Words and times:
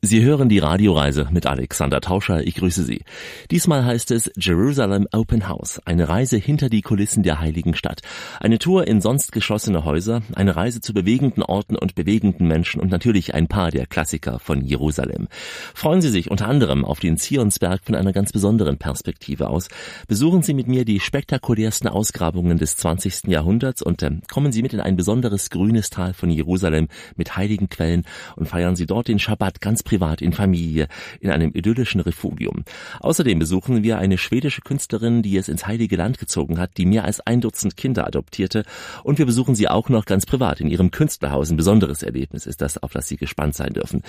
Sie 0.00 0.22
hören 0.22 0.48
die 0.48 0.60
Radioreise 0.60 1.26
mit 1.32 1.46
Alexander 1.46 2.00
Tauscher. 2.00 2.46
Ich 2.46 2.54
grüße 2.54 2.84
Sie. 2.84 3.02
Diesmal 3.50 3.84
heißt 3.84 4.12
es 4.12 4.30
Jerusalem 4.36 5.08
Open 5.10 5.48
House, 5.48 5.80
eine 5.86 6.08
Reise 6.08 6.36
hinter 6.36 6.68
die 6.68 6.82
Kulissen 6.82 7.24
der 7.24 7.40
heiligen 7.40 7.74
Stadt. 7.74 8.02
Eine 8.38 8.60
Tour 8.60 8.86
in 8.86 9.00
sonst 9.00 9.32
geschlossene 9.32 9.84
Häuser, 9.84 10.22
eine 10.36 10.54
Reise 10.54 10.80
zu 10.80 10.94
bewegenden 10.94 11.42
Orten 11.42 11.74
und 11.74 11.96
bewegenden 11.96 12.46
Menschen 12.46 12.80
und 12.80 12.92
natürlich 12.92 13.34
ein 13.34 13.48
paar 13.48 13.72
der 13.72 13.86
Klassiker 13.86 14.38
von 14.38 14.64
Jerusalem. 14.64 15.26
Freuen 15.74 16.00
Sie 16.00 16.10
sich 16.10 16.30
unter 16.30 16.46
anderem 16.46 16.84
auf 16.84 17.00
den 17.00 17.16
Zionsberg 17.16 17.80
von 17.82 17.96
einer 17.96 18.12
ganz 18.12 18.30
besonderen 18.30 18.78
Perspektive 18.78 19.48
aus. 19.48 19.66
Besuchen 20.06 20.42
Sie 20.42 20.54
mit 20.54 20.68
mir 20.68 20.84
die 20.84 21.00
spektakulärsten 21.00 21.88
Ausgrabungen 21.88 22.58
des 22.58 22.76
20. 22.76 23.26
Jahrhunderts 23.26 23.82
und 23.82 24.00
äh, 24.04 24.12
kommen 24.30 24.52
Sie 24.52 24.62
mit 24.62 24.74
in 24.74 24.80
ein 24.80 24.94
besonderes 24.94 25.50
grünes 25.50 25.90
Tal 25.90 26.14
von 26.14 26.30
Jerusalem 26.30 26.86
mit 27.16 27.36
heiligen 27.36 27.68
Quellen 27.68 28.04
und 28.36 28.48
feiern 28.48 28.76
Sie 28.76 28.86
dort 28.86 29.08
den 29.08 29.18
Schabbat 29.18 29.60
ganz 29.60 29.82
privat 29.88 30.20
in 30.20 30.34
Familie 30.34 30.86
in 31.18 31.30
einem 31.30 31.50
idyllischen 31.54 32.02
Refugium. 32.02 32.64
Außerdem 33.00 33.38
besuchen 33.38 33.82
wir 33.82 33.98
eine 33.98 34.18
schwedische 34.18 34.60
Künstlerin, 34.60 35.22
die 35.22 35.36
es 35.38 35.48
ins 35.48 35.66
Heilige 35.66 35.96
Land 35.96 36.18
gezogen 36.18 36.58
hat, 36.58 36.76
die 36.76 36.84
mehr 36.84 37.04
als 37.04 37.20
ein 37.20 37.40
Dutzend 37.40 37.78
Kinder 37.78 38.06
adoptierte 38.06 38.64
und 39.02 39.18
wir 39.18 39.24
besuchen 39.24 39.54
sie 39.54 39.66
auch 39.66 39.88
noch 39.88 40.04
ganz 40.04 40.26
privat 40.26 40.60
in 40.60 40.68
ihrem 40.68 40.90
Künstlerhaus. 40.90 41.50
Ein 41.50 41.56
besonderes 41.56 42.02
Erlebnis 42.02 42.44
ist 42.44 42.60
das, 42.60 42.82
auf 42.82 42.92
das 42.92 43.08
Sie 43.08 43.16
gespannt 43.16 43.54
sein 43.54 43.72
dürfen. 43.72 44.02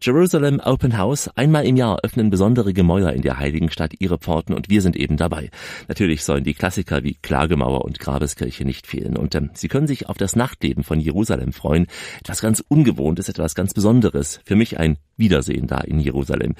Jerusalem 0.00 0.60
Open 0.64 0.96
House. 0.96 1.28
Einmal 1.36 1.66
im 1.66 1.76
Jahr 1.76 1.98
öffnen 2.02 2.30
besondere 2.30 2.72
Gemäuer 2.72 3.12
in 3.12 3.20
der 3.20 3.38
heiligen 3.38 3.70
Stadt 3.70 3.92
ihre 3.98 4.16
Pforten 4.16 4.54
und 4.54 4.70
wir 4.70 4.80
sind 4.80 4.96
eben 4.96 5.18
dabei. 5.18 5.50
Natürlich 5.88 6.24
sollen 6.24 6.44
die 6.44 6.54
Klassiker 6.54 7.04
wie 7.04 7.14
Klagemauer 7.14 7.84
und 7.84 8.00
Grabeskirche 8.00 8.64
nicht 8.64 8.86
fehlen 8.86 9.18
und 9.18 9.34
ähm, 9.34 9.50
Sie 9.52 9.68
können 9.68 9.86
sich 9.86 10.08
auf 10.08 10.16
das 10.16 10.34
Nachtleben 10.34 10.82
von 10.82 10.98
Jerusalem 10.98 11.52
freuen. 11.52 11.86
Etwas 12.20 12.40
ganz 12.40 12.64
Ungewohntes, 12.66 13.28
etwas 13.28 13.54
ganz 13.54 13.74
Besonderes. 13.74 14.40
Für 14.44 14.56
mich 14.56 14.78
ein 14.78 14.96
Wiedersehen 15.16 15.66
da 15.66 15.78
in 15.78 15.98
Jerusalem. 15.98 16.54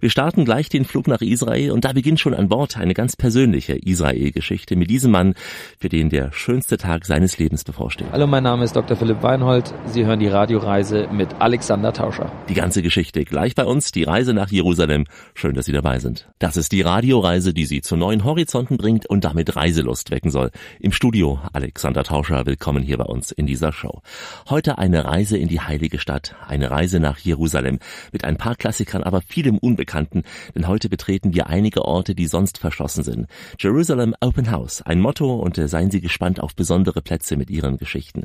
Wir 0.00 0.10
starten 0.10 0.44
gleich 0.44 0.68
den 0.68 0.84
Flug 0.84 1.06
nach 1.06 1.20
Israel 1.20 1.70
und 1.70 1.84
da 1.84 1.92
beginnt 1.92 2.18
schon 2.18 2.34
an 2.34 2.48
Bord 2.48 2.76
eine 2.76 2.94
ganz 2.94 3.16
persönliche 3.16 3.74
Israel-Geschichte 3.74 4.74
mit 4.74 4.90
diesem 4.90 5.12
Mann, 5.12 5.34
für 5.78 5.88
den 5.88 6.10
der 6.10 6.32
schönste 6.32 6.76
Tag 6.76 7.06
seines 7.06 7.38
Lebens 7.38 7.64
bevorsteht. 7.64 8.08
Hallo, 8.10 8.26
mein 8.26 8.42
Name 8.42 8.64
ist 8.64 8.74
Dr. 8.74 8.96
Philipp 8.96 9.22
Weinhold. 9.22 9.72
Sie 9.86 10.04
hören 10.04 10.18
die 10.18 10.28
Radioreise 10.28 11.08
mit 11.12 11.40
Alexander 11.40 11.92
Tauscher. 11.92 12.32
Die 12.48 12.54
ganze 12.54 12.82
Geschichte 12.82 13.24
gleich 13.24 13.54
bei 13.54 13.64
uns, 13.64 13.92
die 13.92 14.02
Reise 14.02 14.34
nach 14.34 14.50
Jerusalem. 14.50 15.06
Schön, 15.34 15.54
dass 15.54 15.66
Sie 15.66 15.72
dabei 15.72 16.00
sind. 16.00 16.28
Das 16.38 16.56
ist 16.56 16.72
die 16.72 16.82
Radioreise, 16.82 17.54
die 17.54 17.66
Sie 17.66 17.80
zu 17.80 17.96
neuen 17.96 18.24
Horizonten 18.24 18.76
bringt 18.76 19.06
und 19.06 19.24
damit 19.24 19.54
Reiselust 19.54 20.10
wecken 20.10 20.30
soll. 20.30 20.50
Im 20.80 20.92
Studio 20.92 21.40
Alexander 21.52 22.02
Tauscher, 22.02 22.44
willkommen 22.46 22.82
hier 22.82 22.98
bei 22.98 23.04
uns 23.04 23.30
in 23.30 23.46
dieser 23.46 23.72
Show. 23.72 24.02
Heute 24.48 24.78
eine 24.78 25.04
Reise 25.04 25.38
in 25.38 25.48
die 25.48 25.60
heilige 25.60 25.98
Stadt, 25.98 26.34
eine 26.48 26.70
Reise 26.70 26.98
nach 26.98 27.18
Jerusalem 27.18 27.78
mit 28.12 28.24
ein 28.24 28.36
paar 28.36 28.56
Klassikern, 28.56 29.02
aber 29.02 29.22
vielem 29.22 29.58
Unbekannten, 29.58 30.22
denn 30.54 30.68
heute 30.68 30.88
betreten 30.88 31.34
wir 31.34 31.48
einige 31.48 31.84
Orte, 31.84 32.14
die 32.14 32.26
sonst 32.26 32.58
verschlossen 32.58 33.04
sind. 33.04 33.26
Jerusalem 33.58 34.14
Open 34.20 34.50
House, 34.50 34.82
ein 34.82 35.00
Motto 35.00 35.36
und 35.36 35.58
äh, 35.58 35.68
seien 35.68 35.90
Sie 35.90 36.00
gespannt 36.00 36.40
auf 36.40 36.54
besondere 36.54 37.02
Plätze 37.02 37.36
mit 37.36 37.50
Ihren 37.50 37.76
Geschichten. 37.76 38.24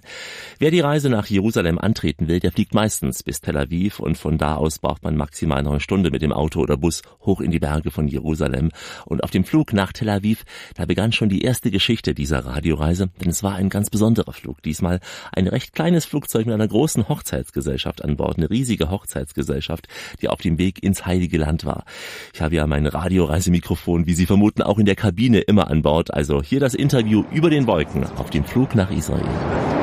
Wer 0.60 0.72
die 0.72 0.80
Reise 0.80 1.10
nach 1.10 1.28
Jerusalem 1.28 1.78
antreten 1.78 2.28
will, 2.28 2.40
der 2.40 2.52
fliegt 2.52 2.74
meistens 2.74 3.24
bis 3.24 3.42
Tel 3.42 3.58
Aviv 3.58 4.00
und 4.00 4.18
von 4.18 4.38
da 4.38 4.56
aus 4.56 4.80
braucht 4.80 5.04
man 5.04 5.18
maximal 5.18 5.64
noch 5.64 5.72
eine 5.72 5.80
Stunde 5.80 6.12
mit 6.12 6.22
dem 6.22 6.32
Auto 6.32 6.62
oder 6.62 6.78
Bus 6.78 7.02
hoch 7.22 7.42
in 7.42 7.52
die 7.52 7.60
Berge 7.60 7.92
von 7.92 8.08
Jerusalem. 8.08 8.72
Und 9.06 9.24
auf 9.24 9.32
dem 9.32 9.44
Flug 9.44 9.74
nach 9.74 9.94
Tel 9.94 10.10
Aviv, 10.10 10.44
da 10.76 10.86
begann 10.86 11.12
schon 11.12 11.30
die 11.30 11.42
erste 11.42 11.72
Geschichte 11.72 12.14
dieser 12.14 12.46
Radioreise, 12.46 13.10
denn 13.22 13.30
es 13.30 13.44
war 13.44 13.56
ein 13.56 13.70
ganz 13.70 13.90
besonderer 13.90 14.34
Flug. 14.34 14.62
Diesmal 14.64 15.00
ein 15.32 15.48
recht 15.48 15.74
kleines 15.74 16.06
Flugzeug 16.06 16.46
mit 16.46 16.54
einer 16.54 16.68
großen 16.68 17.10
Hochzeitsgesellschaft 17.10 18.04
an 18.04 18.16
Bord, 18.16 18.38
eine 18.38 18.50
riesige 18.50 18.90
Hochzeitsgesellschaft 18.90 19.65
Gesellschaft, 19.66 19.88
die 20.22 20.30
auf 20.30 20.42
dem 20.42 20.58
Weg 20.58 20.84
ins 20.84 21.06
Heilige 21.06 21.38
Land 21.38 21.66
war. 21.66 21.86
Ich 22.34 22.42
habe 22.42 22.56
ja 22.56 22.68
mein 22.68 22.86
Radioreisemikrofon, 22.86 24.06
wie 24.06 24.14
Sie 24.14 24.26
vermuten, 24.26 24.62
auch 24.62 24.80
in 24.80 24.86
der 24.86 24.96
Kabine 24.96 25.40
immer 25.40 25.70
an 25.70 25.82
Bord. 25.82 26.14
Also 26.14 26.42
hier 26.42 26.60
das 26.60 26.74
Interview 26.74 27.24
über 27.32 27.50
den 27.50 27.68
Wolken 27.68 28.06
auf 28.18 28.30
dem 28.30 28.44
Flug 28.44 28.76
nach 28.76 28.92
Israel 28.92 29.75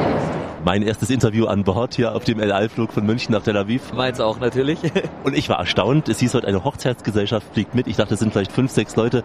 mein 0.64 0.82
erstes 0.82 1.10
Interview 1.10 1.46
an 1.46 1.64
Bord 1.64 1.94
hier 1.94 2.14
auf 2.14 2.24
dem 2.24 2.38
El 2.38 2.52
Al-Flug 2.52 2.92
von 2.92 3.04
München 3.04 3.32
nach 3.32 3.42
Tel 3.42 3.56
Aviv. 3.56 3.92
Meins 3.92 4.20
auch 4.20 4.38
natürlich. 4.38 4.78
Und 5.24 5.36
ich 5.36 5.48
war 5.48 5.58
erstaunt. 5.58 6.08
Es 6.08 6.20
hieß 6.20 6.34
heute 6.34 6.46
eine 6.46 6.64
Hochzeitsgesellschaft 6.64 7.46
fliegt 7.52 7.74
mit. 7.74 7.86
Ich 7.88 7.96
dachte, 7.96 8.14
es 8.14 8.20
sind 8.20 8.32
vielleicht 8.32 8.52
fünf, 8.52 8.70
sechs 8.70 8.96
Leute. 8.96 9.24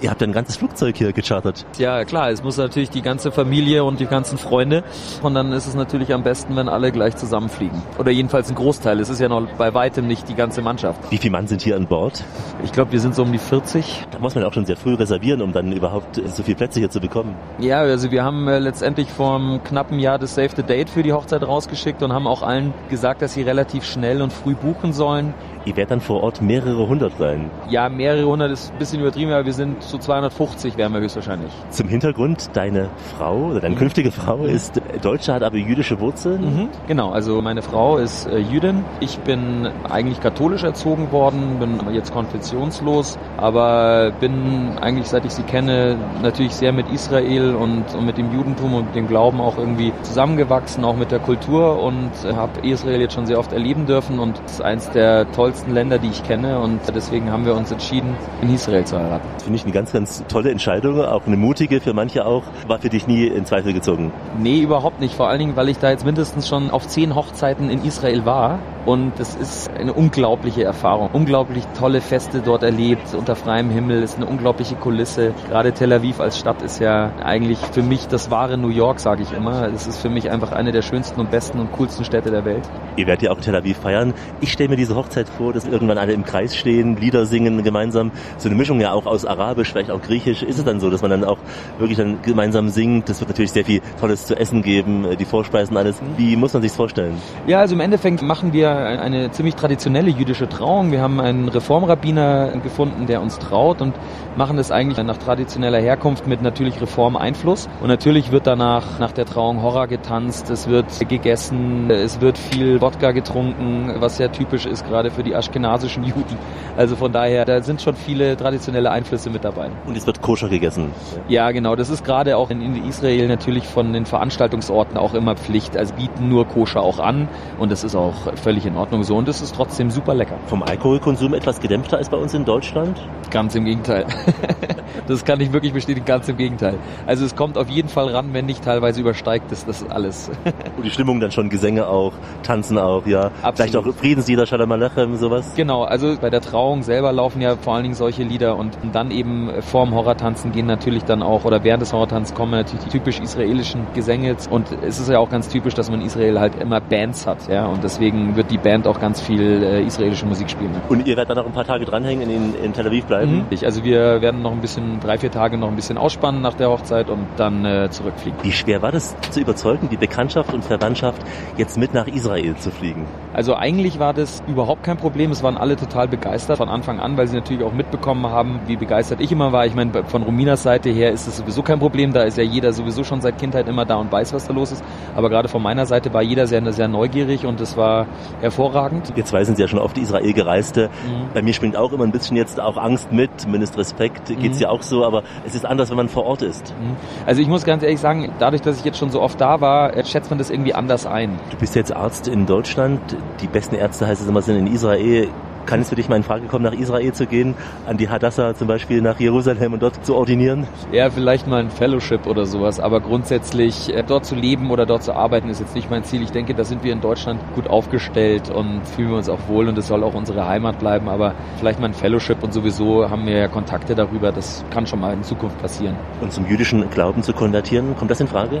Ihr 0.00 0.10
habt 0.10 0.22
ein 0.22 0.32
ganzes 0.32 0.56
Flugzeug 0.56 0.96
hier 0.96 1.12
gechartert. 1.12 1.66
Ja, 1.78 2.04
klar. 2.04 2.30
Es 2.30 2.42
muss 2.42 2.56
natürlich 2.56 2.90
die 2.90 3.02
ganze 3.02 3.30
Familie 3.30 3.84
und 3.84 4.00
die 4.00 4.06
ganzen 4.06 4.38
Freunde. 4.38 4.82
Und 5.22 5.34
dann 5.34 5.52
ist 5.52 5.66
es 5.66 5.74
natürlich 5.74 6.12
am 6.14 6.22
besten, 6.22 6.56
wenn 6.56 6.68
alle 6.68 6.90
gleich 6.92 7.16
zusammenfliegen. 7.16 7.82
Oder 7.98 8.10
jedenfalls 8.10 8.48
ein 8.48 8.54
Großteil. 8.54 8.98
Es 9.00 9.08
ist 9.08 9.20
ja 9.20 9.28
noch 9.28 9.46
bei 9.58 9.74
weitem 9.74 10.06
nicht 10.06 10.28
die 10.28 10.34
ganze 10.34 10.62
Mannschaft. 10.62 11.10
Wie 11.10 11.18
viele 11.18 11.32
Mann 11.32 11.46
sind 11.46 11.62
hier 11.62 11.76
an 11.76 11.86
Bord? 11.86 12.24
Ich 12.64 12.72
glaube, 12.72 12.92
wir 12.92 13.00
sind 13.00 13.14
so 13.14 13.22
um 13.22 13.32
die 13.32 13.38
40. 13.38 14.06
Da 14.10 14.18
muss 14.18 14.34
man 14.34 14.44
auch 14.44 14.52
schon 14.52 14.64
sehr 14.64 14.76
früh 14.76 14.94
reservieren, 14.94 15.42
um 15.42 15.52
dann 15.52 15.72
überhaupt 15.72 16.16
so 16.16 16.42
viele 16.42 16.56
Plätze 16.56 16.80
hier 16.80 16.90
zu 16.90 17.00
bekommen. 17.00 17.34
Ja, 17.58 17.80
also 17.80 18.10
wir 18.10 18.24
haben 18.24 18.48
äh, 18.48 18.58
letztendlich 18.58 19.10
vor 19.10 19.36
einem 19.36 19.62
knappen 19.62 19.98
Jahr 19.98 20.18
das 20.18 20.34
Save 20.34 20.50
the 20.56 20.62
Date 20.78 20.90
für 20.90 21.02
die 21.02 21.12
Hochzeit 21.12 21.42
raus 21.42 21.48
rausgeschickt 21.48 22.04
und 22.04 22.12
haben 22.12 22.28
auch 22.28 22.42
allen 22.42 22.72
gesagt, 22.88 23.20
dass 23.20 23.34
sie 23.34 23.42
relativ 23.42 23.84
schnell 23.84 24.22
und 24.22 24.32
früh 24.32 24.54
buchen 24.54 24.92
sollen. 24.92 25.34
Ihr 25.68 25.76
werdet 25.76 25.90
dann 25.90 26.00
vor 26.00 26.22
Ort 26.22 26.40
mehrere 26.40 26.88
hundert 26.88 27.18
sein. 27.18 27.50
Ja, 27.68 27.90
mehrere 27.90 28.24
hundert 28.24 28.52
ist 28.52 28.72
ein 28.72 28.78
bisschen 28.78 29.00
übertrieben, 29.00 29.32
aber 29.32 29.44
wir 29.44 29.52
sind 29.52 29.82
zu 29.82 29.98
250 29.98 30.78
wären 30.78 30.94
wir 30.94 31.00
höchstwahrscheinlich. 31.00 31.52
Zum 31.68 31.88
Hintergrund, 31.88 32.48
deine 32.54 32.88
Frau 33.14 33.50
oder 33.50 33.60
deine 33.60 33.74
mhm. 33.74 33.80
künftige 33.80 34.10
Frau 34.10 34.44
ist 34.44 34.80
Deutsche, 35.02 35.34
hat 35.34 35.42
aber 35.42 35.58
jüdische 35.58 36.00
Wurzeln. 36.00 36.40
Mhm, 36.40 36.68
genau, 36.86 37.10
also 37.10 37.42
meine 37.42 37.60
Frau 37.60 37.98
ist 37.98 38.26
äh, 38.28 38.38
Jüdin. 38.38 38.82
Ich 39.00 39.18
bin 39.18 39.68
eigentlich 39.90 40.22
katholisch 40.22 40.62
erzogen 40.62 41.12
worden, 41.12 41.58
bin 41.60 41.80
jetzt 41.92 42.14
konfessionslos, 42.14 43.18
aber 43.36 44.10
bin 44.20 44.78
eigentlich, 44.80 45.08
seit 45.08 45.26
ich 45.26 45.32
sie 45.32 45.42
kenne, 45.42 45.98
natürlich 46.22 46.54
sehr 46.54 46.72
mit 46.72 46.90
Israel 46.90 47.54
und, 47.54 47.94
und 47.94 48.06
mit 48.06 48.16
dem 48.16 48.32
Judentum 48.32 48.72
und 48.72 48.94
dem 48.94 49.06
Glauben 49.06 49.38
auch 49.38 49.58
irgendwie 49.58 49.92
zusammengewachsen, 50.00 50.82
auch 50.86 50.96
mit 50.96 51.10
der 51.10 51.18
Kultur 51.18 51.82
und 51.82 52.10
habe 52.34 52.66
Israel 52.66 53.02
jetzt 53.02 53.12
schon 53.12 53.26
sehr 53.26 53.38
oft 53.38 53.52
erleben 53.52 53.84
dürfen 53.84 54.18
und 54.18 54.40
ist 54.46 54.62
eins 54.62 54.90
der 54.92 55.30
tollsten 55.32 55.57
tollsten 55.58 55.74
Länder, 55.74 55.98
die 55.98 56.08
ich 56.08 56.22
kenne 56.22 56.60
und 56.60 56.80
deswegen 56.94 57.32
haben 57.32 57.44
wir 57.44 57.54
uns 57.54 57.72
entschieden, 57.72 58.16
in 58.42 58.54
Israel 58.54 58.84
zu 58.84 58.96
heiraten. 58.96 59.26
Das 59.34 59.42
finde 59.42 59.56
ich 59.56 59.64
eine 59.64 59.72
ganz, 59.72 59.92
ganz 59.92 60.24
tolle 60.28 60.50
Entscheidung, 60.50 61.00
auch 61.00 61.26
eine 61.26 61.36
mutige 61.36 61.80
für 61.80 61.94
manche 61.94 62.24
auch. 62.24 62.44
War 62.68 62.78
für 62.78 62.88
dich 62.88 63.08
nie 63.08 63.26
in 63.26 63.44
Zweifel 63.44 63.72
gezogen? 63.72 64.12
Nee, 64.38 64.60
überhaupt 64.60 65.00
nicht. 65.00 65.14
Vor 65.14 65.28
allen 65.28 65.40
Dingen, 65.40 65.56
weil 65.56 65.68
ich 65.68 65.78
da 65.78 65.90
jetzt 65.90 66.04
mindestens 66.04 66.48
schon 66.48 66.70
auf 66.70 66.86
zehn 66.86 67.14
Hochzeiten 67.14 67.70
in 67.70 67.84
Israel 67.84 68.24
war 68.24 68.60
und 68.88 69.12
das 69.18 69.34
ist 69.34 69.70
eine 69.70 69.92
unglaubliche 69.92 70.64
Erfahrung. 70.64 71.10
Unglaublich 71.12 71.64
tolle 71.78 72.00
Feste 72.00 72.40
dort 72.40 72.62
erlebt, 72.62 73.14
unter 73.14 73.36
freiem 73.36 73.68
Himmel, 73.68 74.02
ist 74.02 74.16
eine 74.16 74.24
unglaubliche 74.24 74.76
Kulisse. 74.76 75.34
Gerade 75.48 75.72
Tel 75.72 75.92
Aviv 75.92 76.20
als 76.20 76.38
Stadt 76.38 76.62
ist 76.62 76.80
ja 76.80 77.12
eigentlich 77.22 77.58
für 77.58 77.82
mich 77.82 78.08
das 78.08 78.30
wahre 78.30 78.56
New 78.56 78.70
York, 78.70 79.00
sage 79.00 79.22
ich 79.22 79.32
immer. 79.32 79.68
Es 79.68 79.86
ist 79.86 80.00
für 80.00 80.08
mich 80.08 80.30
einfach 80.30 80.52
eine 80.52 80.72
der 80.72 80.80
schönsten 80.80 81.20
und 81.20 81.30
besten 81.30 81.58
und 81.58 81.72
coolsten 81.72 82.04
Städte 82.06 82.30
der 82.30 82.46
Welt. 82.46 82.62
Ihr 82.96 83.06
werdet 83.06 83.24
ja 83.24 83.30
auch 83.30 83.36
in 83.36 83.42
Tel 83.42 83.56
Aviv 83.56 83.76
feiern. 83.76 84.14
Ich 84.40 84.52
stelle 84.52 84.70
mir 84.70 84.76
diese 84.76 84.96
Hochzeit 84.96 85.28
vor, 85.38 85.52
dass 85.52 85.64
irgendwann 85.64 85.96
alle 85.98 86.12
im 86.12 86.24
Kreis 86.24 86.56
stehen, 86.56 86.96
Lieder 86.96 87.24
singen 87.24 87.62
gemeinsam. 87.62 88.10
So 88.36 88.48
eine 88.48 88.56
Mischung 88.56 88.80
ja 88.80 88.92
auch 88.92 89.06
aus 89.06 89.24
Arabisch, 89.24 89.70
vielleicht 89.70 89.90
auch 89.90 90.02
Griechisch. 90.02 90.42
Ist 90.42 90.58
es 90.58 90.64
dann 90.64 90.80
so, 90.80 90.90
dass 90.90 91.00
man 91.00 91.12
dann 91.12 91.24
auch 91.24 91.38
wirklich 91.78 91.96
dann 91.96 92.20
gemeinsam 92.22 92.68
singt? 92.68 93.08
Das 93.08 93.20
wird 93.20 93.30
natürlich 93.30 93.52
sehr 93.52 93.64
viel 93.64 93.80
Tolles 94.00 94.26
zu 94.26 94.36
essen 94.36 94.62
geben, 94.62 95.06
die 95.18 95.24
Vorspeisen, 95.24 95.76
alles. 95.76 96.00
Wie 96.16 96.36
muss 96.36 96.52
man 96.52 96.62
sich 96.62 96.72
vorstellen? 96.72 97.14
Ja, 97.46 97.60
also 97.60 97.74
im 97.74 97.80
Endeffekt 97.80 98.20
machen 98.20 98.52
wir 98.52 98.70
eine 98.70 99.30
ziemlich 99.30 99.54
traditionelle 99.54 100.10
jüdische 100.10 100.48
Trauung. 100.48 100.90
Wir 100.90 101.00
haben 101.00 101.20
einen 101.20 101.48
Reformrabbiner 101.48 102.58
gefunden, 102.62 103.06
der 103.06 103.22
uns 103.22 103.38
traut 103.38 103.80
und 103.80 103.94
machen 104.38 104.56
das 104.56 104.70
eigentlich 104.70 105.04
nach 105.04 105.18
traditioneller 105.18 105.80
Herkunft 105.80 106.28
mit 106.28 106.40
natürlich 106.42 106.80
Reformeinfluss. 106.80 107.68
Und 107.82 107.88
natürlich 107.88 108.30
wird 108.30 108.46
danach 108.46 109.00
nach 109.00 109.10
der 109.10 109.26
Trauung 109.26 109.62
Horror 109.62 109.88
getanzt, 109.88 110.48
es 110.48 110.68
wird 110.68 110.86
gegessen, 111.08 111.90
es 111.90 112.20
wird 112.20 112.38
viel 112.38 112.80
Wodka 112.80 113.10
getrunken, 113.10 113.96
was 113.98 114.16
sehr 114.16 114.30
typisch 114.30 114.64
ist 114.64 114.86
gerade 114.86 115.10
für 115.10 115.24
die 115.24 115.34
aschkenasischen 115.34 116.04
Juden. 116.04 116.38
Also 116.76 116.94
von 116.94 117.12
daher, 117.12 117.44
da 117.44 117.60
sind 117.62 117.82
schon 117.82 117.96
viele 117.96 118.36
traditionelle 118.36 118.92
Einflüsse 118.92 119.28
mit 119.28 119.44
dabei. 119.44 119.70
Und 119.86 119.96
es 119.96 120.06
wird 120.06 120.22
koscher 120.22 120.48
gegessen. 120.48 120.92
Ja, 121.28 121.50
genau. 121.50 121.74
Das 121.74 121.90
ist 121.90 122.04
gerade 122.04 122.36
auch 122.36 122.50
in, 122.50 122.62
in 122.62 122.88
Israel 122.88 123.26
natürlich 123.26 123.66
von 123.66 123.92
den 123.92 124.06
Veranstaltungsorten 124.06 124.96
auch 124.96 125.14
immer 125.14 125.34
Pflicht. 125.34 125.76
Also 125.76 125.94
bieten 125.94 126.28
nur 126.28 126.46
koscher 126.46 126.80
auch 126.80 127.00
an 127.00 127.28
und 127.58 127.72
das 127.72 127.82
ist 127.82 127.96
auch 127.96 128.14
völlig 128.36 128.64
in 128.66 128.76
Ordnung 128.76 129.02
so 129.02 129.16
und 129.16 129.28
es 129.28 129.42
ist 129.42 129.56
trotzdem 129.56 129.90
super 129.90 130.14
lecker. 130.14 130.38
Vom 130.46 130.62
Alkoholkonsum 130.62 131.34
etwas 131.34 131.60
gedämpfter 131.60 131.96
als 131.96 132.08
bei 132.08 132.16
uns 132.16 132.34
in 132.34 132.44
Deutschland? 132.44 132.96
Ganz 133.30 133.56
im 133.56 133.64
Gegenteil. 133.64 134.06
das 135.08 135.24
kann 135.24 135.40
ich 135.40 135.52
wirklich 135.52 135.72
bestätigen, 135.72 136.06
ganz 136.06 136.28
im 136.28 136.36
Gegenteil. 136.36 136.78
Also 137.06 137.24
es 137.24 137.36
kommt 137.36 137.58
auf 137.58 137.68
jeden 137.68 137.88
Fall 137.88 138.08
ran, 138.08 138.32
wenn 138.32 138.46
nicht 138.46 138.64
teilweise 138.64 139.00
übersteigt 139.00 139.50
es 139.52 139.64
das 139.64 139.88
alles. 139.88 140.30
und 140.76 140.84
die 140.84 140.90
Stimmung 140.90 141.20
dann 141.20 141.30
schon, 141.30 141.48
Gesänge 141.48 141.86
auch, 141.86 142.12
Tanzen 142.42 142.78
auch, 142.78 143.06
ja. 143.06 143.30
Absolut. 143.42 143.56
Vielleicht 143.56 143.76
auch 143.76 143.94
Friedenslieder, 143.94 144.46
Shalom 144.46 144.72
Alechem, 144.72 145.16
sowas? 145.16 145.52
Genau, 145.56 145.84
also 145.84 146.16
bei 146.20 146.30
der 146.30 146.40
Trauung 146.40 146.82
selber 146.82 147.12
laufen 147.12 147.40
ja 147.40 147.56
vor 147.56 147.74
allen 147.74 147.84
Dingen 147.84 147.94
solche 147.94 148.22
Lieder 148.22 148.56
und 148.56 148.76
dann 148.92 149.10
eben 149.10 149.50
vorm 149.62 149.94
Horrortanzen 149.94 150.52
gehen 150.52 150.66
natürlich 150.66 151.04
dann 151.04 151.22
auch, 151.22 151.44
oder 151.44 151.64
während 151.64 151.82
des 151.82 151.92
Horrortanzens 151.92 152.36
kommen 152.36 152.52
natürlich 152.52 152.84
die 152.84 152.90
typisch 152.90 153.20
israelischen 153.20 153.86
Gesänge 153.94 154.36
und 154.50 154.66
es 154.86 154.98
ist 154.98 155.08
ja 155.08 155.18
auch 155.18 155.30
ganz 155.30 155.48
typisch, 155.48 155.74
dass 155.74 155.90
man 155.90 156.00
in 156.00 156.06
Israel 156.06 156.38
halt 156.38 156.60
immer 156.60 156.80
Bands 156.80 157.26
hat, 157.26 157.48
ja, 157.48 157.66
und 157.66 157.82
deswegen 157.82 158.36
wird 158.36 158.50
die 158.50 158.58
Band 158.58 158.86
auch 158.86 159.00
ganz 159.00 159.20
viel 159.20 159.62
äh, 159.62 159.82
israelische 159.82 160.26
Musik 160.26 160.50
spielen. 160.50 160.70
Und 160.88 161.06
ihr 161.06 161.16
werdet 161.16 161.30
dann 161.30 161.38
noch 161.38 161.46
ein 161.46 161.52
paar 161.52 161.64
Tage 161.64 161.84
dranhängen, 161.84 162.30
in, 162.30 162.54
in 162.62 162.72
Tel 162.72 162.86
Aviv 162.86 163.04
bleiben? 163.06 163.46
Mhm. 163.50 163.58
Also 163.64 163.84
wir 163.84 164.17
werden 164.22 164.42
noch 164.42 164.52
ein 164.52 164.60
bisschen, 164.60 165.00
drei, 165.00 165.18
vier 165.18 165.30
Tage 165.30 165.58
noch 165.58 165.68
ein 165.68 165.76
bisschen 165.76 165.98
ausspannen 165.98 166.42
nach 166.42 166.54
der 166.54 166.70
Hochzeit 166.70 167.10
und 167.10 167.26
dann 167.36 167.64
äh, 167.64 167.90
zurückfliegen. 167.90 168.38
Wie 168.42 168.52
schwer 168.52 168.82
war 168.82 168.92
das 168.92 169.16
zu 169.30 169.40
überzeugen, 169.40 169.88
die 169.90 169.96
Bekanntschaft 169.96 170.52
und 170.52 170.64
Verwandtschaft 170.64 171.22
jetzt 171.56 171.78
mit 171.78 171.94
nach 171.94 172.06
Israel 172.06 172.56
zu 172.56 172.70
fliegen? 172.70 173.06
Also 173.32 173.54
eigentlich 173.54 173.98
war 173.98 174.14
das 174.14 174.42
überhaupt 174.46 174.82
kein 174.82 174.96
Problem. 174.96 175.30
Es 175.30 175.42
waren 175.42 175.56
alle 175.56 175.76
total 175.76 176.08
begeistert 176.08 176.56
von 176.56 176.68
Anfang 176.68 176.98
an, 176.98 177.16
weil 177.16 177.26
sie 177.26 177.36
natürlich 177.36 177.62
auch 177.62 177.72
mitbekommen 177.72 178.26
haben, 178.26 178.60
wie 178.66 178.76
begeistert 178.76 179.20
ich 179.20 179.30
immer 179.30 179.52
war. 179.52 179.66
Ich 179.66 179.74
meine, 179.74 180.04
von 180.04 180.22
Rominas 180.22 180.62
Seite 180.62 180.90
her 180.90 181.12
ist 181.12 181.26
es 181.26 181.36
sowieso 181.36 181.62
kein 181.62 181.78
Problem. 181.78 182.12
Da 182.12 182.22
ist 182.22 182.38
ja 182.38 182.44
jeder 182.44 182.72
sowieso 182.72 183.04
schon 183.04 183.20
seit 183.20 183.38
Kindheit 183.38 183.68
immer 183.68 183.84
da 183.84 183.96
und 183.96 184.10
weiß, 184.10 184.32
was 184.32 184.46
da 184.46 184.54
los 184.54 184.72
ist. 184.72 184.84
Aber 185.14 185.28
gerade 185.28 185.48
von 185.48 185.62
meiner 185.62 185.86
Seite 185.86 186.12
war 186.14 186.22
jeder 186.22 186.46
sehr, 186.46 186.72
sehr 186.72 186.88
neugierig 186.88 187.44
und 187.46 187.60
es 187.60 187.76
war 187.76 188.06
hervorragend. 188.40 189.12
Jetzt 189.14 189.28
zwei 189.28 189.44
sind 189.44 189.56
Sie 189.56 189.62
ja 189.62 189.68
schon 189.68 189.78
oft 189.78 189.98
Israel 189.98 190.32
gereiste. 190.32 190.88
Mhm. 190.88 191.28
Bei 191.34 191.42
mir 191.42 191.52
springt 191.52 191.76
auch 191.76 191.92
immer 191.92 192.04
ein 192.04 192.12
bisschen 192.12 192.36
jetzt 192.36 192.60
auch 192.60 192.76
Angst 192.76 193.12
mit, 193.12 193.30
zumindest 193.36 193.76
Respekt. 193.76 194.07
Geht 194.08 194.52
es 194.52 194.56
mhm. 194.56 194.62
ja 194.62 194.68
auch 194.70 194.82
so, 194.82 195.04
aber 195.04 195.22
es 195.46 195.54
ist 195.54 195.64
anders, 195.64 195.90
wenn 195.90 195.96
man 195.96 196.08
vor 196.08 196.24
Ort 196.24 196.42
ist. 196.42 196.74
Mhm. 196.80 196.96
Also 197.26 197.40
ich 197.40 197.48
muss 197.48 197.64
ganz 197.64 197.82
ehrlich 197.82 198.00
sagen, 198.00 198.32
dadurch, 198.38 198.62
dass 198.62 198.78
ich 198.78 198.84
jetzt 198.84 198.98
schon 198.98 199.10
so 199.10 199.20
oft 199.20 199.40
da 199.40 199.60
war, 199.60 199.92
schätzt 200.04 200.30
man 200.30 200.38
das 200.38 200.50
irgendwie 200.50 200.74
anders 200.74 201.06
ein. 201.06 201.38
Du 201.50 201.56
bist 201.56 201.74
jetzt 201.74 201.94
Arzt 201.94 202.28
in 202.28 202.46
Deutschland. 202.46 203.00
Die 203.40 203.46
besten 203.46 203.74
Ärzte 203.74 204.06
heißt 204.06 204.20
es 204.20 204.28
immer 204.28 204.42
sind 204.42 204.56
in 204.56 204.66
Israel. 204.66 205.28
Kann 205.68 205.82
es 205.82 205.90
für 205.90 205.96
dich 205.96 206.08
mal 206.08 206.16
in 206.16 206.22
Frage 206.22 206.46
kommen, 206.46 206.64
nach 206.64 206.72
Israel 206.72 207.12
zu 207.12 207.26
gehen, 207.26 207.54
an 207.86 207.98
die 207.98 208.08
Hadassah 208.08 208.54
zum 208.54 208.68
Beispiel 208.68 209.02
nach 209.02 209.20
Jerusalem 209.20 209.74
und 209.74 209.82
dort 209.82 210.02
zu 210.02 210.14
ordinieren? 210.14 210.66
Ja, 210.92 211.10
vielleicht 211.10 211.46
mal 211.46 211.60
ein 211.60 211.68
Fellowship 211.68 212.26
oder 212.26 212.46
sowas, 212.46 212.80
aber 212.80 213.02
grundsätzlich 213.02 213.94
äh, 213.94 214.02
dort 214.02 214.24
zu 214.24 214.34
leben 214.34 214.70
oder 214.70 214.86
dort 214.86 215.02
zu 215.02 215.12
arbeiten 215.12 215.50
ist 215.50 215.60
jetzt 215.60 215.74
nicht 215.74 215.90
mein 215.90 216.04
Ziel. 216.04 216.22
Ich 216.22 216.30
denke, 216.30 216.54
da 216.54 216.64
sind 216.64 216.84
wir 216.84 216.92
in 216.94 217.02
Deutschland 217.02 217.42
gut 217.54 217.68
aufgestellt 217.68 218.48
und 218.48 218.80
fühlen 218.88 219.10
wir 219.10 219.18
uns 219.18 219.28
auch 219.28 219.46
wohl 219.46 219.68
und 219.68 219.76
es 219.76 219.88
soll 219.88 220.04
auch 220.04 220.14
unsere 220.14 220.48
Heimat 220.48 220.78
bleiben, 220.78 221.06
aber 221.10 221.34
vielleicht 221.58 221.80
mal 221.80 221.88
ein 221.88 221.92
Fellowship 221.92 222.42
und 222.42 222.54
sowieso 222.54 223.10
haben 223.10 223.26
wir 223.26 223.36
ja 223.36 223.48
Kontakte 223.48 223.94
darüber, 223.94 224.32
das 224.32 224.64
kann 224.70 224.86
schon 224.86 225.00
mal 225.00 225.12
in 225.12 225.22
Zukunft 225.22 225.60
passieren. 225.60 225.96
Und 226.22 226.32
zum 226.32 226.46
jüdischen 226.46 226.88
Glauben 226.88 227.22
zu 227.22 227.34
konvertieren, 227.34 227.94
kommt 227.94 228.10
das 228.10 228.20
in 228.20 228.28
Frage? 228.28 228.60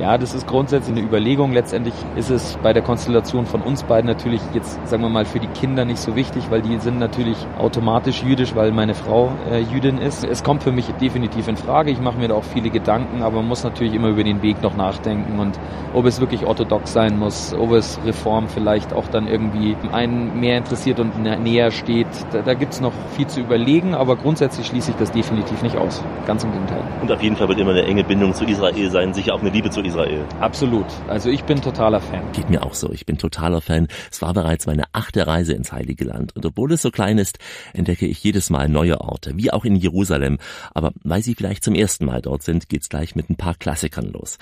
Ja, 0.00 0.18
das 0.18 0.34
ist 0.34 0.48
grundsätzlich 0.48 0.96
eine 0.96 1.06
Überlegung. 1.06 1.52
Letztendlich 1.52 1.94
ist 2.16 2.30
es 2.30 2.58
bei 2.64 2.72
der 2.72 2.82
Konstellation 2.82 3.46
von 3.46 3.62
uns 3.62 3.84
beiden 3.84 4.08
natürlich 4.08 4.40
jetzt, 4.54 4.84
sagen 4.88 5.04
wir 5.04 5.08
mal, 5.08 5.24
für 5.24 5.38
die 5.38 5.46
Kinder 5.46 5.84
nicht 5.84 6.00
so 6.00 6.16
wichtig, 6.16 6.47
weil 6.50 6.62
die 6.62 6.78
sind 6.78 6.98
natürlich 6.98 7.36
automatisch 7.58 8.22
jüdisch, 8.22 8.54
weil 8.54 8.72
meine 8.72 8.94
Frau 8.94 9.32
äh, 9.50 9.60
Jüdin 9.60 9.98
ist. 9.98 10.24
Es 10.24 10.42
kommt 10.42 10.62
für 10.62 10.72
mich 10.72 10.86
definitiv 11.00 11.48
in 11.48 11.56
Frage. 11.56 11.90
Ich 11.90 12.00
mache 12.00 12.18
mir 12.18 12.28
da 12.28 12.34
auch 12.34 12.44
viele 12.44 12.70
Gedanken, 12.70 13.22
aber 13.22 13.36
man 13.36 13.48
muss 13.48 13.64
natürlich 13.64 13.94
immer 13.94 14.08
über 14.08 14.24
den 14.24 14.42
Weg 14.42 14.62
noch 14.62 14.76
nachdenken 14.76 15.38
und 15.38 15.58
ob 15.94 16.06
es 16.06 16.20
wirklich 16.20 16.44
orthodox 16.44 16.92
sein 16.92 17.18
muss, 17.18 17.54
ob 17.54 17.72
es 17.72 17.98
Reform 18.04 18.48
vielleicht 18.48 18.92
auch 18.92 19.08
dann 19.08 19.26
irgendwie 19.26 19.76
einen 19.92 20.38
mehr 20.38 20.58
interessiert 20.58 21.00
und 21.00 21.22
näher 21.22 21.70
steht. 21.70 22.08
Da, 22.32 22.42
da 22.42 22.54
gibt 22.54 22.72
es 22.72 22.80
noch 22.80 22.92
viel 23.16 23.26
zu 23.26 23.40
überlegen, 23.40 23.94
aber 23.94 24.16
grundsätzlich 24.16 24.66
schließe 24.66 24.90
ich 24.92 24.96
das 24.96 25.12
definitiv 25.12 25.62
nicht 25.62 25.76
aus. 25.76 26.02
Ganz 26.26 26.44
im 26.44 26.52
Gegenteil. 26.52 26.82
Und 27.02 27.10
auf 27.10 27.22
jeden 27.22 27.36
Fall 27.36 27.48
wird 27.48 27.58
immer 27.58 27.70
eine 27.70 27.84
enge 27.84 28.04
Bindung 28.04 28.34
zu 28.34 28.44
Israel 28.44 28.90
sein, 28.90 29.14
sicher 29.14 29.34
auch 29.34 29.40
eine 29.40 29.50
Liebe 29.50 29.70
zu 29.70 29.80
Israel. 29.80 30.24
Absolut. 30.40 30.86
Also 31.08 31.30
ich 31.30 31.44
bin 31.44 31.60
totaler 31.60 32.00
Fan. 32.00 32.20
Geht 32.32 32.50
mir 32.50 32.62
auch 32.62 32.74
so. 32.74 32.92
Ich 32.92 33.06
bin 33.06 33.18
totaler 33.18 33.60
Fan. 33.60 33.88
Es 34.10 34.22
war 34.22 34.34
bereits 34.34 34.66
meine 34.66 34.84
achte 34.92 35.26
Reise 35.26 35.54
ins 35.54 35.72
Heilige 35.72 36.04
Land. 36.04 36.27
Und 36.34 36.44
obwohl 36.46 36.72
es 36.72 36.82
so 36.82 36.90
klein 36.90 37.18
ist, 37.18 37.38
entdecke 37.72 38.06
ich 38.06 38.22
jedes 38.22 38.50
Mal 38.50 38.68
neue 38.68 39.00
Orte, 39.00 39.36
wie 39.36 39.50
auch 39.50 39.64
in 39.64 39.76
Jerusalem. 39.76 40.38
Aber 40.74 40.92
weil 41.02 41.22
Sie 41.22 41.34
vielleicht 41.34 41.64
zum 41.64 41.74
ersten 41.74 42.04
Mal 42.04 42.22
dort 42.22 42.42
sind, 42.42 42.68
geht's 42.68 42.88
gleich 42.88 43.14
mit 43.14 43.30
ein 43.30 43.36
paar 43.36 43.54
Klassikern 43.54 44.06
los. 44.06 44.38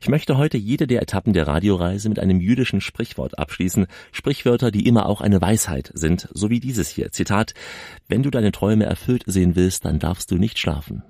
Ich 0.00 0.08
möchte 0.08 0.36
heute 0.36 0.58
jede 0.58 0.86
der 0.86 1.02
Etappen 1.02 1.32
der 1.32 1.46
Radioreise 1.46 2.08
mit 2.08 2.18
einem 2.18 2.40
jüdischen 2.40 2.80
Sprichwort 2.80 3.38
abschließen. 3.38 3.86
Sprichwörter, 4.12 4.70
die 4.70 4.86
immer 4.86 5.06
auch 5.06 5.20
eine 5.20 5.40
Weisheit 5.40 5.90
sind, 5.94 6.28
so 6.32 6.50
wie 6.50 6.60
dieses 6.60 6.88
hier. 6.88 7.12
Zitat, 7.12 7.54
wenn 8.08 8.22
du 8.22 8.30
deine 8.30 8.52
Träume 8.52 8.84
erfüllt 8.84 9.24
sehen 9.26 9.56
willst, 9.56 9.84
dann 9.84 9.98
darfst 9.98 10.30
du 10.30 10.36
nicht 10.36 10.58
schlafen. 10.58 11.02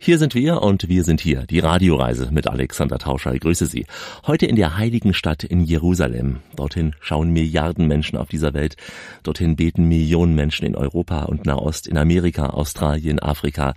Hier 0.00 0.16
sind 0.16 0.36
wir 0.36 0.62
und 0.62 0.88
wir 0.88 1.02
sind 1.02 1.20
hier, 1.20 1.44
die 1.44 1.58
Radioreise 1.58 2.30
mit 2.30 2.46
Alexander 2.46 2.98
Tauscher. 2.98 3.34
Ich 3.34 3.40
grüße 3.40 3.66
Sie. 3.66 3.84
Heute 4.28 4.46
in 4.46 4.54
der 4.54 4.76
heiligen 4.76 5.12
Stadt 5.12 5.42
in 5.42 5.60
Jerusalem. 5.60 6.38
Dorthin 6.54 6.94
schauen 7.00 7.32
Milliarden 7.32 7.88
Menschen 7.88 8.16
auf 8.16 8.28
dieser 8.28 8.54
Welt. 8.54 8.76
Dorthin 9.24 9.56
beten 9.56 9.88
Millionen 9.88 10.36
Menschen 10.36 10.66
in 10.66 10.76
Europa 10.76 11.24
und 11.24 11.46
Nahost, 11.46 11.88
in 11.88 11.98
Amerika, 11.98 12.50
Australien, 12.50 13.18
Afrika. 13.18 13.74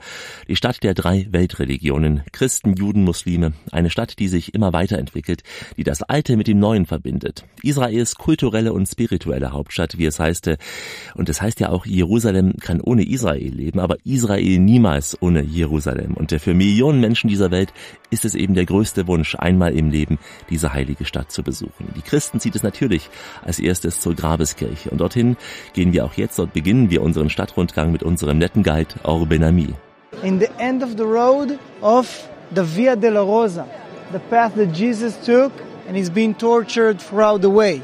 Die 0.48 0.56
Stadt 0.56 0.84
der 0.84 0.94
drei 0.94 1.28
Weltreligionen, 1.32 2.22
Christen, 2.32 2.76
Juden, 2.76 3.04
Muslime. 3.04 3.54
Eine 3.72 3.90
Stadt, 3.90 4.20
die 4.20 4.28
sich 4.28 4.54
immer 4.54 4.74
weiterentwickelt, 4.74 5.42
die 5.76 5.84
das 5.84 6.04
Alte 6.04 6.38
mit 6.38 6.48
dem 6.48 6.60
Neuen 6.60 6.86
verbindet. 6.86 7.46
Israels 7.64 8.14
kulturelle 8.14 8.74
und 8.74 8.86
spirituelle 8.86 9.54
Hauptstadt, 9.54 9.98
wie 9.98 10.06
es 10.06 10.20
heißt. 10.20 10.52
Und 11.16 11.30
es 11.30 11.42
heißt 11.42 11.60
ja 11.60 11.70
auch, 11.70 11.88
Jerusalem 11.88 12.54
kann 12.62 12.80
ohne 12.80 13.08
Israel 13.08 13.54
leben, 13.54 13.80
aber 13.80 13.98
Israel 14.06 14.60
niemals 14.60 15.18
ohne 15.20 15.42
Jerusalem. 15.42 16.11
Jerusalem. 16.12 16.18
Und 16.18 16.42
für 16.42 16.54
Millionen 16.54 17.00
Menschen 17.00 17.28
dieser 17.28 17.52
Welt 17.52 17.74
ist 18.10 18.26
es 18.26 18.36
eben 18.36 18.54
der 18.54 18.66
größte 18.66 19.08
Wunsch, 19.08 19.36
einmal 19.36 19.74
im 19.74 19.90
Leben 19.90 20.20
diese 20.50 20.74
heilige 20.74 21.06
Stadt 21.06 21.32
zu 21.32 21.44
besuchen. 21.44 21.94
Die 21.96 22.02
Christen 22.02 22.40
zieht 22.40 22.56
es 22.56 22.64
natürlich 22.64 23.10
als 23.44 23.60
erstes 23.60 24.00
zur 24.02 24.16
Grabeskirche. 24.16 24.90
Und 24.90 25.00
dorthin 25.00 25.38
gehen 25.74 25.94
wir 25.94 26.06
auch 26.06 26.14
jetzt. 26.14 26.38
Dort 26.40 26.54
beginnen 26.54 26.90
wir 26.90 27.02
unseren 27.02 27.30
Stadtrundgang 27.30 27.92
mit 27.92 28.04
unserem 28.04 28.38
netten 28.38 28.64
Guide 28.64 28.96
Orben 29.04 29.44
Ami. 29.44 29.70
In 30.24 30.40
the 30.40 30.50
end 30.58 30.84
of 30.84 30.92
the 30.98 31.04
road 31.04 31.58
of 31.82 32.28
the 32.54 32.64
Via 32.64 32.96
della 32.96 33.22
Rosa, 33.22 33.66
the 34.12 34.20
path 34.30 34.56
that 34.56 34.76
Jesus 34.76 35.18
took 35.26 35.52
and 35.88 35.96
he's 35.96 36.12
been 36.12 36.34
tortured 36.34 37.00
throughout 37.00 37.42
the 37.42 37.50
way. 37.50 37.82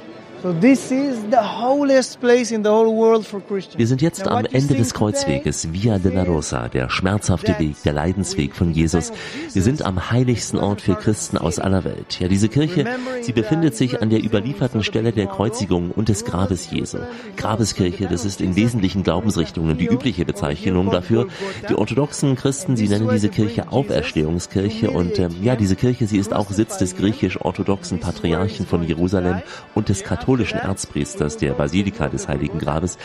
Wir 3.78 3.88
sind 3.88 4.02
jetzt 4.04 4.28
am 4.28 4.46
Ende 4.46 4.76
des 4.76 4.94
Kreuzweges 4.94 5.74
Via 5.74 5.98
della 5.98 6.24
Rosa, 6.24 6.68
der 6.68 6.92
schmerzhafte 6.92 7.58
Weg, 7.58 7.82
der 7.84 7.94
Leidensweg 7.94 8.56
von 8.56 8.72
Jesus. 8.72 9.12
Wir 9.54 9.64
sind 9.64 9.82
am 9.82 10.12
heiligsten 10.12 10.60
Ort 10.60 10.82
für 10.82 10.94
Christen 10.94 11.40
aus 11.40 11.58
aller 11.58 11.84
Welt. 11.84 12.20
Ja, 12.20 12.28
diese 12.28 12.50
Kirche, 12.50 12.86
sie 13.22 13.34
befindet 13.34 13.76
sich 13.76 14.00
an 14.02 14.12
der 14.12 14.24
überlieferten 14.24 14.84
Stelle 14.84 15.12
der 15.12 15.26
Kreuzigung 15.26 15.90
und 15.90 16.08
des 16.08 16.24
Grabes 16.24 16.70
Jesu. 16.70 17.00
Grabeskirche, 17.36 18.08
das 18.08 18.24
ist 18.24 18.40
in 18.40 18.56
wesentlichen 18.56 19.02
Glaubensrichtungen 19.02 19.78
die 19.78 19.88
übliche 19.88 20.24
Bezeichnung 20.24 20.92
dafür. 20.92 21.28
Die 21.68 21.76
orthodoxen 21.76 22.36
Christen, 22.36 22.78
sie 22.78 22.88
nennen 22.88 23.10
diese 23.12 23.30
Kirche 23.30 23.72
Auferstehungskirche 23.72 24.92
und 24.92 25.18
ähm, 25.18 25.36
ja, 25.42 25.56
diese 25.56 25.76
Kirche, 25.76 26.06
sie 26.06 26.20
ist 26.20 26.32
auch 26.32 26.52
Sitz 26.52 26.78
des 26.78 26.96
griechisch-orthodoxen 26.96 28.00
Patriarchen 28.00 28.68
von 28.68 28.84
Jerusalem 28.84 29.42
und 29.74 29.90
des 29.90 30.04
katholischen 30.04 30.27
katholischen 30.28 30.60
Erzpriesters 30.60 31.38
der 31.38 31.54
Basilika 31.54 32.10
des 32.10 32.28
Heiligen 32.28 32.60
Grabes. 32.60 32.98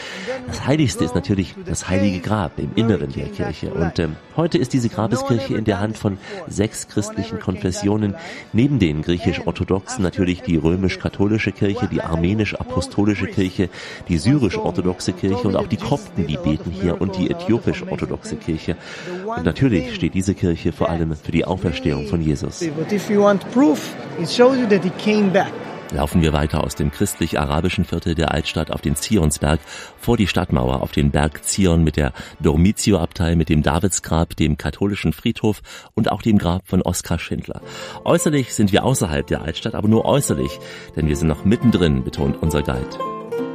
Das 0.49 0.67
Heiligste 0.67 1.05
ist 1.05 1.15
natürlich 1.15 1.55
das 1.65 1.89
Heilige 1.89 2.19
Grab 2.19 2.59
im 2.59 2.73
Inneren 2.75 3.13
der 3.13 3.29
Kirche. 3.29 3.73
Und 3.73 4.01
ähm, 4.01 4.17
heute 4.37 4.59
ist 4.59 4.73
diese 4.73 4.89
Grabeskirche 4.89 5.55
in 5.55 5.65
der 5.65 5.79
Hand 5.79 5.97
von 5.97 6.19
sechs 6.49 6.89
christlichen 6.89 7.39
Konfessionen. 7.39 8.17
Neben 8.53 8.81
den 8.81 9.03
griechisch-orthodoxen 9.03 10.03
natürlich 10.03 10.43
die 10.43 10.57
römisch-katholische 10.57 11.53
Kirche, 11.53 11.87
die 11.87 12.03
armenisch-apostolische 12.03 13.29
Kirche, 13.29 13.69
die 14.09 14.19
syrisch-orthodoxe 14.19 15.13
Kirche 15.13 15.47
und 15.47 15.55
auch 15.55 15.69
die 15.69 15.77
Kopten, 15.77 16.27
die 16.27 16.37
beten 16.37 16.73
hier 16.73 17.01
und 17.01 17.17
die 17.17 17.31
äthiopisch-orthodoxe 17.31 18.35
Kirche. 18.35 18.77
Und 19.25 19.45
natürlich 19.45 19.95
steht 19.95 20.15
diese 20.15 20.35
Kirche 20.35 20.73
vor 20.73 20.91
allem 20.91 21.15
für 21.15 21.31
die 21.31 21.45
Auferstehung 21.45 22.09
von 22.09 22.21
Jesus. 22.21 22.67
But 22.77 22.91
if 22.91 23.09
you 23.09 23.23
want 23.23 23.49
proof, 23.53 23.95
it 24.21 24.29
shows 24.29 24.57
you 24.57 24.67
that 24.67 24.83
he 24.83 24.91
came 24.99 25.31
back 25.31 25.53
laufen 25.93 26.23
wir 26.23 26.33
weiter 26.33 26.65
aus 26.65 26.75
dem 26.75 26.91
christlich-arabischen 26.91 27.85
Viertel 27.85 28.15
der 28.15 28.33
Altstadt 28.33 28.71
auf 28.71 28.81
den 28.81 28.97
Zionsberg 28.97 29.61
vor 29.99 30.17
die 30.17 30.27
Stadtmauer 30.27 30.83
auf 30.83 30.93
den 30.93 31.11
Berg 31.11 31.45
Zion 31.45 31.85
mit 31.85 31.97
der 31.97 32.13
Dormitio-Abtei, 32.41 33.35
mit 33.37 33.49
dem 33.49 33.63
Davidsgrab, 33.63 34.37
dem 34.37 34.57
katholischen 34.57 35.13
Friedhof 35.13 35.63
und 35.95 36.11
auch 36.11 36.23
dem 36.23 36.39
Grab 36.39 36.67
von 36.67 36.83
Oskar 36.83 37.19
Schindler. 37.19 37.61
Äußerlich 38.05 38.55
sind 38.55 38.73
wir 38.73 38.85
außerhalb 38.85 39.27
der 39.27 39.43
Altstadt, 39.43 39.75
aber 39.75 39.89
nur 39.89 40.05
äußerlich, 40.05 40.59
denn 40.97 41.09
wir 41.09 41.17
sind 41.17 41.29
noch 41.29 41.45
mittendrin, 41.45 42.05
betont 42.05 42.43
unser 42.43 42.63
Guide. 42.63 42.99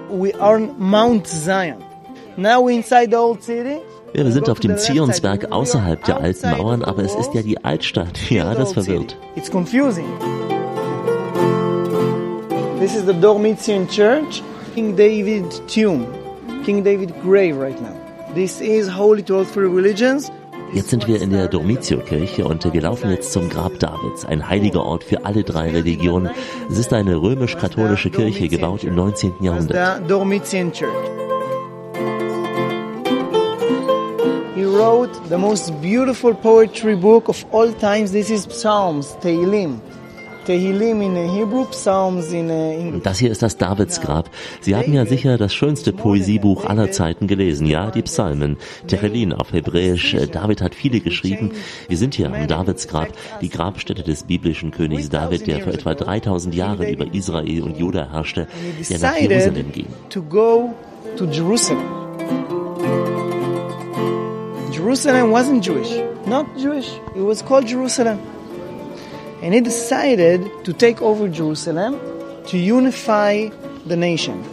We 0.10 0.34
are 0.40 0.60
Mount 0.60 1.28
Zion. 1.28 1.84
Now 2.38 2.62
we're 2.62 2.76
inside 2.76 3.10
the 3.10 3.18
old 3.18 3.44
city. 3.44 3.78
Ja, 4.14 4.24
wir 4.24 4.32
sind 4.32 4.50
auf 4.50 4.60
dem 4.60 4.78
Zionsberg 4.78 5.52
außerhalb 5.52 6.04
der 6.06 6.18
alten 6.18 6.50
Mauern, 6.52 6.84
aber 6.84 7.04
es 7.04 7.14
ist 7.16 7.34
ja 7.34 7.42
die 7.42 7.64
Altstadt. 7.64 8.30
Ja, 8.30 8.54
das 8.54 8.74
verwirrt. 8.74 9.18
It's 9.36 9.52
confusing. 9.52 10.06
This 12.80 12.96
is 12.96 13.06
the 13.06 13.14
Dormitzian 13.14 13.90
Church, 13.90 14.44
King 14.76 14.96
David 14.96 15.50
tomb, 15.68 16.06
King 16.64 16.84
David 16.84 17.12
grave 17.24 17.58
right 17.58 17.82
now. 17.82 17.96
This 18.36 18.62
is 18.62 18.88
holy 18.88 19.24
to 19.24 19.38
all 19.38 19.46
three 19.46 19.68
religions. 19.68 20.32
Jetzt 20.74 20.92
sind 20.92 21.08
wir 21.08 21.20
in 21.20 21.32
der 21.32 21.48
Dormitio-Kirche 21.48 22.46
und 22.46 22.72
wir 22.72 22.82
laufen 22.82 23.10
jetzt 23.10 23.32
zum 23.32 23.50
Grab 23.50 23.80
Davids, 23.80 24.26
ein 24.26 24.48
heiliger 24.48 24.86
Ort 24.86 25.04
für 25.04 25.26
alle 25.26 25.44
drei 25.44 25.72
Religionen. 25.72 26.30
Es 26.70 26.78
ist 26.78 26.94
eine 26.94 27.16
römisch-katholische 27.16 28.12
Kirche, 28.12 28.48
gebaut 28.48 28.84
im 28.84 28.94
19. 28.94 29.34
Jahrhundert. 29.42 30.02
He 34.56 34.66
wrote 34.66 35.12
the 35.30 35.38
most 35.38 35.72
beautiful 35.82 36.36
poetry 36.36 36.96
book 36.96 37.28
of 37.28 37.44
all 37.52 37.74
times. 37.74 38.12
This 38.12 38.30
is 38.30 38.46
Psalms, 38.46 39.18
Tehillim. 39.22 39.82
Tehillim 40.48 41.02
in 41.02 41.14
Hebrew, 41.14 41.66
Psalms 41.66 42.32
in 42.32 42.50
English. 42.50 43.04
Das 43.04 43.20
hier 43.20 43.32
ist 43.32 43.42
das 43.42 43.58
Davidsgrab. 43.58 44.30
Sie 44.62 44.78
haben 44.78 44.94
ja 44.94 45.06
sicher 45.06 45.38
das 45.38 45.54
schönste 45.54 45.92
Poesiebuch 45.92 46.64
aller 46.64 46.90
Zeiten 46.90 47.28
gelesen, 47.28 47.68
ja, 47.68 47.92
die 47.92 48.02
Psalmen. 48.04 48.56
Tehillim 48.88 49.34
auf 49.34 49.52
Hebräisch. 49.52 50.16
David 50.32 50.62
hat 50.62 50.74
viele 50.74 51.02
geschrieben. 51.02 51.52
Wir 51.90 51.98
sind 51.98 52.16
hier 52.16 52.32
am 52.32 52.48
Davidsgrab, 52.48 53.10
die 53.42 53.50
Grabstätte 53.50 54.04
des 54.04 54.24
biblischen 54.24 54.72
Königs 54.72 55.10
David, 55.10 55.48
der 55.48 55.60
vor 55.60 55.74
etwa 55.74 55.94
3000 55.94 56.56
Jahren 56.56 56.88
über 56.88 57.14
Israel 57.14 57.64
und 57.64 57.78
Juda 57.78 58.10
herrschte, 58.10 58.48
der 58.90 59.00
nach 59.00 59.18
Jerusalem 59.18 59.74
ging. 59.74 59.88
To 60.12 60.22
go 60.22 60.74
to 61.18 61.26
Jerusalem. 61.26 61.84
Jerusalem 64.72 65.34
wasn't 65.34 65.62
Jewish, 65.62 66.02
not 66.26 66.46
Jewish. 66.56 66.88
It 67.18 67.22
was 67.22 67.44
called 67.44 67.70
Jerusalem. 67.70 68.18
And 69.42 69.54
he 69.54 69.62
decided 69.62 70.50
to 70.66 70.74
take 70.74 71.02
over 71.02 71.28
Jerusalem 71.28 72.00
to 72.48 72.58
unify 72.58 73.50
the 73.86 73.96
nation. 73.96 74.44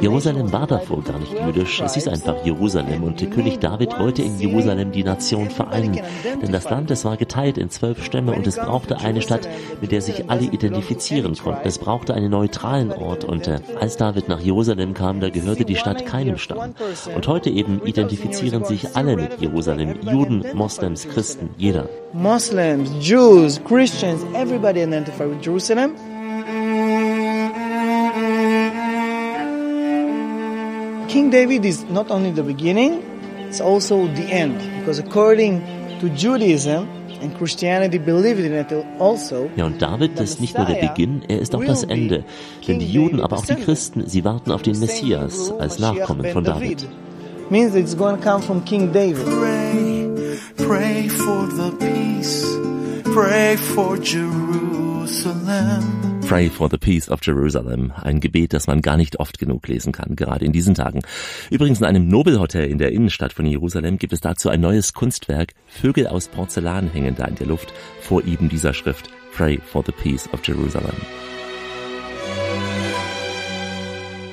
Jerusalem 0.00 0.52
war 0.52 0.66
davor 0.66 1.02
gar 1.02 1.18
nicht 1.18 1.32
jüdisch, 1.32 1.80
es 1.80 1.94
hieß 1.94 2.08
einfach 2.08 2.44
Jerusalem 2.44 3.04
und 3.04 3.30
König 3.30 3.58
David 3.58 3.98
wollte 3.98 4.22
in 4.22 4.38
Jerusalem 4.38 4.92
die 4.92 5.04
Nation 5.04 5.50
vereinen, 5.50 6.00
denn 6.42 6.52
das 6.52 6.68
Land, 6.70 6.90
es 6.90 7.04
war 7.04 7.16
geteilt 7.16 7.58
in 7.58 7.68
zwölf 7.70 8.02
Stämme 8.02 8.32
und 8.32 8.46
es 8.46 8.56
brauchte 8.56 8.98
eine 8.98 9.20
Stadt, 9.20 9.48
mit 9.80 9.92
der 9.92 10.00
sich 10.00 10.30
alle 10.30 10.44
identifizieren 10.44 11.36
konnten. 11.36 11.66
Es 11.66 11.78
brauchte 11.78 12.14
einen 12.14 12.30
neutralen 12.30 12.92
Ort 12.92 13.24
und 13.24 13.48
äh, 13.48 13.60
als 13.78 13.96
David 13.96 14.28
nach 14.28 14.40
Jerusalem 14.40 14.94
kam, 14.94 15.20
da 15.20 15.28
gehörte 15.28 15.64
die 15.64 15.76
Stadt 15.76 16.06
keinem 16.06 16.38
Stamm. 16.38 16.74
Und 17.14 17.28
heute 17.28 17.50
eben 17.50 17.84
identifizieren 17.84 18.64
sich 18.64 18.96
alle 18.96 19.16
mit 19.16 19.40
Jerusalem, 19.40 20.00
Juden, 20.02 20.44
Moslems, 20.54 21.08
Christen, 21.08 21.50
jeder. 21.58 21.88
Muslims, 22.12 22.90
Jews, 23.00 23.60
Christians, 23.62 24.22
everybody 24.34 24.82
identify 24.82 25.24
with 25.24 25.44
Jerusalem. 25.44 25.92
King 31.16 31.30
David 31.30 31.64
is 31.64 31.82
not 31.88 32.10
only 32.10 32.30
the 32.30 32.42
beginning, 32.42 33.00
it's 33.48 33.58
also 33.58 34.06
the 34.06 34.30
end. 34.30 34.60
Because 34.80 34.98
according 34.98 35.62
to 36.00 36.10
Judaism, 36.10 36.86
and 37.22 37.34
Christianity 37.38 37.96
believed 37.96 38.40
in 38.40 38.52
it 38.52 38.70
also, 39.00 39.48
ja, 39.56 39.64
und 39.64 39.80
David 39.80 40.20
ist 40.20 40.42
nicht 40.42 40.58
nur 40.58 40.66
der 40.66 40.74
Beginn, 40.74 41.22
er 41.26 41.40
ist 41.40 41.54
auch 41.54 41.64
das 41.64 41.84
Ende. 41.84 42.24
Denn 42.68 42.80
die 42.80 42.92
Juden, 42.92 43.20
aber 43.20 43.38
auch 43.38 43.46
die 43.46 43.54
Christen, 43.54 44.06
sie 44.06 44.24
warten 44.24 44.52
auf 44.52 44.60
den 44.60 44.78
Messias 44.78 45.50
als 45.58 45.78
Nachkommen 45.78 46.26
von 46.26 46.44
David. 46.44 46.86
Means 47.48 47.74
it's 47.74 47.96
going 47.96 48.20
to 48.20 48.22
come 48.22 48.42
from 48.42 48.62
King 48.66 48.92
David. 48.92 49.24
Pray, 49.24 50.10
pray 50.58 51.08
for 51.08 51.48
the 51.48 51.70
peace, 51.78 52.44
pray 53.04 53.56
for 53.56 53.96
Jerusalem. 53.96 54.46
Pray 56.26 56.48
for 56.48 56.68
the 56.68 56.76
Peace 56.76 57.08
of 57.08 57.20
Jerusalem. 57.22 57.92
Ein 58.02 58.18
Gebet, 58.18 58.52
das 58.52 58.66
man 58.66 58.82
gar 58.82 58.96
nicht 58.96 59.20
oft 59.20 59.38
genug 59.38 59.68
lesen 59.68 59.92
kann, 59.92 60.16
gerade 60.16 60.44
in 60.44 60.50
diesen 60.50 60.74
Tagen. 60.74 61.02
Übrigens 61.50 61.78
in 61.78 61.86
einem 61.86 62.08
Nobelhotel 62.08 62.68
in 62.68 62.78
der 62.78 62.90
Innenstadt 62.90 63.32
von 63.32 63.46
Jerusalem 63.46 63.96
gibt 63.96 64.12
es 64.12 64.22
dazu 64.22 64.48
ein 64.48 64.60
neues 64.60 64.92
Kunstwerk. 64.92 65.52
Vögel 65.68 66.08
aus 66.08 66.26
Porzellan 66.26 66.90
hängen 66.90 67.14
da 67.14 67.26
in 67.26 67.36
der 67.36 67.46
Luft 67.46 67.72
vor 68.00 68.24
eben 68.24 68.48
dieser 68.48 68.74
Schrift. 68.74 69.08
Pray 69.36 69.60
for 69.64 69.84
the 69.86 69.92
Peace 69.92 70.28
of 70.32 70.40
Jerusalem. 70.44 70.96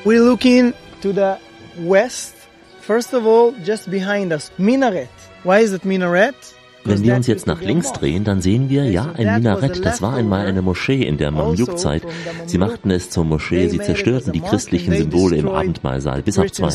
We're 0.04 0.24
looking 0.24 0.74
to 1.02 1.14
the 1.14 1.36
west. 1.78 2.34
First 2.82 3.14
of 3.14 3.28
all, 3.28 3.54
just 3.64 3.92
behind 3.92 4.34
us, 4.34 4.52
minaret. 4.58 5.10
Why 5.44 5.62
is 5.62 5.74
it 5.74 5.86
minaret? 5.86 6.53
Wenn 6.86 7.04
wir 7.04 7.16
uns 7.16 7.28
jetzt 7.28 7.48
nach 7.48 7.62
links 7.62 7.94
drehen, 7.94 8.24
dann 8.24 8.42
sehen 8.42 8.70
wir, 8.70 8.86
ja, 8.86 9.14
ein 9.16 9.36
Minarett. 9.36 9.86
Das 9.86 10.02
war 10.02 10.14
einmal 10.14 10.46
eine 10.46 10.62
Moschee 10.62 11.02
in 11.04 11.18
der 11.18 11.32
Mamluk-Zeit. 11.32 12.04
Sie 12.46 12.58
machten 12.58 12.92
es 12.92 13.10
zur 13.10 13.24
Moschee, 13.24 13.70
sie 13.70 13.80
zerstörten 13.80 14.34
die 14.34 14.42
christlichen 14.42 14.94
Symbole 14.94 15.38
im 15.38 15.48
Abendmahlsaal 15.48 16.22
bis 16.24 16.38
ab 16.38 16.54
zwei. 16.54 16.70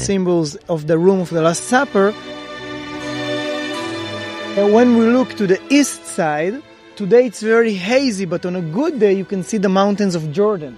When 4.57 4.99
we 4.99 5.05
look 5.05 5.37
to 5.37 5.47
the 5.47 5.59
east 5.71 6.05
side, 6.17 6.61
today 6.97 7.27
it's 7.27 7.41
very 7.41 7.73
hazy, 7.75 8.27
but 8.27 8.45
on 8.45 8.57
a 8.57 8.61
good 8.61 8.99
day 8.99 9.13
you 9.13 9.25
can 9.25 9.45
see 9.45 9.59
the 9.59 9.69
mountains 9.69 10.17
of 10.17 10.33
Jordan. 10.33 10.77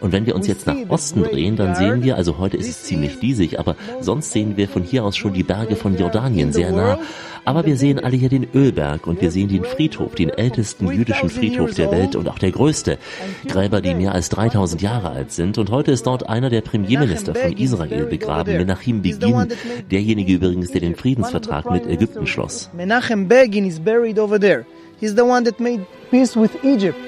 Und 0.00 0.12
wenn 0.12 0.26
wir 0.26 0.34
uns 0.34 0.46
jetzt 0.46 0.66
nach 0.66 0.76
Osten 0.88 1.22
drehen, 1.22 1.56
dann 1.56 1.74
sehen 1.74 2.02
wir, 2.02 2.16
also 2.16 2.38
heute 2.38 2.56
ist 2.56 2.68
es 2.68 2.84
ziemlich 2.84 3.18
diesig, 3.18 3.58
aber 3.58 3.76
sonst 4.00 4.32
sehen 4.32 4.56
wir 4.56 4.68
von 4.68 4.82
hier 4.82 5.04
aus 5.04 5.16
schon 5.16 5.32
die 5.32 5.42
Berge 5.42 5.76
von 5.76 5.96
Jordanien 5.96 6.52
sehr 6.52 6.70
nah. 6.70 6.98
Aber 7.44 7.64
wir 7.64 7.78
sehen 7.78 7.98
alle 7.98 8.16
hier 8.16 8.28
den 8.28 8.46
Ölberg 8.54 9.06
und 9.06 9.22
wir 9.22 9.30
sehen 9.30 9.48
den 9.48 9.64
Friedhof, 9.64 10.14
den 10.14 10.28
ältesten 10.28 10.92
jüdischen 10.92 11.30
Friedhof 11.30 11.74
der 11.74 11.90
Welt 11.90 12.14
und 12.14 12.28
auch 12.28 12.38
der 12.38 12.50
größte. 12.50 12.98
Gräber, 13.46 13.80
die 13.80 13.94
mehr 13.94 14.12
als 14.12 14.28
3000 14.28 14.82
Jahre 14.82 15.10
alt 15.10 15.32
sind. 15.32 15.56
Und 15.56 15.70
heute 15.70 15.92
ist 15.92 16.06
dort 16.06 16.28
einer 16.28 16.50
der 16.50 16.60
Premierminister 16.60 17.34
von 17.34 17.52
Israel 17.52 18.04
begraben, 18.04 18.58
Menachem 18.58 19.00
Begin, 19.00 19.48
derjenige 19.90 20.34
übrigens, 20.34 20.72
der 20.72 20.82
den 20.82 20.94
Friedensvertrag 20.94 21.70
mit 21.70 21.86
Ägypten 21.86 22.26
schloss. 22.26 22.70
Menachem 22.76 23.28
Begin 23.28 23.64
is 23.64 23.80
buried 23.80 24.18
over 24.18 24.38
there. 24.38 24.66
He's 25.00 25.14
the 25.14 25.22
one 25.22 25.44
that 25.44 25.58
made 25.58 25.86
peace 26.10 26.36
with 26.36 26.50
Egypt. 26.62 26.98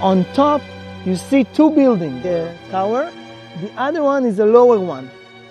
On 0.00 0.24
top, 0.34 0.60
you 1.06 1.16
see 1.16 1.44
two 1.54 1.70
buildings, 1.70 2.22
the 2.22 2.50
tower. 2.70 3.10
The 3.60 3.70
other 3.78 4.02
one 4.02 4.26
is 4.26 4.38
a 4.38 4.44
lower 4.44 4.78
one. 4.78 5.08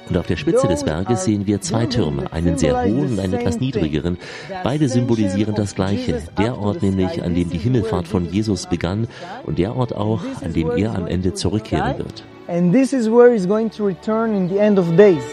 Und 0.07 0.17
auf 0.17 0.27
der 0.27 0.35
Spitze 0.37 0.67
des 0.67 0.83
Berges 0.83 1.23
sehen 1.23 1.47
wir 1.47 1.61
zwei 1.61 1.87
Türme, 1.87 2.31
einen 2.31 2.59
sehr 2.59 2.75
hohen 2.83 3.13
und 3.13 3.19
einen 3.19 3.33
etwas 3.33 3.59
niedrigeren. 3.59 4.19
Beide 4.63 4.87
symbolisieren 4.87 5.55
das 5.55 5.73
Gleiche. 5.73 6.21
Der 6.37 6.59
Ort 6.59 6.83
nämlich, 6.83 7.23
an 7.23 7.33
dem 7.33 7.49
die 7.49 7.57
Himmelfahrt 7.57 8.07
von 8.07 8.31
Jesus 8.31 8.67
begann 8.67 9.07
und 9.45 9.57
der 9.57 9.75
Ort 9.75 9.95
auch, 9.95 10.21
an 10.43 10.53
dem 10.53 10.69
er 10.77 10.93
am 10.93 11.07
Ende 11.07 11.33
zurückkehren 11.33 11.97
wird. 11.97 12.23
And 12.47 12.71
this 12.71 12.93
is 12.93 13.09
where 13.09 13.33
he's 13.33 13.47
going 13.47 13.71
to 13.71 13.83
return 13.83 14.35
in 14.35 14.47
the 14.47 14.59
end 14.59 14.77
of 14.77 14.95
days. 14.95 15.23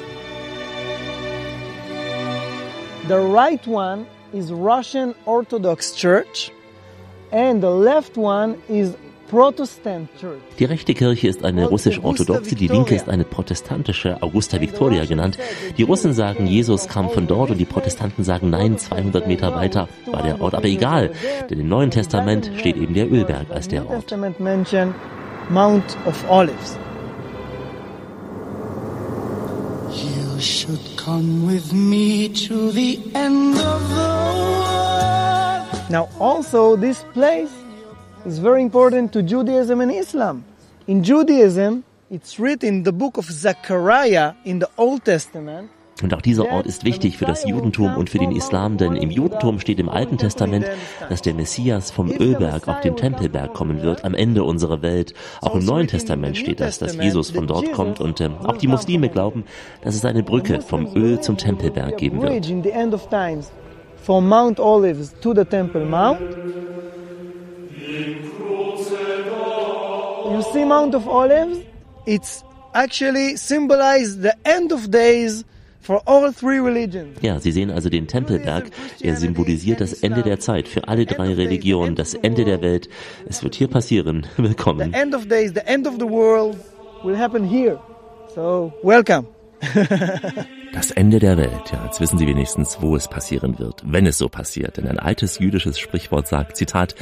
The 3.09 3.19
right 3.19 3.61
one 3.69 4.07
is 4.33 4.51
Russian 4.51 5.15
Orthodox 5.27 5.95
Church 5.95 6.51
and 7.33 7.63
the 7.63 7.69
left 7.69 8.17
one 8.17 8.57
is 8.69 8.95
die 10.59 10.65
rechte 10.67 10.93
Kirche 10.93 11.29
ist 11.29 11.43
eine 11.43 11.67
russisch-orthodoxe, 11.69 12.55
die 12.55 12.67
linke 12.67 12.95
ist 12.95 13.09
eine 13.09 13.25
protestantische, 13.25 14.23
Augusta 14.23 14.61
Victoria 14.61 15.07
genannt. 15.07 15.39
Die 15.79 15.85
Russen 15.85 16.13
sagen, 16.13 16.47
Jesus 16.47 16.87
kam 16.87 17.09
von 17.09 17.27
dort 17.27 17.51
und 17.51 17.57
die 17.57 17.65
Protestanten 17.65 18.25
sagen, 18.25 18.51
nein, 18.51 18.77
200 18.77 19.27
Meter 19.27 19.55
weiter 19.55 19.89
war 20.11 20.23
der 20.23 20.41
Ort. 20.43 20.55
Aber 20.55 20.67
egal, 20.67 21.13
denn 21.49 21.61
im 21.61 21.69
Neuen 21.69 21.91
Testament 21.91 22.51
steht 22.59 22.77
eben 22.77 22.93
der 22.93 23.11
Ölberg 23.11 23.47
als 23.51 23.69
der 23.69 23.89
Ort. 23.89 24.15
Mount 25.49 25.97
of 26.07 26.25
Olives. 26.31 26.79
You 29.91 30.39
should 30.41 30.97
come 30.97 31.47
with 31.47 31.73
me 31.73 32.29
to 32.47 32.71
the 32.71 33.01
end 33.15 33.57
of 33.57 33.89
the 33.89 33.97
world. 33.97 35.32
Now 35.93 36.09
also 36.19 36.75
this 36.75 37.05
place 37.13 37.53
is 38.25 38.39
very 38.39 38.63
important 38.63 39.13
to 39.13 39.23
Judaism 39.23 39.83
and 39.83 39.93
Islam. 39.93 40.43
In 40.87 41.05
Judaism, 41.05 41.85
it's 42.11 42.39
written 42.41 42.69
in 42.69 42.83
the 42.85 42.93
book 42.93 43.19
of 43.19 43.27
Zechariah 43.27 44.33
in 44.47 44.59
the 44.61 44.69
Old 44.79 45.05
Testament. 45.05 45.69
Und 46.03 46.15
auch 46.15 46.23
dieser 46.23 46.51
Ort 46.51 46.67
ist 46.67 46.87
wichtig 46.87 47.19
für 47.19 47.27
das 47.27 47.45
Judentum 47.47 47.95
und 47.95 48.09
für 48.09 48.19
den 48.19 48.33
Islam, 48.33 48.79
denn 48.79 48.97
im 48.97 49.11
Judentum 49.11 49.61
steht 49.61 49.79
im 49.79 49.91
Alten 49.91 50.17
Testament, 50.17 50.65
dass 51.11 51.21
der 51.21 51.35
Messias 51.35 51.91
vom 51.91 52.11
Ölberg 52.11 52.67
auf 52.69 52.81
den 52.81 52.97
Tempelberg 52.97 53.53
kommen 53.53 53.83
wird, 53.83 54.03
am 54.03 54.15
Ende 54.15 54.45
unserer 54.45 54.81
Welt. 54.81 55.13
Auch 55.43 55.55
im 55.55 55.65
Neuen 55.65 55.89
Testament 55.89 56.39
steht 56.39 56.61
das, 56.61 56.79
dass 56.79 56.97
Jesus 56.97 57.33
von 57.33 57.47
dort 57.47 57.71
kommt 57.73 58.01
und 58.01 58.19
äh, 58.23 58.31
auch 58.45 58.57
die 58.57 58.67
Muslime 58.67 59.11
glauben, 59.11 59.45
dass 59.83 59.95
es 59.95 60.07
eine 60.07 60.23
Brücke 60.23 60.63
vom 60.63 60.97
Öl 60.97 61.21
zum 61.21 61.37
Tempelberg 61.37 61.99
geben 61.99 62.23
wird. 62.23 62.33
From 64.03 64.29
Mount 64.29 64.59
Olives 64.59 65.15
to 65.21 65.33
the 65.33 65.45
Temple 65.45 65.85
Mount. 65.85 66.21
You 70.33 70.43
see 70.53 70.65
Mount 70.65 70.95
of 70.95 71.07
Olives? 71.07 71.61
It's 72.07 72.43
actually 72.75 73.37
symbolized 73.37 74.23
the 74.23 74.35
end 74.45 74.73
of 74.73 74.91
days 74.91 75.45
for 75.81 76.03
all 76.07 76.33
three 76.33 76.59
religions. 76.59 77.19
Ja, 77.23 77.39
Sie 77.39 77.53
sehen 77.53 77.71
also 77.71 77.89
den 77.89 78.09
Tempelberg. 78.09 78.71
Er 79.01 79.17
symbolisiert 79.17 79.81
das 79.81 79.93
Ende 80.03 80.23
der 80.23 80.41
Zeit 80.41 80.67
für 80.67 80.89
alle 80.89 81.07
drei 81.07 81.35
Religionen, 81.35 81.95
das 81.95 82.15
Ende 82.15 82.45
der 82.45 82.61
Welt. 82.61 82.89
Es 83.29 83.45
wird 83.45 83.55
hier 83.55 83.69
passieren. 83.69 84.27
Willkommen. 84.37 84.93
The 84.93 84.99
end 84.99 85.15
of 85.15 85.29
days, 85.29 85.53
the 85.55 85.65
end 85.67 85.87
of 85.87 85.95
the 86.01 86.09
world 86.09 86.57
will 87.05 87.17
happen 87.17 87.45
here. 87.45 87.79
So, 88.35 88.73
welcome. 88.83 89.27
Das 90.73 90.91
Ende 90.91 91.19
der 91.19 91.37
Welt, 91.37 91.71
ja, 91.71 91.85
jetzt 91.85 92.01
wissen 92.01 92.17
Sie 92.17 92.27
wenigstens, 92.27 92.79
wo 92.81 92.97
es 92.97 93.07
passieren 93.07 93.59
wird, 93.59 93.83
wenn 93.85 94.07
es 94.07 94.17
so 94.17 94.31
passiert. 94.31 94.79
Denn 94.79 94.89
ein 94.89 94.99
altes 94.99 95.39
jüdisches 95.39 95.79
Sprichwort 95.79 96.27
sagt, 96.27 96.57
Zitat, 96.57 96.95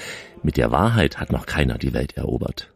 mit 0.43 0.57
der 0.57 0.73
Wahrheit 0.73 1.19
hat 1.19 1.31
noch 1.31 1.47
keiner 1.47 1.79
die 1.79 1.93
Welt 1.93 2.17
erobert. 2.17 2.73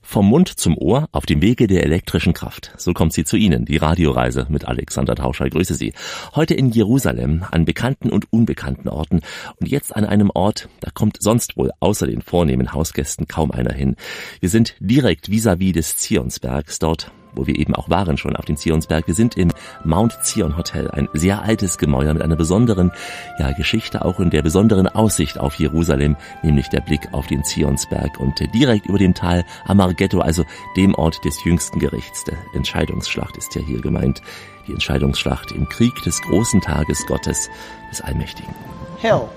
Vom 0.00 0.28
Mund 0.28 0.48
zum 0.48 0.78
Ohr 0.78 1.08
auf 1.10 1.26
dem 1.26 1.42
Wege 1.42 1.66
der 1.66 1.82
elektrischen 1.82 2.34
Kraft. 2.34 2.72
So 2.76 2.92
kommt 2.92 3.12
sie 3.12 3.24
zu 3.24 3.36
Ihnen, 3.36 3.64
die 3.64 3.78
Radioreise 3.78 4.46
mit 4.48 4.64
Alexander 4.64 5.16
Tauscher. 5.16 5.50
Grüße 5.50 5.74
Sie. 5.74 5.92
Heute 6.36 6.54
in 6.54 6.70
Jerusalem, 6.70 7.44
an 7.50 7.64
bekannten 7.64 8.10
und 8.10 8.32
unbekannten 8.32 8.88
Orten 8.88 9.22
und 9.58 9.68
jetzt 9.68 9.94
an 9.94 10.04
einem 10.04 10.30
Ort, 10.32 10.68
da 10.80 10.90
kommt 10.92 11.20
sonst 11.20 11.56
wohl 11.56 11.72
außer 11.80 12.06
den 12.06 12.22
vornehmen 12.22 12.72
Hausgästen 12.72 13.26
kaum 13.26 13.50
einer 13.50 13.72
hin. 13.72 13.96
Wir 14.38 14.50
sind 14.50 14.76
direkt 14.78 15.28
vis-à-vis 15.28 15.70
-vis 15.70 15.74
des 15.74 15.96
Zionsbergs, 15.96 16.78
dort 16.78 17.10
wo 17.34 17.46
wir 17.46 17.58
eben 17.58 17.74
auch 17.74 17.90
waren 17.90 18.16
schon 18.16 18.36
auf 18.36 18.44
dem 18.44 18.56
Zionsberg. 18.56 19.06
Wir 19.06 19.14
sind 19.14 19.36
im 19.36 19.52
Mount 19.84 20.18
Zion 20.22 20.56
Hotel, 20.56 20.90
ein 20.90 21.08
sehr 21.12 21.42
altes 21.42 21.78
Gemäuer 21.78 22.12
mit 22.14 22.22
einer 22.22 22.36
besonderen 22.36 22.92
ja, 23.38 23.52
Geschichte, 23.52 24.04
auch 24.04 24.20
in 24.20 24.30
der 24.30 24.42
besonderen 24.42 24.88
Aussicht 24.88 25.38
auf 25.38 25.54
Jerusalem, 25.56 26.16
nämlich 26.42 26.68
der 26.68 26.80
Blick 26.80 27.08
auf 27.12 27.26
den 27.26 27.44
Zionsberg 27.44 28.20
und 28.20 28.34
direkt 28.54 28.86
über 28.86 28.98
dem 28.98 29.14
Tal 29.14 29.44
Amarghetto, 29.66 30.20
also 30.20 30.44
dem 30.76 30.94
Ort 30.94 31.24
des 31.24 31.42
jüngsten 31.44 31.78
Gerichts. 31.78 32.24
Der 32.24 32.36
Entscheidungsschlacht 32.54 33.36
ist 33.36 33.54
ja 33.54 33.62
hier 33.62 33.80
gemeint. 33.80 34.22
Die 34.66 34.72
Entscheidungsschlacht 34.72 35.50
im 35.52 35.68
Krieg 35.68 35.94
des 36.04 36.22
großen 36.22 36.60
Tages 36.60 37.04
Gottes, 37.06 37.50
des 37.90 38.00
Allmächtigen. 38.00 38.54
Hell, 38.98 39.28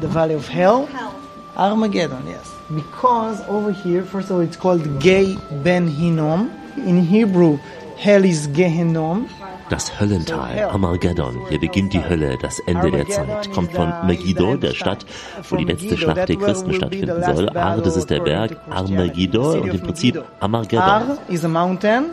the 0.00 0.12
valley 0.12 0.34
of 0.34 0.52
hell, 0.52 0.88
Armageddon, 1.54 2.26
yes. 2.26 2.51
Because 2.70 3.42
over 3.48 3.72
here, 3.72 4.02
first 4.02 4.30
of 4.30 4.36
all, 4.36 4.42
it's 4.42 4.56
called 4.56 5.00
Gay 5.00 5.36
Ben 5.62 5.86
Hinnom. 5.86 6.50
In 6.76 7.02
Hebrew, 7.02 7.58
hell 7.98 8.24
is 8.24 8.48
Gehenom. 8.48 9.28
Das 9.68 10.00
Höllental, 10.00 10.58
Armageddon. 10.70 11.38
Hier 11.48 11.58
beginnt 11.58 11.92
die 11.94 12.04
Hölle, 12.04 12.36
das 12.40 12.58
Ende 12.66 12.90
der 12.90 13.08
Zeit. 13.08 13.50
Kommt 13.52 13.72
von 13.72 13.90
Megiddo, 14.06 14.56
der 14.56 14.74
Stadt, 14.74 15.06
wo 15.48 15.56
die 15.56 15.64
letzte 15.64 15.96
Schlacht 15.96 16.28
der 16.28 16.36
Christen 16.36 16.74
stattfinden 16.74 17.22
soll. 17.22 17.48
Ar, 17.56 17.78
das 17.78 17.96
ist 17.96 18.10
der 18.10 18.20
Berg, 18.20 18.56
Armagiddo 18.68 19.62
und 19.62 19.72
im 19.72 19.80
Prinzip 19.80 20.22
Armageddon. 20.40 20.78
Ar 20.78 21.18
is 21.28 21.44
a 21.44 21.48
mountain, 21.48 22.10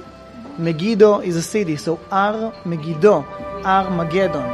Megiddo 0.57 1.19
is 1.19 1.35
a 1.35 1.41
city. 1.41 1.75
So 1.75 1.99
Ar 2.09 2.53
Megiddo, 2.63 3.25
Armageddon. 3.63 4.45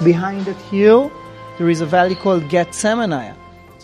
Behind 0.00 0.44
that 0.46 0.56
hill, 0.70 1.10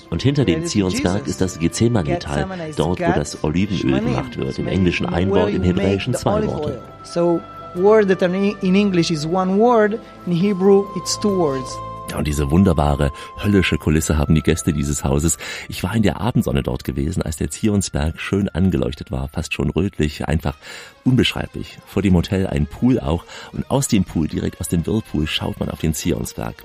Und 0.08 0.22
hinter 0.22 0.44
dem 0.44 0.64
Zionsberg 0.64 1.26
ist 1.26 1.40
das 1.40 1.58
Gethsemane-Tal, 1.58 2.46
dort 2.76 3.00
wo 3.00 3.12
das 3.14 3.42
Olivenöl 3.44 4.00
gemacht 4.00 4.36
wird. 4.38 4.58
Im 4.58 4.68
Englischen 4.68 5.06
ein 5.06 5.30
Wort, 5.30 5.50
im 5.50 5.62
Hebräischen 5.62 6.14
zwei 6.14 6.46
Worte. 6.46 6.80
So 7.02 7.40
word 7.74 8.08
that 8.08 8.22
in 8.22 8.74
English 8.74 9.10
is 9.10 9.26
one 9.26 9.58
word, 9.58 9.98
in 10.26 10.32
Hebrew 10.32 10.84
it's 10.96 11.18
two 11.20 11.36
words. 11.36 11.76
Ja, 12.10 12.18
und 12.18 12.26
diese 12.26 12.50
wunderbare, 12.50 13.10
höllische 13.42 13.78
Kulisse 13.78 14.16
haben 14.16 14.34
die 14.34 14.42
Gäste 14.42 14.72
dieses 14.72 15.02
Hauses. 15.02 15.38
Ich 15.68 15.82
war 15.82 15.94
in 15.94 16.02
der 16.02 16.20
Abendsonne 16.20 16.62
dort 16.62 16.84
gewesen, 16.84 17.22
als 17.22 17.36
der 17.36 17.50
Zionsberg 17.50 18.20
schön 18.20 18.48
angeleuchtet 18.48 19.10
war, 19.10 19.28
fast 19.28 19.54
schon 19.54 19.70
rötlich, 19.70 20.26
einfach 20.28 20.56
unbeschreiblich. 21.04 21.78
Vor 21.86 22.02
dem 22.02 22.14
Hotel 22.14 22.46
ein 22.46 22.66
Pool 22.66 23.00
auch 23.00 23.24
und 23.52 23.70
aus 23.70 23.88
dem 23.88 24.04
Pool, 24.04 24.28
direkt 24.28 24.60
aus 24.60 24.68
dem 24.68 24.86
Whirlpool, 24.86 25.26
schaut 25.26 25.58
man 25.58 25.68
auf 25.68 25.80
den 25.80 25.94
Zionsberg. 25.94 26.62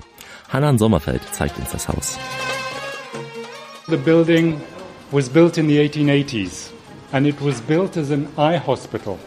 Hanan 0.48 0.78
Sommerfeld 0.78 1.22
zeigt 1.32 1.58
uns 1.58 1.70
das 1.70 1.88
Haus. 1.88 2.18
The 3.88 3.96
building 3.96 4.60
was 5.10 5.28
built 5.28 5.58
in 5.58 5.68
the 5.68 5.78
1880s 5.78 6.70
and 7.12 7.26
it 7.26 7.36
was 7.40 7.60
built 7.60 7.96
as 7.96 8.10
an 8.10 8.28
eye 8.36 8.58
hospital 8.58 9.18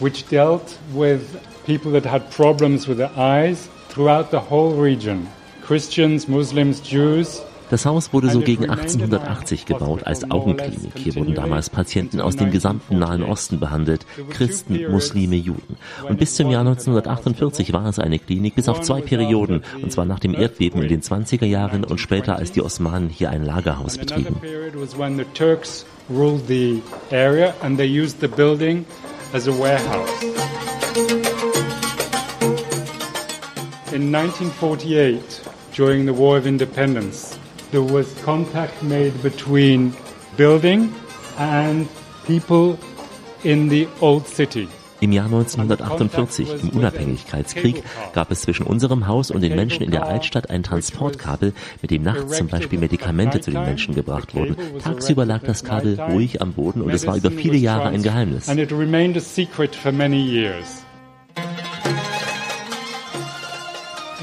which 0.00 0.26
dealt 0.28 0.78
with 0.92 1.20
people 1.66 1.92
that 1.92 2.04
had 2.04 2.30
problems 2.30 2.88
with 2.88 2.98
their 2.98 3.16
eyes 3.16 3.68
throughout 3.94 4.30
the 4.30 4.50
whole 4.50 4.74
region 4.74 5.26
Christians, 5.64 6.28
Muslims, 6.28 6.82
Jews. 6.84 7.42
Das 7.70 7.86
Haus 7.86 8.12
wurde 8.12 8.28
so 8.28 8.40
gegen 8.40 8.68
1880 8.68 9.64
gebaut 9.64 10.02
als 10.04 10.30
Augenklinik. 10.30 10.92
Hier 10.96 11.14
wurden 11.14 11.34
damals 11.34 11.70
Patienten 11.70 12.20
aus 12.20 12.36
dem 12.36 12.50
gesamten 12.50 12.98
Nahen 12.98 13.22
Osten 13.22 13.58
behandelt, 13.58 14.04
Christen, 14.28 14.90
Muslime, 14.90 15.36
Juden. 15.36 15.76
Und 16.06 16.18
bis 16.18 16.34
zum 16.34 16.50
Jahr 16.50 16.60
1948 16.60 17.72
war 17.72 17.86
es 17.86 17.98
eine 17.98 18.18
Klinik 18.18 18.54
bis 18.54 18.68
auf 18.68 18.82
zwei 18.82 19.00
Perioden, 19.00 19.62
und 19.82 19.90
zwar 19.90 20.04
nach 20.04 20.20
dem 20.20 20.34
Erdbeben 20.34 20.82
in 20.82 20.88
den 20.88 21.00
20er 21.00 21.46
Jahren 21.46 21.84
und 21.84 21.98
später 21.98 22.36
als 22.36 22.52
die 22.52 22.60
Osmanen 22.60 23.08
hier 23.08 23.30
ein 23.30 23.44
Lagerhaus 23.44 23.96
betrieben. 23.96 24.36
In 33.94 34.12
1948, 34.12 35.22
during 35.72 36.04
the 36.04 36.12
War 36.12 36.36
of 36.36 36.46
Independence, 36.48 37.38
there 37.70 37.80
was 37.80 38.12
contact 38.24 38.82
made 38.82 39.12
between 39.22 39.94
building 40.36 40.92
and 41.38 41.86
people 42.26 42.76
in 43.44 43.68
the 43.68 43.86
old 44.00 44.26
city. 44.26 44.66
Im 44.98 45.12
Jahr 45.12 45.26
1948, 45.26 46.64
im 46.64 46.70
Unabhängigkeitskrieg, 46.70 47.84
gab 48.12 48.32
es 48.32 48.40
zwischen 48.40 48.66
unserem 48.66 49.06
Haus 49.06 49.30
und 49.30 49.42
den 49.42 49.54
Menschen 49.54 49.84
in 49.84 49.92
der 49.92 50.06
Altstadt 50.06 50.50
ein 50.50 50.64
Transportkabel, 50.64 51.52
mit 51.80 51.92
dem 51.92 52.02
nachts 52.02 52.38
zum 52.38 52.48
Beispiel 52.48 52.80
Medikamente 52.80 53.40
zu 53.40 53.52
den 53.52 53.62
Menschen 53.62 53.94
gebracht 53.94 54.34
wurden. 54.34 54.56
Tagsüber 54.82 55.24
lag 55.24 55.44
das 55.44 55.62
Kabel 55.62 56.00
ruhig 56.00 56.42
am 56.42 56.54
Boden 56.54 56.82
und 56.82 56.90
es 56.90 57.06
war 57.06 57.16
über 57.16 57.30
viele 57.30 57.58
Jahre 57.58 57.90
ein 57.90 58.02
Geheimnis. 58.02 58.48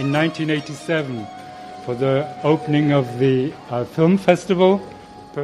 In 0.02 0.12
1987 0.16 1.28
for 1.86 1.94
the 1.94 2.26
opening 2.44 2.92
of 2.92 3.06
the 3.20 3.54
uh, 3.70 3.86
film 3.86 4.18
festival. 4.18 4.80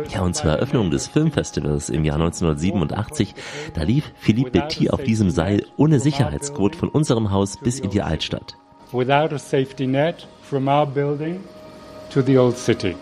Ja, 0.10 0.22
und 0.22 0.36
zur 0.36 0.50
Eröffnung 0.50 0.90
des 0.90 1.08
Filmfestivals 1.08 1.90
im 1.92 2.04
Jahr 2.04 2.16
1987, 2.16 3.36
da 3.76 3.84
lief 3.84 4.12
Philippe 4.18 4.50
Betty 4.50 4.90
auf 4.90 5.04
diesem 5.04 5.30
Seil 5.30 5.64
ohne 5.78 6.00
Sicherheitsgurt 6.00 6.76
von 6.76 6.90
unserem 6.90 7.30
Haus 7.30 7.58
bis 7.58 7.80
in 7.80 7.92
die 7.92 8.02
Altstadt. 8.02 8.58
Without 8.92 9.32
a 9.32 9.38
safety 9.38 9.86
net 9.86 10.26
from 10.42 10.68
our 10.68 10.88
building 10.88 11.40
to 12.10 12.24
the 12.24 12.40
old 12.40 12.58
city. 12.58 12.96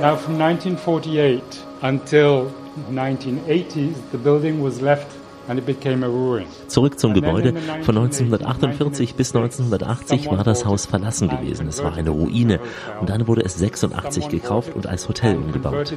Now 0.00 0.16
from 0.16 0.36
1948 0.36 1.40
until 1.82 2.50
1980s, 2.90 3.94
the 4.10 4.18
building 4.18 4.60
was 4.60 4.80
left 4.80 5.15
Zurück 6.68 6.98
zum 6.98 7.14
Gebäude. 7.14 7.54
Von 7.82 7.98
1948 7.98 9.14
bis 9.14 9.34
1980 9.34 10.30
war 10.30 10.44
das 10.44 10.64
Haus 10.64 10.86
verlassen 10.86 11.28
gewesen. 11.28 11.68
Es 11.68 11.82
war 11.82 11.94
eine 11.94 12.10
Ruine. 12.10 12.60
Und 13.00 13.10
dann 13.10 13.26
wurde 13.26 13.42
es 13.42 13.56
86 13.56 14.28
gekauft 14.28 14.74
und 14.74 14.86
als 14.86 15.08
Hotel 15.08 15.36
umgebaut. 15.36 15.92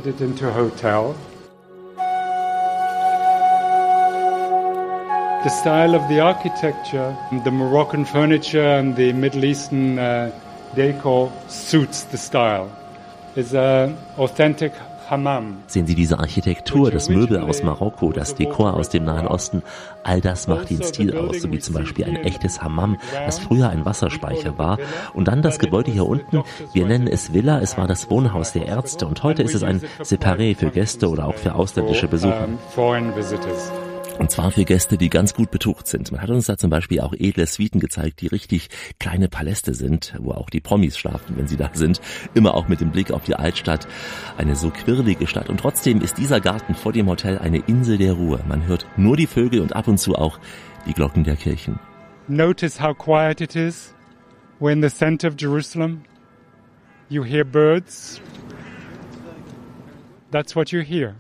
The 5.42 5.50
style 5.50 5.96
of 5.96 6.06
the 6.10 6.20
architecture, 6.20 7.16
the 7.46 7.52
Moroccan 7.52 8.06
furniture 8.06 8.78
and 8.78 8.94
the 8.98 9.14
Middle 9.14 9.46
Eastern 9.46 9.98
uh, 9.98 10.32
decor 10.76 11.32
suits 11.48 12.06
the 12.12 12.18
style. 12.18 12.68
It's 13.38 13.54
an 13.54 13.96
authentic 14.18 14.74
Sehen 15.68 15.88
Sie 15.88 15.96
diese 15.96 16.20
Architektur, 16.20 16.92
das 16.92 17.10
Möbel 17.10 17.40
aus 17.40 17.64
Marokko, 17.64 18.12
das 18.12 18.36
Dekor 18.36 18.74
aus 18.76 18.90
dem 18.90 19.06
Nahen 19.06 19.28
Osten, 19.28 19.64
all 20.04 20.22
das 20.22 20.48
macht 20.48 20.70
den 20.70 20.84
Stil 20.84 21.18
aus, 21.18 21.42
so 21.42 21.52
wie 21.52 21.60
zum 21.60 21.76
Beispiel 21.76 22.06
ein 22.06 22.18
echtes 22.18 22.62
Hammam, 22.62 22.98
das 23.26 23.40
früher 23.40 23.70
ein 23.70 23.86
Wasserspeicher 23.86 24.58
war. 24.58 24.78
Und 25.14 25.28
dann 25.28 25.42
das 25.42 25.60
Gebäude 25.60 25.92
hier 25.92 26.06
unten, 26.06 26.44
wir 26.74 26.86
nennen 26.86 27.08
es 27.08 27.34
Villa, 27.34 27.60
es 27.60 27.78
war 27.78 27.88
das 27.88 28.10
Wohnhaus 28.10 28.54
der 28.54 28.68
Ärzte. 28.68 29.08
Und 29.08 29.24
heute 29.24 29.44
ist 29.44 29.56
es 29.56 29.64
ein 29.64 29.82
Separé 30.02 30.56
für 30.56 30.70
Gäste 30.70 31.10
oder 31.10 31.28
auch 31.28 31.36
für 31.36 31.56
ausländische 31.56 32.08
Besucher. 32.08 32.48
Und 34.20 34.30
zwar 34.32 34.52
für 34.52 34.66
Gäste, 34.66 34.98
die 34.98 35.10
ganz 35.10 35.34
gut 35.34 35.50
betucht 35.50 35.88
sind. 35.88 36.12
Man 36.12 36.22
hat 36.22 36.30
uns 36.30 36.48
da 36.48 36.58
zum 36.58 36.70
Beispiel 36.70 37.00
auch 37.00 37.14
edle 37.14 37.48
Suiten 37.48 37.80
gezeigt, 37.80 38.20
die 38.20 38.28
richtig 38.28 38.68
kleine 39.00 39.30
Paläste 39.30 39.74
sind, 39.74 40.14
wo 40.20 40.32
auch 40.32 40.50
die 40.50 40.60
Promis 40.60 40.98
schlafen, 40.98 41.38
wenn 41.38 41.48
sie 41.48 41.56
da 41.56 41.72
sind. 41.74 42.02
Immer 42.34 42.54
auch 42.54 42.68
mit 42.68 42.82
dem 42.82 42.92
Blick 42.92 43.12
auf 43.12 43.24
die 43.24 43.36
Altstadt. 43.36 43.88
Eine 44.38 44.58
so 44.58 44.72
quirlige 44.72 45.26
Stadt. 45.26 45.50
Und 45.50 45.62
trotzdem 45.62 46.02
ist 46.02 46.18
dieser 46.18 46.42
Garten 46.42 46.76
vor 46.76 46.92
dem 46.92 47.08
Hotel 47.08 47.38
eine 47.38 47.60
Insel 47.60 47.98
der 47.98 48.12
Ruhe. 48.12 48.42
Man 48.46 48.68
hört 48.68 48.86
nur 48.98 49.16
die 49.16 49.26
Vögel 49.26 49.62
und 49.62 49.74
ab 49.74 49.88
und 49.88 50.00
zu 50.00 50.16
auch 50.16 50.38
die 50.86 50.94
Glocken 50.94 51.24
der 51.24 51.38
Kirchen. 51.38 51.80
Notice 52.28 52.82
how 52.82 52.94
quiet 52.94 53.40
it 53.40 53.56
is. 53.56 53.94
We're 54.60 54.74
in 54.74 54.82
the 54.82 54.90
center 54.90 55.30
of 55.30 55.36
Jerusalem. 55.40 56.02
You 57.08 57.24
hear 57.24 57.46
birds. 57.46 58.20
That's 60.30 60.58
what 60.58 60.74
you 60.74 60.82
hear. 60.82 61.16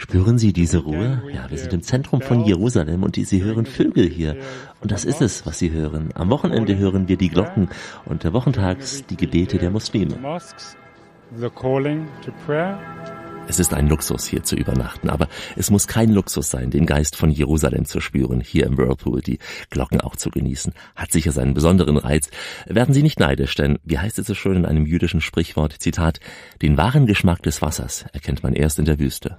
Spüren 0.00 0.38
Sie 0.38 0.52
diese 0.52 0.78
Ruhe? 0.78 1.24
Ja, 1.34 1.50
wir 1.50 1.58
sind 1.58 1.72
im 1.72 1.82
Zentrum 1.82 2.20
von 2.20 2.44
Jerusalem 2.44 3.02
und 3.02 3.16
Sie 3.16 3.42
hören 3.42 3.66
Vögel 3.66 4.08
hier. 4.08 4.36
Und 4.80 4.92
das 4.92 5.04
ist 5.04 5.20
es, 5.20 5.44
was 5.44 5.58
Sie 5.58 5.72
hören. 5.72 6.10
Am 6.14 6.30
Wochenende 6.30 6.78
hören 6.78 7.08
wir 7.08 7.16
die 7.16 7.28
Glocken 7.28 7.68
und 8.04 8.22
der 8.22 8.32
Wochentags 8.32 9.04
die 9.06 9.16
Gebete 9.16 9.58
der 9.58 9.70
Muslime. 9.70 10.16
Es 13.48 13.58
ist 13.58 13.74
ein 13.74 13.88
Luxus, 13.88 14.26
hier 14.26 14.44
zu 14.44 14.54
übernachten, 14.54 15.10
aber 15.10 15.26
es 15.56 15.68
muss 15.68 15.88
kein 15.88 16.12
Luxus 16.12 16.48
sein, 16.48 16.70
den 16.70 16.86
Geist 16.86 17.16
von 17.16 17.30
Jerusalem 17.30 17.84
zu 17.84 18.00
spüren, 18.00 18.40
hier 18.40 18.66
im 18.66 18.78
Whirlpool, 18.78 19.20
die 19.20 19.40
Glocken 19.68 20.00
auch 20.00 20.14
zu 20.14 20.30
genießen. 20.30 20.74
Hat 20.94 21.10
sicher 21.10 21.32
seinen 21.32 21.54
besonderen 21.54 21.96
Reiz. 21.96 22.30
Werden 22.66 22.94
Sie 22.94 23.02
nicht 23.02 23.18
neidisch, 23.18 23.56
denn, 23.56 23.80
wie 23.82 23.98
heißt 23.98 24.20
es 24.20 24.28
so 24.28 24.34
schön 24.34 24.58
in 24.58 24.66
einem 24.66 24.86
jüdischen 24.86 25.20
Sprichwort, 25.20 25.72
Zitat, 25.72 26.20
den 26.62 26.76
wahren 26.76 27.06
Geschmack 27.06 27.42
des 27.42 27.60
Wassers 27.62 28.04
erkennt 28.12 28.44
man 28.44 28.52
erst 28.52 28.78
in 28.78 28.84
der 28.84 29.00
Wüste. 29.00 29.38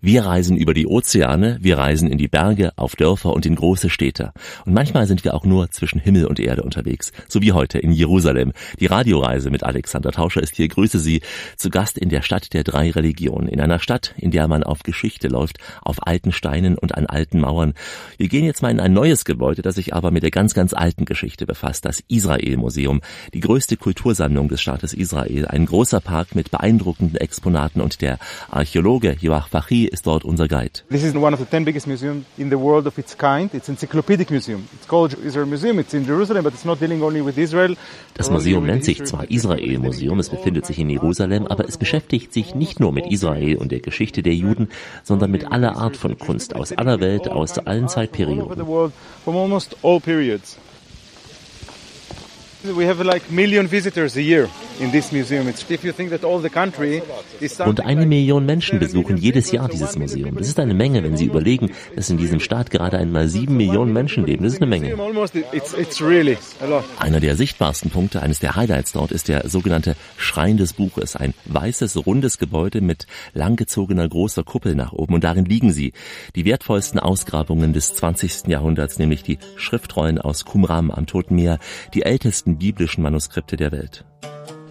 Wir 0.00 0.24
reisen 0.26 0.56
über 0.56 0.74
die 0.74 0.86
Ozeane, 0.86 1.58
wir 1.60 1.76
reisen 1.76 2.08
in 2.08 2.18
die 2.18 2.28
Berge, 2.28 2.70
auf 2.76 2.94
Dörfer 2.94 3.32
und 3.32 3.44
in 3.46 3.56
große 3.56 3.90
Städte. 3.90 4.32
Und 4.64 4.72
manchmal 4.72 5.08
sind 5.08 5.24
wir 5.24 5.34
auch 5.34 5.44
nur 5.44 5.72
zwischen 5.72 5.98
Himmel 5.98 6.26
und 6.26 6.38
Erde 6.38 6.62
unterwegs, 6.62 7.10
so 7.26 7.42
wie 7.42 7.50
heute 7.50 7.80
in 7.80 7.90
Jerusalem. 7.90 8.52
Die 8.78 8.86
Radioreise 8.86 9.50
mit 9.50 9.64
Alexander 9.64 10.12
Tauscher 10.12 10.40
ist 10.40 10.54
hier, 10.54 10.68
grüße 10.68 11.00
Sie, 11.00 11.20
zu 11.56 11.68
Gast 11.68 11.98
in 11.98 12.10
der 12.10 12.22
Stadt 12.22 12.52
der 12.52 12.62
drei 12.62 12.92
Religionen. 12.92 13.48
In 13.48 13.60
einer 13.60 13.80
Stadt, 13.80 14.14
in 14.16 14.30
der 14.30 14.46
man 14.46 14.62
auf 14.62 14.84
Geschichte 14.84 15.26
läuft, 15.26 15.58
auf 15.82 16.06
alten 16.06 16.30
Steinen 16.30 16.78
und 16.78 16.94
an 16.94 17.06
alten 17.06 17.40
Mauern. 17.40 17.74
Wir 18.18 18.28
gehen 18.28 18.44
jetzt 18.44 18.62
mal 18.62 18.70
in 18.70 18.78
ein 18.78 18.92
neues 18.92 19.24
Gebäude, 19.24 19.62
das 19.62 19.74
sich 19.74 19.94
aber 19.94 20.12
mit 20.12 20.22
der 20.22 20.30
ganz, 20.30 20.54
ganz 20.54 20.74
alten 20.74 21.06
Geschichte 21.06 21.44
befasst, 21.44 21.84
das 21.84 22.04
Israel-Museum. 22.06 23.00
Die 23.34 23.40
größte 23.40 23.76
Kultursammlung 23.76 24.48
des 24.48 24.60
Staates 24.60 24.94
Israel, 24.94 25.46
ein 25.46 25.66
großer 25.66 26.00
Park 26.00 26.36
mit 26.36 26.52
beeindruckenden 26.52 27.16
Exponaten 27.16 27.80
und 27.80 28.00
der 28.00 28.20
Archäologe 28.48 29.16
Joach 29.20 29.48
Fachi 29.48 29.87
ist 29.88 30.06
dort 30.06 30.24
unser 30.24 30.48
Guide. 30.48 30.80
This 30.90 31.02
is 31.02 31.14
one 31.14 31.34
of 31.34 31.40
the 31.40 31.46
10 31.46 31.64
biggest 31.64 31.86
museums 31.86 32.24
in 32.36 32.50
the 32.50 32.56
world 32.56 32.86
of 32.86 32.98
its 32.98 33.16
kind. 33.16 33.52
It's 33.54 33.68
an 33.68 33.74
encyclopedic 33.74 34.30
museum. 34.30 34.68
It's 34.74 34.86
called 34.86 35.14
Israel 35.24 35.46
Museum. 35.46 35.78
It's 35.78 35.94
in 35.94 36.04
Jerusalem, 36.04 36.44
but 36.44 36.54
it's 36.54 36.64
not 36.64 36.80
dealing 36.80 37.02
only 37.02 37.24
with 37.24 37.38
Israel. 37.38 37.76
Das 38.14 38.30
Museum 38.30 38.66
nennt 38.66 38.84
sich 38.84 39.04
zwar 39.04 39.30
Israel 39.30 39.78
Museum, 39.78 40.18
es 40.18 40.28
befindet 40.28 40.66
sich 40.66 40.78
in 40.78 40.90
Jerusalem, 40.90 41.46
aber 41.46 41.68
es 41.68 41.76
beschäftigt 41.76 42.32
sich 42.32 42.54
nicht 42.54 42.80
nur 42.80 42.92
mit 42.92 43.10
Israel 43.10 43.56
und 43.56 43.72
der 43.72 43.80
Geschichte 43.80 44.22
der 44.22 44.34
Juden, 44.34 44.68
sondern 45.02 45.30
mit 45.30 45.50
aller 45.50 45.76
Art 45.76 45.96
von 45.96 46.18
Kunst 46.18 46.54
aus 46.54 46.72
aller 46.72 47.00
Welt, 47.00 47.28
aus 47.28 47.58
allen 47.58 47.88
Zeitperioden. 47.88 48.46
Rund 57.66 57.80
eine 57.80 58.06
Million 58.06 58.46
Menschen 58.46 58.78
besuchen 58.78 59.16
jedes 59.16 59.50
Jahr 59.50 59.68
dieses 59.68 59.96
Museum. 59.96 60.36
Das 60.36 60.48
ist 60.48 60.58
eine 60.60 60.74
Menge, 60.74 61.02
wenn 61.02 61.16
Sie 61.16 61.26
überlegen, 61.26 61.72
dass 61.96 62.10
in 62.10 62.16
diesem 62.16 62.40
Staat 62.40 62.70
gerade 62.70 62.98
einmal 62.98 63.28
sieben 63.28 63.56
Millionen 63.56 63.92
Menschen 63.92 64.26
leben. 64.26 64.44
Das 64.44 64.52
ist 64.52 64.62
eine 64.62 64.70
Menge. 64.70 64.96
Einer 66.98 67.20
der 67.20 67.36
sichtbarsten 67.36 67.90
Punkte, 67.90 68.22
eines 68.22 68.38
der 68.38 68.56
Highlights 68.56 68.92
dort 68.92 69.12
ist 69.12 69.28
der 69.28 69.48
sogenannte 69.48 69.96
Schrein 70.16 70.56
des 70.56 70.74
Buches. 70.74 71.16
Ein 71.16 71.34
weißes, 71.46 72.06
rundes 72.06 72.38
Gebäude 72.38 72.80
mit 72.80 73.06
langgezogener 73.34 74.08
großer 74.08 74.44
Kuppel 74.44 74.74
nach 74.74 74.92
oben. 74.92 75.14
Und 75.14 75.24
darin 75.24 75.44
liegen 75.44 75.72
sie. 75.72 75.92
Die 76.36 76.44
wertvollsten 76.44 77.00
Ausgrabungen 77.00 77.72
des 77.72 77.94
20. 77.94 78.46
Jahrhunderts, 78.46 78.98
nämlich 78.98 79.22
die 79.22 79.38
Schriftrollen 79.56 80.18
aus 80.18 80.44
Qumran 80.44 80.90
am 80.90 81.06
Toten 81.06 81.34
Meer, 81.34 81.58
die 81.94 82.02
ältesten 82.02 82.57
biblischen 82.58 83.02
Manuskripte 83.02 83.56
der 83.56 83.72
Welt. 83.72 84.04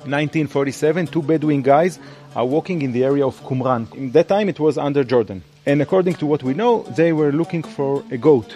1947, 0.05 1.09
two 1.09 1.21
Bedouin 1.21 1.63
guys 1.63 1.99
are 2.35 2.45
walking 2.45 2.81
in 2.81 2.93
the 2.93 3.03
area 3.03 3.25
of 3.25 3.41
Qumran. 3.43 3.87
In 3.95 4.11
that 4.13 4.27
time 4.27 4.49
it 4.49 4.59
was 4.59 4.77
under 4.77 5.03
Jordan. 5.03 5.43
And 5.65 5.81
according 5.81 6.15
to 6.15 6.25
what 6.25 6.43
we 6.43 6.53
know, 6.53 6.83
they 6.95 7.11
were 7.11 7.31
looking 7.31 7.63
for 7.63 8.03
a 8.11 8.17
goat. 8.17 8.55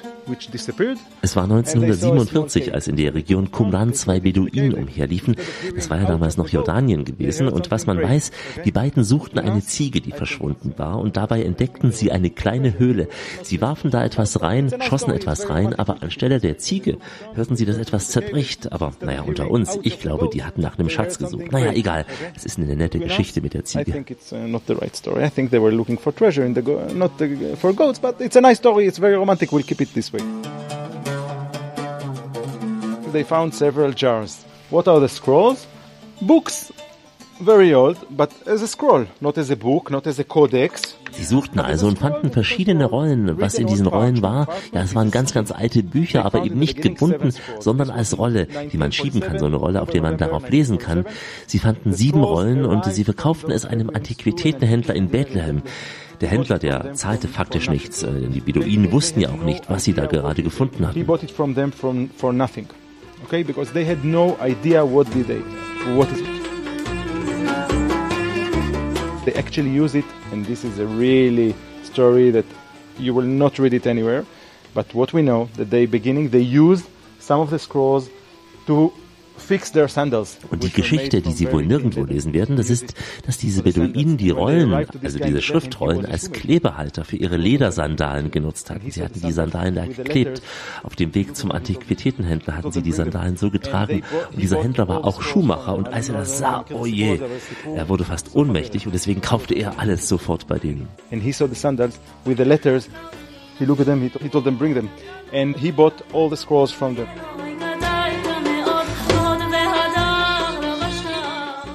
Es 1.21 1.35
war 1.35 1.43
1947, 1.43 2.73
als 2.73 2.87
in 2.87 2.95
der 2.95 3.13
Region 3.13 3.51
Qumran 3.51 3.93
zwei 3.93 4.19
Beduinen 4.19 4.73
umherliefen. 4.73 5.35
Das 5.75 5.89
war 5.89 5.99
ja 5.99 6.05
damals 6.05 6.37
noch 6.37 6.49
Jordanien 6.49 7.05
gewesen. 7.05 7.47
Und 7.47 7.71
was 7.71 7.85
man 7.85 8.01
weiß, 8.01 8.31
die 8.65 8.71
beiden 8.71 9.03
suchten 9.03 9.39
eine 9.39 9.61
Ziege, 9.61 10.01
die 10.01 10.11
verschwunden 10.11 10.73
war. 10.77 10.99
Und 10.99 11.17
dabei 11.17 11.43
entdeckten 11.43 11.91
sie 11.91 12.11
eine 12.11 12.29
kleine 12.29 12.77
Höhle. 12.77 13.07
Sie 13.43 13.61
warfen 13.61 13.91
da 13.91 14.03
etwas 14.03 14.41
rein, 14.41 14.71
schossen 14.81 15.11
etwas 15.13 15.49
rein, 15.49 15.73
aber 15.75 16.01
anstelle 16.01 16.39
der 16.39 16.57
Ziege 16.57 16.97
hörten 17.33 17.55
sie, 17.55 17.65
dass 17.65 17.77
etwas 17.77 18.09
zerbricht. 18.09 18.71
Aber 18.71 18.93
naja, 19.01 19.21
unter 19.21 19.49
uns, 19.49 19.79
ich 19.83 19.99
glaube, 19.99 20.29
die 20.33 20.43
hatten 20.43 20.61
nach 20.61 20.77
einem 20.77 20.89
Schatz 20.89 21.17
gesucht. 21.17 21.51
Naja, 21.51 21.73
egal. 21.73 22.05
Es 22.35 22.45
ist 22.45 22.57
eine 22.57 22.75
nette 22.75 22.99
Geschichte 22.99 23.41
mit 23.41 23.53
der 23.53 23.65
Ziege. 23.65 23.91
I 23.91 23.93
think 23.93 24.11
it's 24.11 24.31
uh, 24.31 24.47
not 24.47 24.63
the 24.67 24.73
right 24.73 24.95
story. 24.95 25.23
I 25.23 25.29
think 25.29 25.51
they 25.51 25.61
were 25.61 25.71
looking 25.71 25.97
for 25.97 26.13
treasure 26.13 26.45
in 26.45 26.53
the, 26.53 26.61
not 26.93 27.11
for 27.57 27.73
goats, 27.73 27.99
but 27.99 28.19
it's 28.21 28.35
a 28.35 28.41
nice 28.41 28.57
story. 28.57 28.85
It's 28.87 28.99
very 28.99 29.15
romantic. 29.15 29.51
We'll 29.51 29.63
keep 29.63 29.81
it 29.81 29.93
this 29.93 30.11
way. 30.13 30.20
They 33.11 33.23
found 33.23 33.53
several 33.53 33.93
jars. 33.93 34.45
What 34.69 34.87
are 34.87 34.99
the 34.99 35.09
scrolls? 35.09 35.67
Books. 36.21 36.71
Very 37.41 37.73
old, 37.73 37.97
but 38.11 38.31
as 38.45 38.61
a 38.61 38.67
scroll, 38.67 39.07
not 39.19 39.35
as 39.37 39.49
a 39.49 39.55
book, 39.55 39.89
not 39.89 40.05
as 40.05 40.19
a 40.19 40.23
codex. 40.23 40.95
Sie 41.11 41.23
suchten 41.23 41.59
also 41.59 41.87
und 41.87 41.97
fanden 41.97 42.31
verschiedene 42.31 42.85
Rollen. 42.85 43.39
Was 43.39 43.55
in 43.55 43.65
diesen 43.65 43.87
Rollen 43.87 44.21
war, 44.21 44.47
ja, 44.71 44.81
es 44.81 44.93
waren 44.93 45.09
ganz, 45.09 45.33
ganz 45.33 45.51
alte 45.51 45.81
Bücher, 45.81 46.23
aber 46.23 46.45
eben 46.45 46.59
nicht 46.59 46.81
gebunden, 46.81 47.33
sondern 47.59 47.89
als 47.89 48.17
Rolle, 48.17 48.47
die 48.71 48.77
man 48.77 48.91
schieben 48.91 49.21
kann, 49.21 49.39
so 49.39 49.47
eine 49.47 49.55
Rolle, 49.55 49.81
auf 49.81 49.89
der 49.89 50.03
man 50.03 50.17
darauf 50.17 50.49
lesen 50.49 50.77
kann. 50.77 51.05
Sie 51.47 51.57
fanden 51.57 51.93
sieben 51.93 52.23
Rollen 52.23 52.63
und 52.63 52.85
sie 52.85 53.03
verkauften 53.03 53.51
es 53.51 53.65
einem 53.65 53.89
Antiquitätenhändler 53.89 54.95
in 54.95 55.09
Bethlehem. 55.09 55.63
Der 56.21 56.29
Händler, 56.29 56.59
der 56.59 56.93
zahlte 56.93 57.27
faktisch 57.27 57.67
nichts. 57.69 58.03
Äh, 58.03 58.11
denn 58.11 58.31
die 58.31 58.41
Beduinen 58.41 58.91
wussten 58.91 59.19
ja 59.21 59.29
auch 59.29 59.43
nicht, 59.43 59.69
was 59.69 59.83
sie 59.83 59.93
da 59.93 60.05
gerade 60.05 60.43
gefunden 60.43 60.87
hatten. 60.87 61.09
Okay, 63.23 63.43
because 63.43 63.71
they 63.71 63.85
had 63.85 64.03
no 64.03 64.35
idea 64.43 64.83
what 64.83 65.07
did 65.13 65.27
they, 65.27 65.41
what 65.95 66.11
is 66.11 66.19
it. 66.19 66.25
They 69.25 69.33
actually 69.35 69.69
use 69.69 69.95
it, 69.95 70.05
and 70.31 70.45
this 70.47 70.63
is 70.63 70.79
a 70.79 70.85
really 70.85 71.53
story 71.83 72.31
that 72.31 72.45
you 72.97 73.13
will 73.13 73.27
not 73.27 73.59
read 73.59 73.73
it 73.73 73.85
anywhere. 73.85 74.25
But 74.73 74.93
what 74.95 75.13
we 75.13 75.21
know, 75.21 75.49
that 75.57 75.69
they 75.69 75.85
beginning 75.85 76.29
they 76.29 76.41
used 76.41 76.85
some 77.19 77.41
of 77.41 77.49
the 77.49 77.59
scrolls 77.59 78.09
to 78.65 78.91
Und 80.49 80.63
die 80.63 80.69
Geschichte, 80.71 81.21
die 81.21 81.31
Sie 81.31 81.51
wohl 81.51 81.65
nirgendwo 81.65 82.03
lesen 82.03 82.33
werden, 82.33 82.55
das 82.55 82.69
ist, 82.69 82.93
dass 83.25 83.37
diese 83.37 83.63
Beduinen 83.63 84.17
die 84.17 84.29
Rollen, 84.29 84.73
also 84.73 85.19
diese 85.19 85.41
Schriftrollen, 85.41 86.05
als 86.05 86.31
Klebehalter 86.31 87.05
für 87.05 87.17
ihre 87.17 87.37
Ledersandalen 87.37 88.31
genutzt 88.31 88.69
hatten. 88.69 88.91
Sie 88.91 89.03
hatten 89.03 89.21
die 89.21 89.31
Sandalen 89.31 89.75
da 89.75 89.85
geklebt. 89.85 90.41
Auf 90.83 90.95
dem 90.95 91.13
Weg 91.15 91.35
zum 91.35 91.51
Antiquitätenhändler 91.51 92.55
hatten 92.55 92.71
sie 92.71 92.81
die 92.81 92.91
Sandalen 92.91 93.37
so 93.37 93.49
getragen. 93.49 94.03
Und 94.31 94.41
dieser 94.41 94.61
Händler 94.61 94.87
war 94.87 95.05
auch 95.05 95.21
Schuhmacher. 95.21 95.75
Und 95.75 95.89
als 95.89 96.09
er 96.09 96.15
das 96.15 96.37
sah, 96.37 96.65
oh 96.71 96.85
je, 96.85 97.19
er 97.75 97.89
wurde 97.89 98.03
fast 98.03 98.35
ohnmächtig 98.35 98.85
und 98.85 98.93
deswegen 98.93 99.21
kaufte 99.21 99.53
er 99.55 99.79
alles 99.79 100.07
sofort 100.07 100.47
bei 100.47 100.59
denen. 100.59 100.87
And 101.11 101.21
he 101.21 101.31
saw 101.31 101.47
the 101.47 101.55
sandals 101.55 101.99
with 102.25 102.37
the 102.37 102.43
letters. 102.43 102.89
He 103.59 103.65
looked 103.65 103.81
at 103.81 103.87
them, 103.87 104.01
he 104.01 104.29
told 104.29 104.43
them 104.43 104.57
bring 104.57 104.73
them. 104.73 104.89
And 105.33 105.55
he 105.55 105.71
bought 105.71 106.03
all 106.13 106.29
the 106.29 106.35
scrolls 106.35 106.71
from 106.71 106.95
them. 106.95 107.07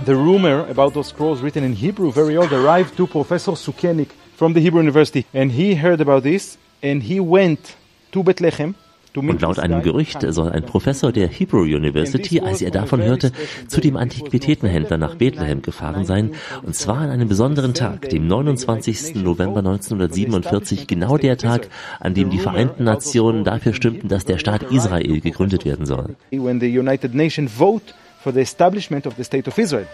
The 0.06 0.14
rumor 0.14 0.64
about 0.70 0.94
those 0.94 1.08
scrolls 1.08 1.42
written 1.42 1.64
in 1.64 1.72
Hebrew, 1.72 2.12
very 2.12 2.36
old, 2.36 2.52
arrived 2.52 2.96
to 2.96 3.08
Professor 3.08 3.56
Sukenik 3.56 4.10
from 4.36 4.54
the 4.54 4.60
Hebrew 4.60 4.78
University. 4.78 5.26
And 5.34 5.50
he 5.50 5.74
heard 5.74 6.00
about 6.00 6.22
this 6.22 6.58
and 6.80 7.02
he 7.02 7.18
went 7.18 7.76
to 8.12 8.22
Bethlehem 8.22 8.76
Und 9.16 9.40
laut 9.40 9.58
einem 9.58 9.82
Gerücht 9.82 10.20
soll 10.28 10.50
ein 10.50 10.64
Professor 10.64 11.10
der 11.10 11.26
Hebrew 11.26 11.62
University, 11.62 12.40
als 12.40 12.62
er 12.62 12.70
davon 12.70 13.02
hörte, 13.02 13.32
zu 13.66 13.80
dem 13.80 13.96
Antiquitätenhändler 13.96 14.98
nach 14.98 15.16
Bethlehem 15.16 15.62
gefahren 15.62 16.04
sein, 16.04 16.32
und 16.62 16.76
zwar 16.76 16.98
an 16.98 17.10
einem 17.10 17.26
besonderen 17.26 17.74
Tag, 17.74 18.10
dem 18.10 18.28
29. 18.28 19.16
November 19.16 19.58
1947, 19.58 20.86
genau 20.86 21.16
der 21.16 21.38
Tag, 21.38 21.68
an 21.98 22.14
dem 22.14 22.30
die 22.30 22.38
Vereinten 22.38 22.84
Nationen 22.84 23.42
dafür 23.42 23.72
stimmten, 23.72 24.08
dass 24.08 24.26
der 24.26 24.38
Staat 24.38 24.64
Israel 24.70 25.20
gegründet 25.20 25.64
werden 25.64 25.86
soll. 25.86 26.14
When 26.30 26.60
the 26.60 26.78
United 26.78 27.14
Nations 27.14 27.50
vote 27.50 27.94
for 28.26 28.32
the 28.32 28.40
establishment 28.40 29.06
of 29.06 29.16
the 29.16 29.22
state 29.22 29.46
of 29.46 29.56
Israel. 29.56 29.86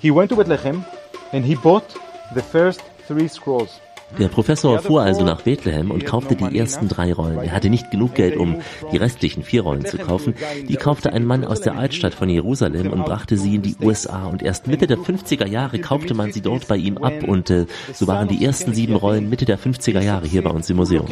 He 0.00 0.10
went 0.10 0.30
to 0.30 0.36
Bethlehem 0.36 0.86
and 1.34 1.44
he 1.44 1.54
bought 1.54 1.94
the 2.34 2.40
first 2.40 2.80
three 3.06 3.28
scrolls. 3.28 3.78
Der 4.18 4.28
Professor 4.28 4.78
fuhr 4.78 5.02
also 5.02 5.24
nach 5.24 5.42
Bethlehem 5.42 5.90
und 5.90 6.06
kaufte 6.06 6.36
die 6.36 6.56
ersten 6.56 6.88
drei 6.88 7.12
Rollen. 7.12 7.38
Er 7.38 7.52
hatte 7.52 7.68
nicht 7.68 7.90
genug 7.90 8.14
Geld, 8.14 8.36
um 8.36 8.62
die 8.92 8.96
restlichen 8.96 9.42
vier 9.42 9.62
Rollen 9.62 9.84
zu 9.84 9.98
kaufen. 9.98 10.34
Die 10.68 10.76
kaufte 10.76 11.12
ein 11.12 11.24
Mann 11.24 11.44
aus 11.44 11.60
der 11.60 11.76
Altstadt 11.76 12.14
von 12.14 12.28
Jerusalem 12.28 12.92
und 12.92 13.04
brachte 13.04 13.36
sie 13.36 13.56
in 13.56 13.62
die 13.62 13.76
USA. 13.82 14.26
Und 14.26 14.42
erst 14.42 14.68
Mitte 14.68 14.86
der 14.86 14.98
50er 14.98 15.46
Jahre 15.46 15.80
kaufte 15.80 16.14
man 16.14 16.32
sie 16.32 16.40
dort 16.40 16.68
bei 16.68 16.76
ihm 16.76 16.98
ab. 16.98 17.24
Und 17.26 17.50
äh, 17.50 17.66
so 17.92 18.06
waren 18.06 18.28
die 18.28 18.44
ersten 18.44 18.72
sieben 18.72 18.94
Rollen 18.94 19.28
Mitte 19.28 19.44
der 19.44 19.58
50er 19.58 20.00
Jahre 20.00 20.26
hier 20.26 20.42
bei 20.42 20.50
uns 20.50 20.70
im 20.70 20.76
Museum. 20.76 21.06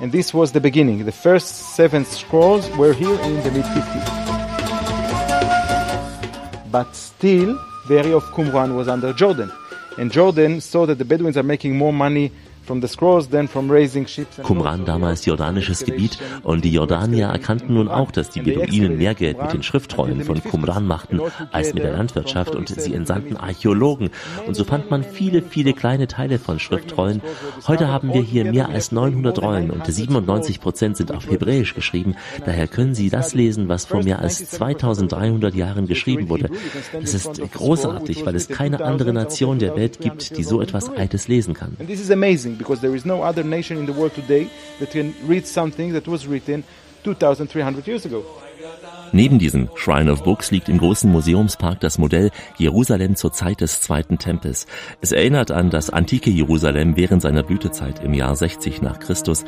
And 0.00 0.12
this 0.12 0.34
was 0.34 0.52
the 0.52 0.60
beginning. 0.60 1.04
The 1.04 1.12
first 1.12 1.76
seven 1.76 2.04
scrolls 2.04 2.68
were 2.76 2.92
here 2.92 3.18
in 3.24 3.42
the 3.42 3.50
mid 3.50 3.64
50s. 3.64 4.24
But 6.70 6.88
still, 6.94 7.56
the 7.88 7.98
area 7.98 8.16
of 8.16 8.24
Qumran 8.32 8.76
was 8.76 8.88
under 8.88 9.14
Jordan. 9.14 9.50
And 9.96 10.10
Jordan 10.10 10.60
saw 10.60 10.86
that 10.86 10.98
the 10.98 11.04
Bedouins 11.04 11.36
are 11.36 11.42
making 11.44 11.76
more 11.76 11.92
money 11.92 12.32
Qumran 14.42 14.84
damals 14.84 15.26
jordanisches 15.26 15.84
Gebiet 15.84 16.18
und 16.42 16.64
die 16.64 16.72
Jordanier 16.72 17.26
erkannten 17.26 17.74
nun 17.74 17.88
auch, 17.88 18.10
dass 18.10 18.30
die 18.30 18.40
Beduinen 18.40 18.98
mehr 18.98 19.14
Geld 19.14 19.40
mit 19.40 19.52
den 19.52 19.62
Schriftrollen 19.62 20.24
von 20.24 20.42
Qumran 20.42 20.86
machten 20.86 21.20
als 21.52 21.74
mit 21.74 21.82
der 21.82 21.92
Landwirtschaft 21.92 22.54
und 22.54 22.68
sie 22.68 22.94
entsandten 22.94 23.36
Archäologen. 23.36 24.10
Und 24.46 24.54
so 24.54 24.64
fand 24.64 24.90
man 24.90 25.04
viele, 25.04 25.42
viele 25.42 25.72
kleine 25.72 26.06
Teile 26.06 26.38
von 26.38 26.58
Schriftrollen. 26.58 27.20
Heute 27.66 27.88
haben 27.88 28.12
wir 28.12 28.22
hier 28.22 28.50
mehr 28.50 28.68
als 28.68 28.92
900 28.92 29.40
Rollen 29.42 29.70
und 29.70 29.86
97 29.86 30.60
Prozent 30.60 30.96
sind 30.96 31.12
auf 31.12 31.28
Hebräisch 31.30 31.74
geschrieben. 31.74 32.14
Daher 32.44 32.66
können 32.66 32.94
Sie 32.94 33.10
das 33.10 33.34
lesen, 33.34 33.68
was 33.68 33.84
vor 33.84 34.02
mehr 34.02 34.20
als 34.20 34.50
2300 34.50 35.54
Jahren 35.54 35.86
geschrieben 35.86 36.28
wurde. 36.28 36.50
Es 37.02 37.14
ist 37.14 37.40
großartig, 37.52 38.24
weil 38.24 38.34
es 38.34 38.48
keine 38.48 38.82
andere 38.84 39.12
Nation 39.12 39.58
der 39.58 39.76
Welt 39.76 40.00
gibt, 40.00 40.36
die 40.36 40.44
so 40.44 40.60
etwas 40.60 40.88
Altes 40.88 41.28
lesen 41.28 41.54
kann. 41.54 41.76
Amazing 42.10 42.53
because 42.56 42.80
there 42.80 42.94
is 42.94 43.04
no 43.04 43.22
other 43.22 43.44
nation 43.44 43.76
in 43.78 43.86
the 43.86 43.92
world 43.92 44.14
today 44.14 44.48
that 44.78 44.90
can 44.90 45.14
read 45.28 45.46
something 45.46 45.92
that 45.92 46.06
was 46.06 46.26
written 46.26 46.64
2300 47.04 47.86
years 47.86 48.06
ago. 48.06 48.24
Neben 49.12 49.38
diesem 49.38 49.68
Shrine 49.76 50.10
of 50.10 50.24
Books 50.24 50.50
liegt 50.50 50.68
im 50.68 50.78
großen 50.78 51.10
Museumspark 51.10 51.78
das 51.78 51.98
Modell 51.98 52.30
Jerusalem 52.56 53.14
zur 53.14 53.32
Zeit 53.32 53.60
des 53.60 53.80
Zweiten 53.80 54.18
Tempels. 54.18 54.66
Es 55.00 55.12
erinnert 55.12 55.52
an 55.52 55.70
das 55.70 55.90
antike 55.90 56.30
Jerusalem 56.30 56.96
während 56.96 57.22
seiner 57.22 57.44
Blütezeit 57.44 58.02
im 58.02 58.12
Jahr 58.12 58.34
60 58.34 58.82
nach 58.82 58.98
Christus. 58.98 59.44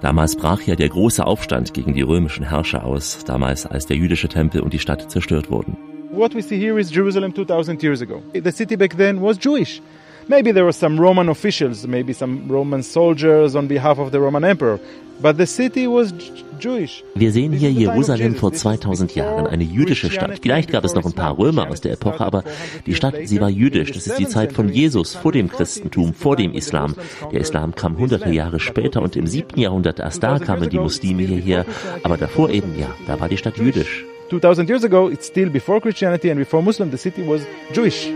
Damals 0.00 0.36
brach 0.36 0.62
ja 0.62 0.74
der 0.74 0.88
große 0.88 1.26
Aufstand 1.26 1.74
gegen 1.74 1.92
die 1.92 2.00
römischen 2.00 2.48
Herrscher 2.48 2.84
aus, 2.84 3.24
damals 3.26 3.66
als 3.66 3.86
der 3.86 3.98
jüdische 3.98 4.28
Tempel 4.28 4.62
und 4.62 4.72
die 4.72 4.78
Stadt 4.78 5.10
zerstört 5.10 5.50
wurden. 5.50 5.76
What 6.12 6.34
we 6.34 6.42
see 6.42 6.58
here 6.58 6.80
is 6.80 6.90
Jerusalem 6.90 7.34
2000 7.34 7.82
years 7.82 8.00
ago. 8.00 8.22
The 8.32 8.50
city 8.50 8.76
back 8.76 8.96
then 8.96 9.20
was 9.20 9.36
Jewish. 9.38 9.82
Maybe 10.30 10.52
there 10.52 10.64
were 10.64 10.72
some 10.72 10.96
Roman 10.96 11.28
officials, 11.28 11.84
maybe 11.88 12.12
some 12.12 12.46
Roman 12.48 12.84
soldiers 12.84 13.56
on 13.56 13.66
behalf 13.66 13.98
of 13.98 14.12
the 14.12 14.20
Roman 14.20 14.44
emperor. 14.44 14.78
But 15.20 15.38
the 15.38 15.46
city 15.46 15.88
was 15.88 16.14
Jewish. 16.60 17.02
Wir 17.16 17.32
sehen 17.32 17.52
hier 17.52 17.72
Jerusalem 17.72 18.36
vor 18.36 18.52
2000 18.52 19.16
Jahren, 19.16 19.48
eine 19.48 19.64
jüdische 19.64 20.08
Stadt. 20.08 20.38
Vielleicht 20.40 20.70
gab 20.70 20.84
es 20.84 20.94
noch 20.94 21.04
ein 21.04 21.14
paar 21.14 21.36
Römer 21.36 21.68
aus 21.68 21.80
der 21.80 21.94
Epoche, 21.94 22.24
aber 22.24 22.44
die 22.86 22.94
Stadt, 22.94 23.16
sie 23.24 23.40
war 23.40 23.50
jüdisch. 23.50 23.90
Das 23.90 24.06
ist 24.06 24.20
die 24.20 24.28
Zeit 24.28 24.52
von 24.52 24.68
Jesus, 24.68 25.16
vor 25.16 25.32
dem 25.32 25.48
Christentum, 25.48 26.14
vor 26.14 26.36
dem 26.36 26.52
Islam. 26.52 26.94
Der 27.32 27.40
Islam 27.40 27.74
kam 27.74 27.98
hunderte 27.98 28.30
Jahre 28.30 28.60
später 28.60 29.02
und 29.02 29.16
im 29.16 29.26
siebten 29.26 29.58
Jahrhundert 29.58 29.98
erst 29.98 30.22
da 30.22 30.38
kamen 30.38 30.70
die 30.70 30.78
Muslime 30.78 31.22
hierher. 31.22 31.66
Aber 32.04 32.16
davor 32.16 32.50
eben, 32.50 32.78
ja, 32.78 32.94
da 33.08 33.18
war 33.18 33.28
die 33.28 33.36
Stadt 33.36 33.56
jüdisch. 33.58 34.04
2000 34.28 34.68
years 34.70 34.84
ago, 34.84 35.08
it's 35.10 35.26
still 35.26 35.50
before 35.50 35.80
Christianity 35.80 36.30
and 36.30 36.38
before 36.38 36.62
Muslim, 36.62 36.92
the 36.92 36.98
city 36.98 37.26
was 37.26 37.40
Jewish. 37.74 38.08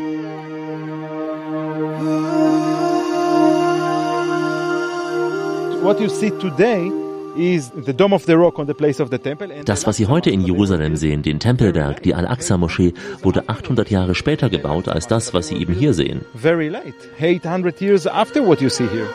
Das, 9.65 9.87
was 9.87 9.97
Sie 9.97 10.07
heute 10.07 10.31
in 10.31 10.41
Jerusalem 10.41 10.97
sehen, 10.97 11.23
den 11.23 11.41
Tempelberg, 11.41 12.03
die 12.03 12.15
Al-Aqsa-Moschee, 12.15 12.95
wurde 13.23 13.49
800 13.49 13.91
Jahre 13.91 14.15
später 14.15 14.49
gebaut 14.49 14.89
als 14.89 15.09
das, 15.09 15.35
was 15.35 15.49
Sie 15.49 15.57
eben 15.57 15.75
hier 15.75 15.95
sehen. 15.95 16.21
Very 16.35 16.69
late, 16.69 16.95
800 17.21 17.81
years 17.81 18.07
after 18.07 18.47
what 18.47 18.61
you 18.61 18.69
see 18.69 18.87
here. 18.87 19.09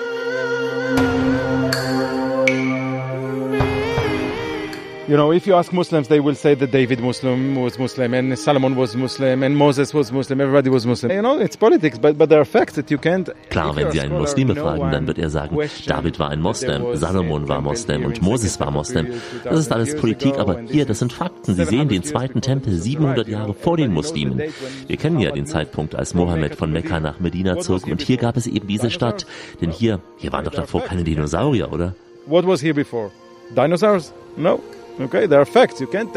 You 5.10 5.18
know, 5.18 5.32
if 5.32 5.48
you 5.48 5.56
ask 5.56 5.74
Muslims, 5.74 6.08
they 6.08 6.20
will 6.20 6.36
say 6.36 6.54
that 6.54 6.70
David 6.70 7.00
Muslim 7.00 7.56
was 7.56 7.80
Muslim 7.80 8.14
and 8.14 8.38
Solomon 8.38 8.76
was 8.76 8.96
Muslim 8.96 9.42
and 9.42 9.58
Moses 9.58 9.92
was 9.92 10.12
Muslim. 10.12 10.40
Everybody 10.40 10.70
was 10.70 10.86
Muslim. 10.86 11.12
You 11.12 11.24
know, 11.24 11.40
it's 11.40 11.56
politics, 11.56 11.98
but, 11.98 12.16
but 12.16 12.30
there 12.30 12.40
are 12.40 12.46
facts 12.46 12.76
that 12.76 12.92
you 12.92 13.00
can't. 13.00 13.28
Klar, 13.50 13.76
wenn 13.76 13.90
Sie 13.90 14.02
einen 14.02 14.20
Muslime 14.20 14.56
fragen, 14.56 14.92
dann 14.92 15.08
wird 15.08 15.18
er 15.18 15.32
sagen, 15.32 15.58
David 15.88 16.20
war 16.20 16.30
ein 16.30 16.40
Moslem, 16.40 16.96
Salomon 16.96 17.48
war 17.48 17.60
Moslem 17.60 18.06
und 18.06 18.22
Moses 18.22 18.60
war 18.60 18.70
Moslem. 18.70 19.08
Das 19.44 19.58
ist 19.58 19.72
alles 19.72 19.96
Politik, 19.96 20.38
aber 20.38 20.60
hier, 20.70 20.86
das 20.86 21.00
sind 21.00 21.12
Fakten. 21.12 21.56
Sie 21.56 21.66
sehen 21.66 21.88
den 21.88 22.04
zweiten 22.04 22.42
Tempel 22.42 22.74
700 22.74 23.28
Jahre 23.28 23.56
vor 23.56 23.78
den 23.78 23.92
Muslimen. 23.92 24.40
Wir 24.86 24.98
kennen 24.98 25.20
ja 25.20 25.32
den 25.32 25.48
Zeitpunkt, 25.48 25.96
als 25.96 26.14
Mohammed 26.14 26.54
von 26.54 26.72
Mekka 26.72 27.00
nach 27.00 27.20
Medina 27.20 27.58
zog 27.58 27.88
und 27.88 28.04
hier 28.04 28.18
gab 28.18 28.38
es 28.38 28.46
eben 28.46 28.68
diese 28.68 28.92
Stadt. 28.92 29.26
Denn 29.60 29.72
hier, 29.72 30.02
hier 30.18 30.32
waren 30.32 30.46
doch 30.46 30.54
davor 30.54 30.84
keine 30.84 31.04
Dinosaurier, 31.04 31.74
oder? 31.74 31.96
What 32.28 32.46
was 32.46 32.62
here 32.62 32.76
before? 32.76 33.10
Dinosaurs? 33.56 34.14
No. 34.38 34.60
Okay, 35.00 35.28
there 35.28 35.40
are 35.40 35.46
facts. 35.46 35.80
You 35.80 35.88
can't. 35.88 36.14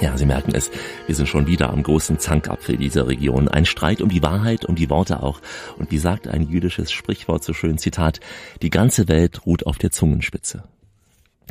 Ja, 0.00 0.16
Sie 0.16 0.26
merken 0.26 0.52
es, 0.54 0.70
wir 1.06 1.14
sind 1.14 1.28
schon 1.28 1.48
wieder 1.48 1.70
am 1.70 1.82
großen 1.82 2.20
Zankapfel 2.20 2.76
dieser 2.76 3.08
Region. 3.08 3.48
Ein 3.48 3.66
Streit 3.66 4.00
um 4.00 4.08
die 4.08 4.22
Wahrheit, 4.22 4.64
um 4.64 4.76
die 4.76 4.88
Worte 4.88 5.22
auch. 5.22 5.40
Und 5.76 5.90
wie 5.90 5.98
sagt 5.98 6.28
ein 6.28 6.48
jüdisches 6.48 6.92
Sprichwort 6.92 7.42
so 7.42 7.52
schön, 7.52 7.78
Zitat, 7.78 8.20
die 8.62 8.70
ganze 8.70 9.08
Welt 9.08 9.44
ruht 9.44 9.66
auf 9.66 9.76
der 9.76 9.90
Zungenspitze. 9.90 10.62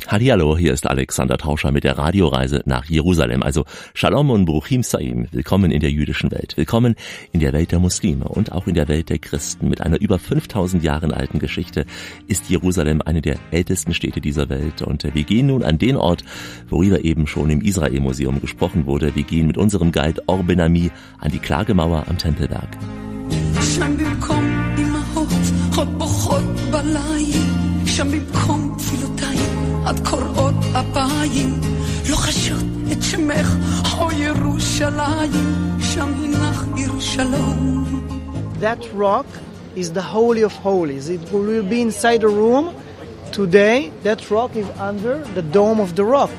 Hallo, 0.07 0.55
hier 0.55 0.71
ist 0.71 0.87
Alexander 0.87 1.37
Tauscher 1.37 1.71
mit 1.71 1.83
der 1.83 1.97
Radioreise 1.97 2.61
nach 2.65 2.85
Jerusalem. 2.85 3.41
Also 3.41 3.65
Shalom 3.95 4.29
und 4.29 4.45
Bruchim 4.45 4.83
Saim. 4.83 5.27
Willkommen 5.31 5.71
in 5.71 5.79
der 5.79 5.89
jüdischen 5.89 6.31
Welt. 6.31 6.53
Willkommen 6.57 6.95
in 7.31 7.39
der 7.39 7.53
Welt 7.53 7.71
der 7.71 7.79
Muslime 7.79 8.25
und 8.25 8.51
auch 8.51 8.67
in 8.67 8.75
der 8.75 8.87
Welt 8.87 9.09
der 9.09 9.17
Christen. 9.17 9.67
Mit 9.67 9.81
einer 9.81 9.99
über 9.99 10.19
5000 10.19 10.83
Jahren 10.83 11.11
alten 11.11 11.39
Geschichte 11.39 11.85
ist 12.27 12.49
Jerusalem 12.49 13.01
eine 13.03 13.21
der 13.21 13.37
ältesten 13.49 13.95
Städte 13.95 14.21
dieser 14.21 14.47
Welt. 14.49 14.83
Und 14.83 15.03
wir 15.03 15.23
gehen 15.23 15.47
nun 15.47 15.63
an 15.63 15.79
den 15.79 15.97
Ort, 15.97 16.23
worüber 16.69 17.03
eben 17.03 17.25
schon 17.25 17.49
im 17.49 17.61
Israel-Museum 17.61 18.41
gesprochen 18.41 18.85
wurde. 18.85 19.15
Wir 19.15 19.23
gehen 19.23 19.47
mit 19.47 19.57
unserem 19.57 19.91
Guide 19.91 20.21
Orbenami 20.27 20.91
an 21.19 21.31
die 21.31 21.39
Klagemauer 21.39 22.05
am 22.07 22.17
Tempelberg. 22.17 22.69
שם 27.95 28.11
במקום 28.11 28.58
עד 29.89 30.07
קוראות 30.07 30.55
אפיים, 30.71 31.61
לוחשות 32.09 32.63
את 32.91 33.03
שמך, 33.03 33.55
או 33.99 34.11
ירושלים, 34.11 35.31
שם 35.79 36.13
הינך 36.21 36.65
עיר 36.75 36.99
שלום. 36.99 37.85
That 38.61 38.83
rock 38.93 39.25
is 39.75 39.91
the 39.91 40.01
holy 40.01 40.41
of 40.41 40.53
holies. 40.53 41.09
It 41.09 41.31
will 41.31 41.63
be 41.63 41.81
inside 41.81 42.23
a 42.23 42.27
room. 42.27 42.73
Today, 43.31 43.91
that 44.03 44.31
rock 44.31 44.55
is 44.55 44.67
under 44.79 45.15
the 45.35 45.41
dome 45.41 45.79
of 45.79 45.95
the 45.95 46.05
rock. 46.05 46.35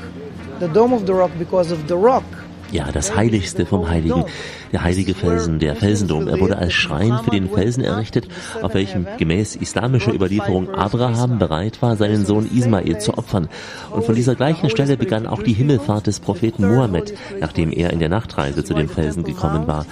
The 0.61 0.68
dome 0.68 0.92
of 0.94 1.02
the 1.07 1.14
rock 1.14 1.33
because 1.38 1.70
of 1.70 1.81
the 1.88 1.96
rock. 1.96 2.24
Ja, 2.71 2.89
das 2.91 3.15
Heiligste 3.15 3.65
vom 3.65 3.89
Heiligen, 3.89 4.23
der 4.71 4.84
heilige 4.84 5.13
Felsen, 5.13 5.60
der 5.60 5.75
Felsendom. 5.75 6.27
Er 6.29 6.39
wurde 6.39 6.57
als 6.57 6.73
Schrein 6.73 7.19
für 7.23 7.31
den 7.31 7.49
Felsen 7.49 7.84
errichtet, 7.84 8.29
auf 8.62 8.73
welchem 8.73 9.05
gemäß 9.17 9.57
islamischer 9.57 10.13
Überlieferung 10.13 10.69
Abraham 10.69 11.38
bereit 11.38 11.81
war, 11.81 11.97
seinen 11.97 12.25
Sohn 12.25 12.49
Ismael 12.49 12.97
zu 12.99 13.17
opfern. 13.17 13.49
Und 13.89 14.05
von 14.05 14.15
dieser 14.15 14.36
gleichen 14.36 14.69
Stelle 14.69 14.95
begann 14.95 15.27
auch 15.27 15.43
die 15.43 15.53
Himmelfahrt 15.53 16.07
des 16.07 16.21
Propheten 16.21 16.65
Mohammed, 16.67 17.13
nachdem 17.41 17.71
er 17.71 17.91
in 17.91 17.99
der 17.99 18.10
Nachtreise 18.10 18.63
zu 18.63 18.73
dem 18.73 18.88
Felsen 18.88 19.23
gekommen 19.23 19.67
war. 19.67 19.86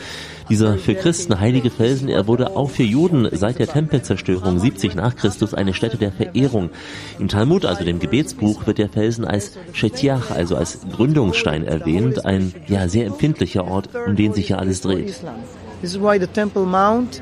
Dieser 0.49 0.79
für 0.79 0.95
Christen 0.95 1.41
heilige 1.41 1.71
Felsen, 1.71 2.09
er 2.09 2.27
wurde 2.27 2.57
auch 2.57 2.71
für 2.71 2.83
Juden 2.83 3.29
seit 3.33 3.59
der 3.59 3.67
Tempelzerstörung 3.67 4.59
70 4.59 4.95
nach 4.95 5.17
Christus 5.17 5.55
eine 5.55 5.75
Stätte 5.75 5.97
der 5.97 6.13
Verehrung. 6.13 6.71
Im 7.19 7.29
Talmud, 7.29 7.65
also 7.65 7.85
dem 7.85 7.99
Gebetsbuch, 7.99 8.67
wird 8.67 8.79
der 8.79 8.89
Felsen 8.89 9.25
als 9.25 9.53
Shetiach, 9.73 10.31
also 10.31 10.57
als 10.57 10.81
Gründungsstein 10.93 11.65
erwähnt, 11.65 12.25
ein 12.25 12.53
ja 12.69 12.89
sehr 12.89 13.07
empfindlicher 13.07 13.65
Ort, 13.67 13.89
um 14.07 14.17
den 14.17 14.33
sich 14.35 14.51
ja 14.51 14.59
alles 14.59 14.81
dreht. 14.81 15.15
This 15.81 15.95
is 15.95 16.01
why 16.01 16.19
the 16.19 16.27
Temple 16.27 16.65
Mount 16.65 17.21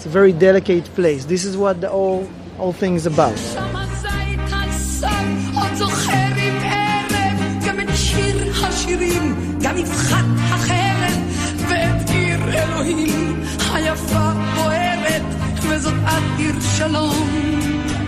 it's 0.00 0.06
a 0.06 0.08
very 0.08 0.32
delicate 0.32 0.86
place. 0.94 1.26
This 1.26 1.44
is 1.44 1.58
what 1.58 1.82
the 1.82 1.90
all 1.90 2.26
all 2.58 2.72
things 2.72 3.04
about. 3.04 3.36
גם 9.62 9.78
יפחת 9.78 10.24
החרב 10.50 10.73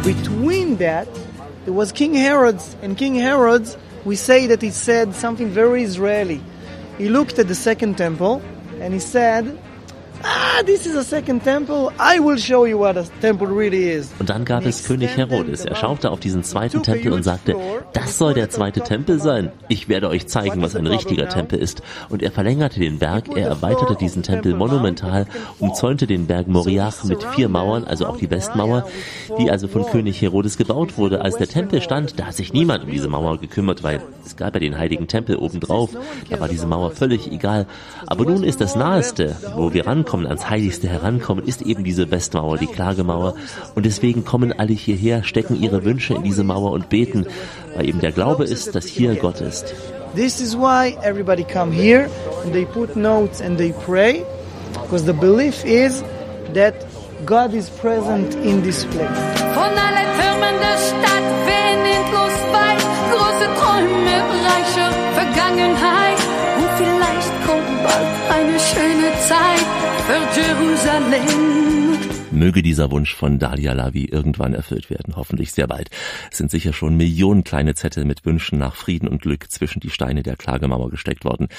Between 0.04 0.78
that, 0.78 1.08
there 1.66 1.74
was 1.74 1.92
King 1.92 2.14
Herod's, 2.14 2.76
and 2.82 2.98
King 2.98 3.16
Herod's, 3.16 3.76
we 4.06 4.16
say 4.16 4.48
that 4.48 4.62
he 4.62 4.72
said 4.72 5.14
something 5.14 5.50
very 5.50 5.84
Israeli. 5.84 6.42
He 6.98 7.10
looked 7.10 7.40
at 7.40 7.48
the 7.48 7.56
second 7.56 7.98
temple, 7.98 8.42
and 8.80 8.94
he 8.94 9.00
said, 9.00 9.60
Ah, 10.24 10.47
this 10.66 10.86
is 10.86 10.96
a 10.96 11.04
second 11.04 11.44
temple. 11.44 11.92
I 12.00 12.20
will 12.20 12.38
show 12.38 12.66
you 12.66 12.80
what 12.80 12.98
a 12.98 13.04
temple 13.22 13.48
really 13.48 13.92
is. 13.92 14.12
Und 14.20 14.30
dann 14.30 14.46
gab 14.46 14.66
es 14.66 14.84
König 14.84 15.16
Herodes. 15.16 15.66
Er 15.66 15.76
schaute 15.76 16.12
auf 16.12 16.20
diesen 16.20 16.44
zweiten 16.44 16.84
Tempel 16.84 17.14
und 17.14 17.24
sagte, 17.24 17.56
das 17.94 18.18
soll 18.18 18.34
der 18.34 18.50
zweite 18.50 18.82
Tempel 18.82 19.20
sein. 19.20 19.52
Ich 19.68 19.90
werde 19.90 20.10
euch 20.10 20.28
zeigen, 20.28 20.62
was 20.62 20.76
ein 20.76 20.88
richtiger 20.88 21.30
Tempel 21.30 21.60
ist. 21.60 21.82
Und 22.10 22.24
er 22.24 22.32
verlängerte 22.32 22.80
den 22.80 23.00
Berg, 23.00 23.26
er 23.36 23.48
erweiterte 23.48 23.96
diesen 23.96 24.24
Tempel 24.24 24.56
monumental, 24.56 25.28
umzäunte 25.60 26.08
den 26.08 26.28
Berg 26.28 26.48
Moriach 26.48 27.04
mit 27.04 27.24
vier 27.24 27.50
Mauern, 27.50 27.84
also 27.84 28.08
auch 28.08 28.18
die 28.18 28.30
Westmauer, 28.30 28.88
die 29.40 29.52
also 29.52 29.68
von 29.68 29.86
König 29.86 30.22
Herodes 30.22 30.58
gebaut 30.58 30.98
wurde. 30.98 31.22
Als 31.22 31.38
der 31.38 31.48
Tempel 31.48 31.82
stand, 31.82 32.20
da 32.20 32.26
hat 32.26 32.36
sich 32.36 32.54
niemand 32.54 32.84
um 32.84 32.92
diese 32.92 33.08
Mauer 33.08 33.40
gekümmert, 33.40 33.84
weil 33.84 34.02
es 34.26 34.36
gab 34.36 34.54
ja 34.56 34.60
den 34.60 34.78
heiligen 34.78 35.08
Tempel 35.08 35.36
obendrauf. 35.36 35.92
Da 36.30 36.40
war 36.40 36.48
diese 36.48 36.68
Mauer 36.68 36.92
völlig 36.92 37.32
egal. 37.32 37.68
Aber 38.06 38.26
nun 38.26 38.44
ist 38.44 38.62
das 38.62 38.76
Naheste, 38.76 39.36
wo 39.56 39.74
wir 39.74 39.86
rankommen 39.86 40.26
ans 40.26 40.47
das 40.48 40.52
Heiligste 40.52 40.88
herankommen, 40.88 41.46
ist 41.46 41.62
eben 41.62 41.84
diese 41.84 42.10
Westmauer, 42.10 42.58
die 42.58 42.68
Klagemauer. 42.68 43.36
Und 43.76 43.86
deswegen 43.86 44.24
kommen 44.24 44.58
alle 44.58 44.74
hierher, 44.74 45.24
stecken 45.24 45.62
ihre 45.62 45.84
Wünsche 45.84 46.14
in 46.14 46.24
diese 46.24 46.44
Mauer 46.44 46.72
und 46.72 46.90
beten, 46.90 47.26
weil 47.76 47.88
eben 47.88 48.00
der 48.00 48.14
Glaube 48.14 48.46
ist, 48.46 48.74
dass 48.74 48.86
hier 48.86 49.16
Gott 49.16 49.42
ist. 49.42 49.74
This 50.16 50.40
is 50.40 50.56
why 50.58 50.96
everybody 51.04 51.44
come 51.44 51.72
here 51.72 52.10
and 52.44 52.54
they 52.54 52.66
put 52.66 52.96
notes 52.96 53.42
and 53.42 53.58
they 53.58 53.74
pray, 53.86 54.24
because 54.84 55.06
the 55.06 55.14
belief 55.14 55.66
is 55.66 56.02
that 56.54 56.74
God 57.26 57.54
is 57.54 57.70
present 57.70 58.36
in 58.36 58.64
this 58.64 58.86
place. 58.86 59.10
Von 59.54 59.76
allen 59.76 60.08
Türmen 60.16 60.56
der 60.62 60.78
Stadt 60.80 61.28
wehen 61.46 61.86
endlos 61.86 62.38
weit, 62.54 62.82
große 63.12 63.48
Träume, 63.60 64.16
reiche 64.48 64.86
Vergangenheit. 65.14 66.18
Und 66.58 66.70
vielleicht 66.78 67.34
kommt 67.46 67.84
bald 67.84 68.40
eine 68.40 68.60
schöne 68.60 69.12
Zeit. 69.28 69.77
Möge 72.32 72.62
dieser 72.62 72.92
Wunsch 72.92 73.14
von 73.14 73.40
Dalia 73.40 73.74
Lavi 73.74 74.06
irgendwann 74.06 74.54
erfüllt 74.54 74.90
werden, 74.90 75.18
hoffentlich 75.18 75.52
sehr 75.52 75.68
bald. 75.68 75.90
Es 76.32 76.38
sind 76.38 76.50
sicher 76.50 76.72
schon 76.72 76.96
Millionen 76.96 77.44
kleine 77.44 77.76
Zettel 77.76 78.06
mit 78.06 78.26
Wünschen 78.26 78.58
nach 78.58 78.76
Frieden 78.76 79.10
und 79.10 79.22
Glück 79.22 79.52
zwischen 79.52 79.82
die 79.82 79.90
Steine 79.90 80.24
der 80.24 80.38
Klagemauer 80.38 80.90
gesteckt 80.90 81.26
worden. 81.26 81.50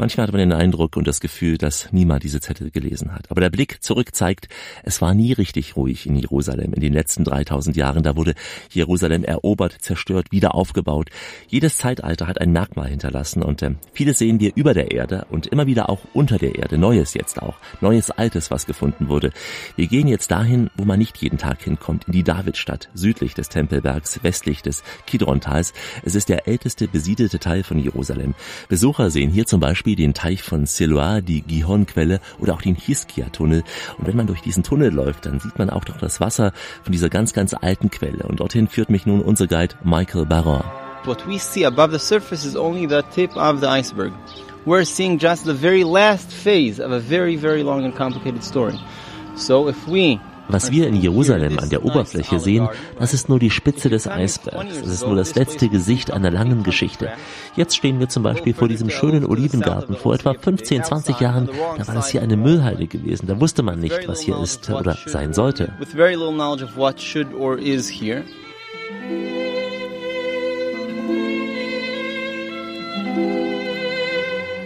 Manchmal 0.00 0.28
hat 0.28 0.32
man 0.32 0.38
den 0.38 0.52
Eindruck 0.52 0.96
und 0.96 1.08
das 1.08 1.18
Gefühl, 1.18 1.58
dass 1.58 1.88
niemand 1.90 2.22
diese 2.22 2.40
Zettel 2.40 2.70
gelesen 2.70 3.12
hat. 3.12 3.32
Aber 3.32 3.40
der 3.40 3.50
Blick 3.50 3.82
zurück 3.82 4.14
zeigt, 4.14 4.48
es 4.84 5.02
war 5.02 5.12
nie 5.12 5.32
richtig 5.32 5.74
ruhig 5.74 6.06
in 6.06 6.14
Jerusalem. 6.14 6.72
In 6.72 6.80
den 6.80 6.92
letzten 6.92 7.24
3000 7.24 7.76
Jahren, 7.76 8.04
da 8.04 8.14
wurde 8.14 8.34
Jerusalem 8.70 9.24
erobert, 9.24 9.72
zerstört, 9.80 10.30
wieder 10.30 10.54
aufgebaut. 10.54 11.10
Jedes 11.48 11.78
Zeitalter 11.78 12.28
hat 12.28 12.40
ein 12.40 12.52
Merkmal 12.52 12.90
hinterlassen 12.90 13.42
und 13.42 13.60
äh, 13.62 13.72
vieles 13.92 14.18
sehen 14.20 14.38
wir 14.38 14.52
über 14.54 14.72
der 14.72 14.92
Erde 14.92 15.26
und 15.30 15.48
immer 15.48 15.66
wieder 15.66 15.90
auch 15.90 16.02
unter 16.12 16.38
der 16.38 16.54
Erde. 16.54 16.78
Neues 16.78 17.14
jetzt 17.14 17.42
auch. 17.42 17.56
Neues 17.80 18.12
Altes, 18.12 18.52
was 18.52 18.66
gefunden 18.66 19.08
wurde. 19.08 19.32
Wir 19.74 19.88
gehen 19.88 20.06
jetzt 20.06 20.30
dahin, 20.30 20.70
wo 20.76 20.84
man 20.84 21.00
nicht 21.00 21.18
jeden 21.18 21.38
Tag 21.38 21.60
hinkommt, 21.60 22.04
in 22.04 22.12
die 22.12 22.22
Davidstadt, 22.22 22.88
südlich 22.94 23.34
des 23.34 23.48
Tempelbergs, 23.48 24.22
westlich 24.22 24.62
des 24.62 24.84
Kidrontals. 25.06 25.72
Es 26.04 26.14
ist 26.14 26.28
der 26.28 26.46
älteste 26.46 26.86
besiedelte 26.86 27.40
Teil 27.40 27.64
von 27.64 27.80
Jerusalem. 27.80 28.36
Besucher 28.68 29.10
sehen 29.10 29.32
hier 29.32 29.46
zum 29.46 29.58
Beispiel 29.58 29.87
Beispiel 29.88 29.96
den 29.96 30.12
Teich 30.12 30.42
von 30.42 30.66
Siloa, 30.66 31.22
die 31.22 31.40
Gihon-Quelle 31.40 32.20
oder 32.38 32.52
auch 32.52 32.60
den 32.60 32.74
Hiskia-Tunnel. 32.74 33.62
Und 33.96 34.06
wenn 34.06 34.16
man 34.16 34.26
durch 34.26 34.42
diesen 34.42 34.62
Tunnel 34.62 34.92
läuft, 34.92 35.24
dann 35.24 35.40
sieht 35.40 35.58
man 35.58 35.70
auch 35.70 35.84
doch 35.84 35.96
das 35.96 36.20
Wasser 36.20 36.52
von 36.82 36.92
dieser 36.92 37.08
ganz, 37.08 37.32
ganz 37.32 37.54
alten 37.54 37.90
Quelle. 37.90 38.24
Und 38.24 38.40
dorthin 38.40 38.68
führt 38.68 38.90
mich 38.90 39.06
nun 39.06 39.22
unser 39.22 39.46
Guide 39.46 39.76
Michael 39.84 40.26
Baron. 40.26 40.62
What 41.04 41.26
we 41.26 41.38
see 41.38 41.64
above 41.64 41.90
the 41.92 41.98
surface 41.98 42.44
is 42.44 42.54
only 42.54 42.86
the 42.86 43.02
tip 43.14 43.34
of 43.34 43.60
the 43.60 43.66
iceberg. 43.66 44.12
We're 44.66 44.84
seeing 44.84 45.18
just 45.18 45.46
the 45.46 45.54
very 45.54 45.84
last 45.84 46.30
phase 46.30 46.84
of 46.84 46.92
a 46.92 47.00
very, 47.00 47.36
very 47.36 47.62
long 47.62 47.84
and 47.84 47.96
complicated 47.96 48.44
story. 48.44 48.78
So 49.36 49.68
if 49.68 49.88
we 49.88 50.20
was 50.48 50.70
wir 50.70 50.88
in 50.88 50.96
Jerusalem 50.96 51.58
an 51.58 51.68
der 51.70 51.84
Oberfläche 51.84 52.40
sehen, 52.40 52.68
das 52.98 53.14
ist 53.14 53.28
nur 53.28 53.38
die 53.38 53.50
Spitze 53.50 53.88
des 53.88 54.08
Eisbergs. 54.08 54.80
Das 54.80 54.88
ist 54.88 55.06
nur 55.06 55.16
das 55.16 55.34
letzte 55.34 55.68
Gesicht 55.68 56.10
einer 56.10 56.30
langen 56.30 56.62
Geschichte. 56.62 57.10
Jetzt 57.56 57.76
stehen 57.76 58.00
wir 58.00 58.08
zum 58.08 58.22
Beispiel 58.22 58.54
vor 58.54 58.68
diesem 58.68 58.90
schönen 58.90 59.24
Olivengarten. 59.24 59.96
Vor 59.96 60.14
etwa 60.14 60.34
15, 60.34 60.84
20 60.84 61.20
Jahren, 61.20 61.48
da 61.76 61.86
war 61.86 61.94
das 61.94 62.08
hier 62.08 62.22
eine 62.22 62.36
Müllhalde 62.36 62.86
gewesen. 62.86 63.26
Da 63.26 63.40
wusste 63.40 63.62
man 63.62 63.78
nicht, 63.78 64.08
was 64.08 64.20
hier 64.20 64.38
ist 64.38 64.70
oder 64.70 64.96
sein 65.06 65.32
sollte. 65.32 65.72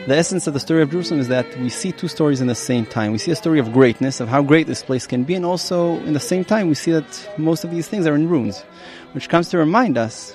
The 0.04 0.16
essence 0.16 0.48
of 0.48 0.54
the 0.54 0.58
story 0.58 0.82
of 0.82 0.90
Jerusalem 0.90 1.20
is 1.20 1.28
that 1.28 1.46
we 1.60 1.68
see 1.68 1.92
two 1.92 2.08
stories 2.08 2.40
in 2.40 2.48
the 2.48 2.56
same 2.56 2.84
time. 2.84 3.12
We 3.12 3.18
see 3.18 3.30
a 3.30 3.36
story 3.36 3.60
of 3.60 3.72
greatness, 3.72 4.18
of 4.18 4.26
how 4.28 4.42
great 4.42 4.66
this 4.66 4.82
place 4.82 5.06
can 5.06 5.22
be, 5.22 5.36
and 5.36 5.44
also 5.46 6.00
in 6.00 6.12
the 6.12 6.18
same 6.18 6.44
time 6.44 6.66
we 6.66 6.74
see 6.74 6.90
that 6.90 7.30
most 7.38 7.62
of 7.62 7.70
these 7.70 7.86
things 7.86 8.04
are 8.04 8.16
in 8.16 8.28
ruins, 8.28 8.64
which 9.12 9.28
comes 9.28 9.48
to 9.50 9.58
remind 9.58 9.96
us 9.96 10.34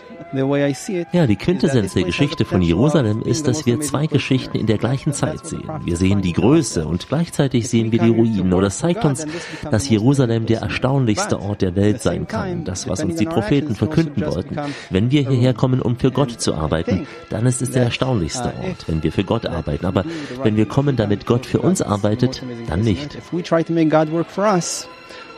Ja, 1.12 1.28
die 1.28 1.36
Quintessenz 1.36 1.94
der 1.94 2.04
Geschichte 2.04 2.46
von 2.46 2.62
Jerusalem 2.62 3.22
ist, 3.22 3.48
dass 3.48 3.66
wir 3.66 3.80
zwei 3.82 4.08
Geschichten 4.08 4.58
in 4.58 4.68
der 4.68 4.78
gleichen 4.78 5.14
Zeit 5.14 5.46
sehen. 5.46 5.70
Wir 5.84 5.96
sehen 5.96 6.22
die 6.22 6.34
Größe 6.34 6.86
und 6.86 7.08
gleichzeitig 7.08 7.70
sehen 7.70 7.92
wir 7.92 8.00
die 8.00 8.10
Ruinen. 8.10 8.54
Oder 8.54 8.68
es 8.68 8.80
zeigt 8.80 9.06
uns, 9.06 9.26
dass 9.70 9.90
Jerusalem 9.90 10.46
der 10.46 10.62
erstaunlichste 10.62 11.40
Ort 11.40 11.62
der 11.62 11.76
Welt 11.76 12.02
sein 12.02 12.28
kann. 12.28 12.66
Das, 12.66 12.88
was 12.88 13.04
uns 13.04 13.16
die 13.16 13.26
Propheten 13.26 13.76
verkünden 13.76 14.26
wollten. 14.26 14.58
Wenn 14.90 15.12
wir 15.12 15.28
hierher 15.28 15.54
kommen, 15.54 15.82
um 15.82 15.98
für 15.98 16.12
Gott 16.12 16.32
zu 16.32 16.54
arbeiten, 16.54 17.08
dann 17.30 17.46
ist 17.46 17.62
es 17.62 17.72
der 17.72 17.84
erstaunlichste 17.84 18.54
Ort, 18.64 18.88
wenn 18.88 19.04
wir 19.04 19.12
für 19.12 19.24
Gott 19.24 19.46
arbeiten. 19.46 19.86
Aber 19.86 20.04
wenn 20.44 20.58
wir 20.58 20.66
kommen, 20.66 20.96
damit 20.96 21.26
Gott 21.26 21.46
für 21.46 21.60
uns 21.60 21.82
arbeitet, 21.82 22.44
dann 22.68 22.82
nicht. 22.82 23.18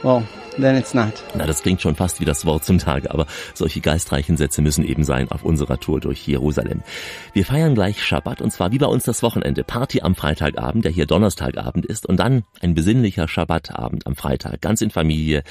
Well, 0.02 0.24
then 0.62 0.76
it's 0.76 0.94
not. 0.94 1.14
Na, 1.36 1.46
das 1.46 1.62
klingt 1.62 1.82
schon 1.82 1.96
fast 1.96 2.20
wie 2.20 2.26
das 2.26 2.46
Wort 2.46 2.66
zum 2.66 2.78
Tage, 2.78 3.12
aber 3.12 3.26
solche 3.54 3.82
geistreichen 3.82 4.38
Sätze 4.38 4.62
müssen 4.62 4.84
eben 4.84 5.04
sein 5.04 5.32
auf 5.32 5.44
unserer 5.44 5.80
Tour 5.80 6.00
durch 6.00 6.28
Jerusalem. 6.28 6.82
Wir 7.34 7.46
feiern 7.46 7.76
gleich 7.76 8.04
Schabbat 8.04 8.42
und 8.42 8.52
zwar 8.52 8.72
wie 8.72 8.78
bei 8.78 8.86
uns 8.86 9.04
das 9.04 9.24
Wochenende. 9.24 9.64
Party 9.64 10.02
am 10.02 10.16
Freitagabend, 10.16 10.86
der 10.86 10.92
hier 10.92 11.06
Donnerstagabend 11.06 11.86
ist 11.86 12.06
und 12.06 12.20
dann 12.20 12.44
ein 12.62 12.74
besinnlicher 12.74 13.28
Schabbatabend 13.28 14.08
am 14.08 14.16
Freitag, 14.16 14.62
ganz 14.62 14.82
in 14.82 14.92
Familie 14.92 15.44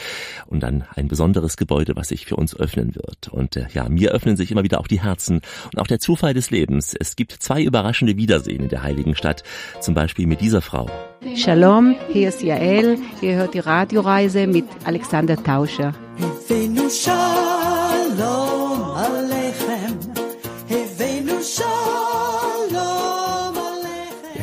und 0.46 0.62
dann 0.62 0.84
ein 0.94 1.08
besonderes 1.08 1.56
Gebäude, 1.56 1.96
was 1.96 2.08
sich 2.08 2.26
für 2.26 2.36
uns 2.36 2.54
öffnen 2.54 2.94
wird. 2.94 3.28
Und 3.28 3.56
äh, 3.56 3.66
ja, 3.72 3.88
mir 3.88 4.12
öffnen 4.12 4.36
sich 4.36 4.50
immer 4.50 4.62
wieder 4.62 4.80
auch 4.80 4.88
die 4.88 5.02
Herzen 5.02 5.40
und 5.72 5.78
auch 5.78 5.86
der 5.86 6.00
Zufall 6.00 6.34
des 6.34 6.50
Lebens. 6.50 6.94
Es 6.98 7.16
gibt 7.16 7.32
zwei 7.32 7.62
überraschende 7.62 8.16
Wiedersehen 8.16 8.62
in 8.62 8.68
der 8.68 8.82
heiligen 8.82 9.14
Stadt, 9.14 9.42
zum 9.80 9.94
Beispiel 9.94 10.26
mit 10.26 10.40
dieser 10.40 10.62
Frau. 10.62 10.90
Shalom, 11.34 11.96
hier 12.12 12.28
ist 12.28 12.42
Jael, 12.42 12.98
ihr 13.20 13.34
hört 13.34 13.54
die 13.54 13.58
Radioreise 13.58 14.46
mit 14.46 14.66
Alexander 14.84 15.36
Tauscher. 15.42 15.92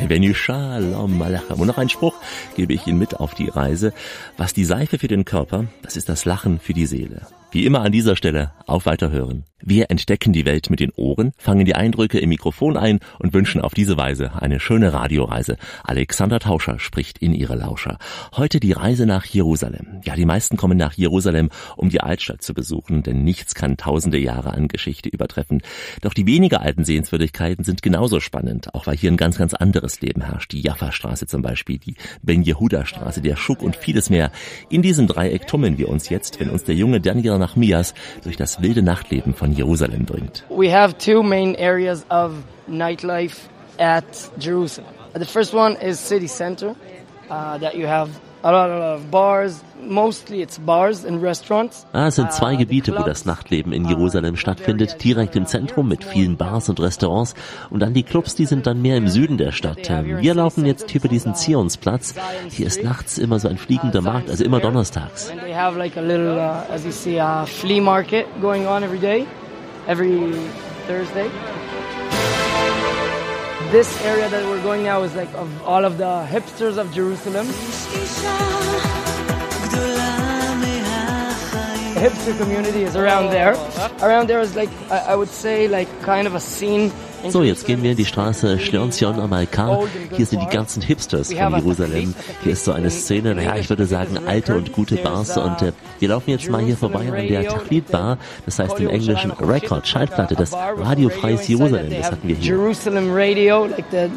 Venu 0.08 0.34
Shalom 0.34 1.22
Alachem. 1.22 1.60
Und 1.60 1.66
noch 1.66 1.78
ein 1.78 1.88
Spruch 1.88 2.14
gebe 2.54 2.72
ich 2.72 2.86
Ihnen 2.86 2.98
mit 2.98 3.18
auf 3.18 3.34
die 3.34 3.48
Reise. 3.48 3.92
Was 4.36 4.52
die 4.52 4.64
Seife 4.64 4.98
für 4.98 5.08
den 5.08 5.24
Körper, 5.24 5.64
das 5.82 5.96
ist 5.96 6.08
das 6.08 6.24
Lachen 6.24 6.60
für 6.60 6.74
die 6.74 6.86
Seele. 6.86 7.26
Wie 7.52 7.64
immer 7.64 7.82
an 7.82 7.92
dieser 7.92 8.16
Stelle 8.16 8.52
auf 8.66 8.86
Weiterhören. 8.86 9.44
Wir 9.62 9.90
entdecken 9.90 10.32
die 10.32 10.44
Welt 10.44 10.68
mit 10.68 10.80
den 10.80 10.92
Ohren, 10.96 11.32
fangen 11.38 11.64
die 11.64 11.74
Eindrücke 11.74 12.18
im 12.18 12.28
Mikrofon 12.28 12.76
ein 12.76 13.00
und 13.18 13.32
wünschen 13.32 13.60
auf 13.60 13.72
diese 13.72 13.96
Weise 13.96 14.42
eine 14.42 14.60
schöne 14.60 14.92
Radioreise. 14.92 15.56
Alexander 15.82 16.38
Tauscher 16.38 16.78
spricht 16.78 17.18
in 17.18 17.32
ihre 17.32 17.56
Lauscher. 17.56 17.98
Heute 18.36 18.60
die 18.60 18.72
Reise 18.72 19.06
nach 19.06 19.24
Jerusalem. 19.24 20.02
Ja, 20.04 20.14
die 20.14 20.26
meisten 20.26 20.56
kommen 20.58 20.76
nach 20.76 20.92
Jerusalem, 20.92 21.48
um 21.76 21.88
die 21.88 22.00
Altstadt 22.00 22.42
zu 22.42 22.52
besuchen, 22.52 23.02
denn 23.02 23.24
nichts 23.24 23.54
kann 23.54 23.76
tausende 23.78 24.18
Jahre 24.18 24.52
an 24.52 24.68
Geschichte 24.68 25.08
übertreffen. 25.08 25.62
Doch 26.02 26.12
die 26.12 26.26
weniger 26.26 26.60
alten 26.60 26.84
Sehenswürdigkeiten 26.84 27.64
sind 27.64 27.82
genauso 27.82 28.20
spannend, 28.20 28.74
auch 28.74 28.86
weil 28.86 28.96
hier 28.96 29.10
ein 29.10 29.16
ganz, 29.16 29.38
ganz 29.38 29.54
anderes 29.54 30.00
Leben 30.02 30.20
herrscht. 30.20 30.52
Die 30.52 30.60
Jaffa-Straße 30.60 31.26
zum 31.26 31.40
Beispiel, 31.40 31.78
die 31.78 31.94
Ben-Yehuda-Straße, 32.22 33.22
der 33.22 33.36
Schuk 33.36 33.62
und 33.62 33.74
vieles 33.74 34.10
mehr. 34.10 34.30
In 34.68 34.82
diesem 34.82 35.06
Dreieck 35.06 35.46
tummeln 35.46 35.78
wir 35.78 35.88
uns 35.88 36.08
jetzt, 36.08 36.38
wenn 36.40 36.50
uns 36.50 36.64
der 36.64 36.74
junge 36.74 37.00
Daniel 37.00 37.35
nach 37.38 37.56
Mias 37.56 37.94
durch 38.22 38.36
das 38.36 38.62
wilde 38.62 38.82
Nachtleben 38.82 39.34
von 39.34 39.52
Jerusalem 39.52 40.04
bringt. 40.04 40.44
We 40.48 40.72
have 40.72 40.96
two 40.98 41.22
main 41.22 41.56
areas 41.56 42.04
of 42.10 42.32
nightlife 42.66 43.48
at 43.78 44.04
Jerusalem. 44.38 44.90
The 45.14 45.24
first 45.24 45.54
one 45.54 45.76
is 45.76 45.98
city 45.98 46.28
center, 46.28 46.74
uh, 47.30 47.58
that 47.58 47.74
you 47.74 47.86
have 47.86 48.10
a 48.42 48.52
lot 48.52 48.70
of 48.70 49.10
bars, 49.10 49.62
mostly 49.82 50.42
it's 50.42 50.58
bars 50.58 51.04
and 51.04 51.22
restaurants. 51.22 51.86
Ah, 51.92 52.06
es 52.06 52.16
sind 52.16 52.32
zwei 52.32 52.54
uh, 52.54 52.58
Gebiete, 52.58 52.96
wo 52.96 53.02
das 53.02 53.24
Nachtleben 53.24 53.72
in 53.72 53.86
Jerusalem 53.86 54.36
stattfindet, 54.36 55.02
direkt 55.02 55.36
im 55.36 55.46
Zentrum 55.46 55.88
mit 55.88 56.04
vielen 56.04 56.36
Bars 56.36 56.68
und 56.68 56.80
Restaurants 56.80 57.34
und 57.70 57.80
dann 57.80 57.94
die 57.94 58.02
Clubs, 58.02 58.34
die 58.34 58.46
sind 58.46 58.66
dann 58.66 58.82
mehr 58.82 58.96
im 58.96 59.08
Süden 59.08 59.38
der 59.38 59.52
Stadt. 59.52 59.88
Wir 59.88 60.34
laufen 60.34 60.66
jetzt 60.66 60.94
über 60.94 61.08
diesen 61.08 61.34
Zionsplatz. 61.34 62.14
Hier 62.50 62.66
ist 62.66 62.82
nachts 62.82 63.18
immer 63.18 63.38
so 63.38 63.48
ein 63.48 63.58
fliegender 63.58 64.02
Markt, 64.02 64.30
also 64.30 64.44
immer 64.44 64.60
donnerstags. 64.60 65.30
And 65.30 65.40
they 65.40 65.54
have 65.54 65.76
like 65.76 65.96
a 65.96 66.00
little, 66.00 66.36
uh, 66.38 66.72
as 66.72 66.84
you 66.84 66.92
see, 66.92 67.18
a 67.18 67.46
flea 67.46 67.80
market 67.80 68.26
going 68.40 68.66
on 68.66 68.82
every 68.82 68.98
day, 68.98 69.26
every 69.86 70.32
Thursday. 70.86 71.30
This 73.76 73.92
area 74.00 74.26
that 74.30 74.42
we're 74.46 74.62
going 74.62 74.84
now 74.84 75.02
is 75.02 75.14
like 75.14 75.28
of 75.34 75.50
all 75.62 75.84
of 75.84 75.98
the 75.98 76.26
hipsters 76.30 76.78
of 76.78 76.90
Jerusalem. 76.94 77.46
The 81.92 82.00
hipster 82.00 82.38
community 82.38 82.84
is 82.84 82.96
around 82.96 83.32
there. 83.32 83.52
Oh, 83.54 83.96
around 84.00 84.30
there 84.30 84.40
is 84.40 84.56
like, 84.56 84.70
I, 84.90 85.12
I 85.12 85.14
would 85.14 85.28
say, 85.28 85.68
like 85.68 85.90
kind 86.00 86.26
of 86.26 86.34
a 86.34 86.40
scene 86.40 86.90
So, 87.28 87.42
jetzt 87.42 87.66
gehen 87.66 87.82
wir 87.82 87.92
in 87.92 87.96
die 87.96 88.04
Straße 88.04 88.58
Schleonzion 88.58 89.18
Amalkar. 89.20 89.84
Hier 90.12 90.26
sind 90.26 90.42
die 90.42 90.54
ganzen 90.54 90.82
Hipsters 90.82 91.32
von 91.32 91.54
Jerusalem. 91.54 92.14
Hier 92.42 92.52
ist 92.52 92.64
so 92.64 92.72
eine 92.72 92.90
Szene, 92.90 93.34
naja, 93.34 93.56
ich 93.56 93.68
würde 93.68 93.86
sagen, 93.86 94.18
alte 94.26 94.56
und 94.56 94.72
gute 94.72 94.96
Bars. 94.96 95.36
Und 95.36 95.62
äh, 95.62 95.72
wir 95.98 96.08
laufen 96.08 96.30
jetzt 96.30 96.48
mal 96.50 96.62
hier 96.62 96.76
vorbei 96.76 97.08
an 97.08 97.28
der 97.28 97.48
Tachlit 97.48 97.90
Bar. 97.90 98.18
Das 98.44 98.58
heißt 98.58 98.78
im 98.80 98.88
Englischen 98.88 99.30
Record, 99.32 99.86
Schallplatte, 99.86 100.34
das 100.34 100.52
radiofreies 100.52 101.48
Jerusalem. 101.48 101.90
Das 101.90 102.12
hatten 102.12 102.28
wir 102.28 102.36
hier. 102.36 102.56
Jerusalem 102.56 103.10
Radio, 103.12 103.66
like 103.66 103.86
the 103.90 104.08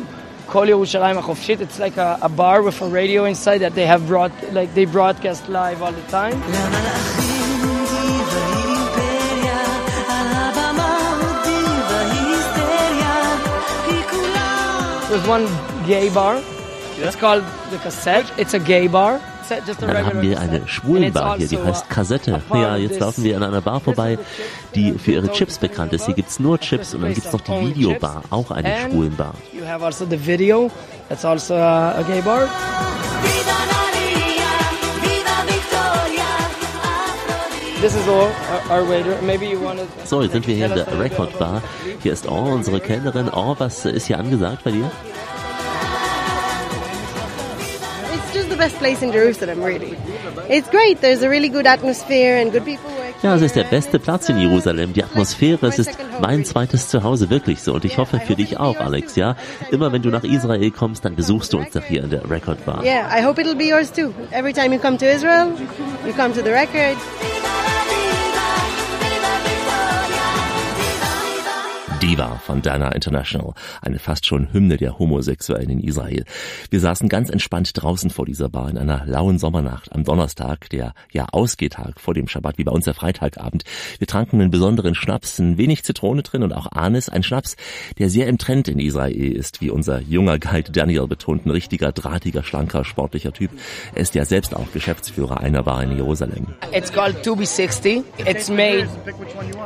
Kol 0.48 0.68
Yerushalayim 0.68 1.22
HaChofshit. 1.22 1.62
It's 1.62 1.78
like 1.78 1.98
a, 1.98 2.18
a 2.22 2.30
bar 2.30 2.64
with 2.64 2.82
a 2.82 2.88
radio 2.88 3.26
inside 3.26 3.60
that 3.60 3.76
they 3.76 3.86
have 3.86 4.08
brought, 4.08 4.32
like 4.52 4.74
they 4.74 4.86
broadcast 4.86 5.48
live 5.48 5.84
all 5.84 5.92
the 5.92 6.02
time. 6.10 7.19
There's 15.10 15.28
one 15.28 15.48
gay 15.88 16.10
bar. 16.10 16.40
It's 17.00 17.16
called 17.16 17.44
the 17.72 17.78
Cassette. 17.78 18.32
It's 18.38 18.54
a 18.54 18.60
gay 18.60 18.88
bar. 18.88 19.20
Dann 19.80 20.06
haben 20.06 20.22
wir 20.22 20.40
eine 20.40 20.68
Schwulenbar 20.68 21.38
hier, 21.38 21.48
die 21.48 21.58
heißt 21.58 21.90
Kassette. 21.90 22.40
Ja, 22.54 22.76
jetzt 22.76 23.00
laufen 23.00 23.24
wir 23.24 23.36
an 23.36 23.42
einer 23.42 23.62
Bar 23.62 23.80
vorbei, 23.80 24.20
die 24.76 24.94
für 24.94 25.14
ihre 25.14 25.32
Chips 25.32 25.58
bekannt 25.58 25.94
ist. 25.94 26.06
Hier 26.06 26.14
gibt's 26.14 26.40
nur 26.40 26.60
Chips 26.60 26.94
und 26.94 27.02
dann 27.02 27.16
gibt's 27.16 27.34
noch 27.34 27.42
die 27.42 27.76
Videobar, 27.76 28.22
auch 28.30 28.52
eine 28.52 28.72
And 28.72 28.92
Schwulenbar. 28.92 29.34
You 29.52 29.66
have 29.66 29.84
also 29.84 30.06
the 30.06 30.24
video. 30.24 30.70
That's 31.08 31.26
also 31.26 31.56
a, 31.56 31.98
a 31.98 32.04
gay 32.04 32.22
bar. 32.22 32.48
So, 40.06 40.22
jetzt 40.22 40.34
sind 40.34 40.48
wir 40.48 40.56
hier 40.56 40.66
in 40.66 40.76
der 40.76 41.00
Record 41.00 41.40
Bar. 41.40 41.62
Hier 42.04 42.12
ist 42.12 42.28
Or, 42.28 42.52
unsere 42.52 42.82
Kellnerin. 42.82 43.30
Or, 43.30 43.58
was 43.58 43.86
ist 43.86 44.08
hier 44.08 44.20
angesagt 44.20 44.66
bei 44.66 44.72
dir? 44.72 44.92
It's 48.14 48.36
just 48.36 48.50
the 48.50 48.58
best 48.58 48.78
place 48.80 49.02
in 49.02 49.14
Jerusalem, 49.14 49.64
really. 49.64 49.96
It's 50.50 50.70
great. 50.70 51.00
There's 51.00 51.24
a 51.24 51.30
really 51.30 51.48
good 51.48 51.66
atmosphere 51.66 52.42
and 52.42 52.52
good 52.52 52.66
people 52.66 52.90
work. 52.90 53.14
Ja, 53.24 53.36
es 53.36 53.42
ist 53.42 53.56
der 53.56 53.64
beste 53.64 53.98
Platz 53.98 54.28
in 54.28 54.38
Jerusalem. 54.40 54.92
Die 54.92 55.04
Atmosphäre, 55.04 55.68
es 55.68 55.80
ist 55.80 55.98
mein 56.22 56.44
zweites 56.44 56.90
Zuhause, 56.90 57.30
wirklich 57.30 57.62
so. 57.62 57.74
Und 57.74 57.86
ich 57.86 57.98
hoffe 57.98 58.20
für 58.20 58.36
dich 58.36 58.60
auch, 58.60 58.78
Alex, 58.78 59.16
ja? 59.16 59.38
Immer 59.72 59.94
wenn 59.94 60.02
du 60.02 60.10
nach 60.10 60.26
Israel 60.26 60.72
kommst, 60.72 61.06
dann 61.06 61.16
besuchst 61.16 61.54
du 61.54 61.60
uns 61.60 61.72
doch 61.72 61.84
hier 61.84 62.04
in 62.04 62.10
der 62.10 62.30
Record 62.30 62.66
Bar. 62.66 62.84
Yeah, 62.84 63.08
I 63.10 63.24
hope 63.24 63.40
it'll 63.42 63.56
be 63.56 63.70
yours 63.70 63.90
too. 63.90 64.14
Every 64.32 64.52
time 64.52 64.74
you 64.74 64.80
come 64.80 64.98
to 64.98 65.06
Israel, 65.06 65.48
you 66.06 66.14
come 66.14 66.34
to 66.34 66.42
the 66.44 66.52
record. 66.52 66.98
Diva 72.10 72.42
von 72.44 72.64
Dana 72.64 72.92
International, 72.92 73.54
eine 73.84 74.00
fast 74.00 74.26
schon 74.26 74.52
Hymne 74.52 74.78
der 74.78 74.98
Homosexuellen 74.98 75.70
in 75.70 75.80
Israel. 75.80 76.26
Wir 76.72 76.80
saßen 76.80 77.08
ganz 77.08 77.30
entspannt 77.30 77.72
draußen 77.76 78.10
vor 78.10 78.26
dieser 78.26 78.50
Bar 78.50 78.68
in 78.68 78.80
einer 78.80 79.06
lauen 79.06 79.38
Sommernacht 79.38 79.94
am 79.94 80.04
Donnerstag, 80.06 80.72
der 80.72 80.96
ja 81.12 81.28
Ausgehtag 81.32 82.00
vor 82.00 82.16
dem 82.16 82.28
Schabbat, 82.28 82.58
wie 82.58 82.64
bei 82.64 82.72
uns 82.72 82.86
der 82.86 82.96
Freitagabend. 82.96 83.64
Wir 84.00 84.08
tranken 84.08 84.42
einen 84.42 84.50
besonderen 84.50 84.96
Schnaps, 84.96 85.38
ein 85.38 85.60
wenig 85.60 85.84
Zitrone 85.84 86.24
drin 86.24 86.42
und 86.42 86.52
auch 86.52 86.72
Anis, 86.72 87.10
ein 87.10 87.22
Schnaps, 87.22 87.56
der 88.00 88.10
sehr 88.10 88.26
im 88.26 88.40
Trend 88.40 88.68
in 88.68 88.80
Israel 88.80 89.32
ist, 89.32 89.62
wie 89.62 89.70
unser 89.70 90.02
junger 90.02 90.40
Guide 90.40 90.72
Daniel 90.72 91.06
betont, 91.06 91.46
ein 91.46 91.52
richtiger, 91.52 91.92
drahtiger, 91.92 92.42
schlanker, 92.42 92.86
sportlicher 92.86 93.34
Typ. 93.34 93.52
Er 93.94 94.02
ist 94.02 94.16
ja 94.16 94.26
selbst 94.26 94.56
auch 94.56 94.72
Geschäftsführer 94.74 95.42
einer 95.42 95.62
Bar 95.62 95.84
in 95.84 95.96
Jerusalem. 95.96 96.48
It's 96.74 96.92
called 96.92 97.18
2B60. 97.18 98.04
It's 98.26 98.50
made 98.50 98.88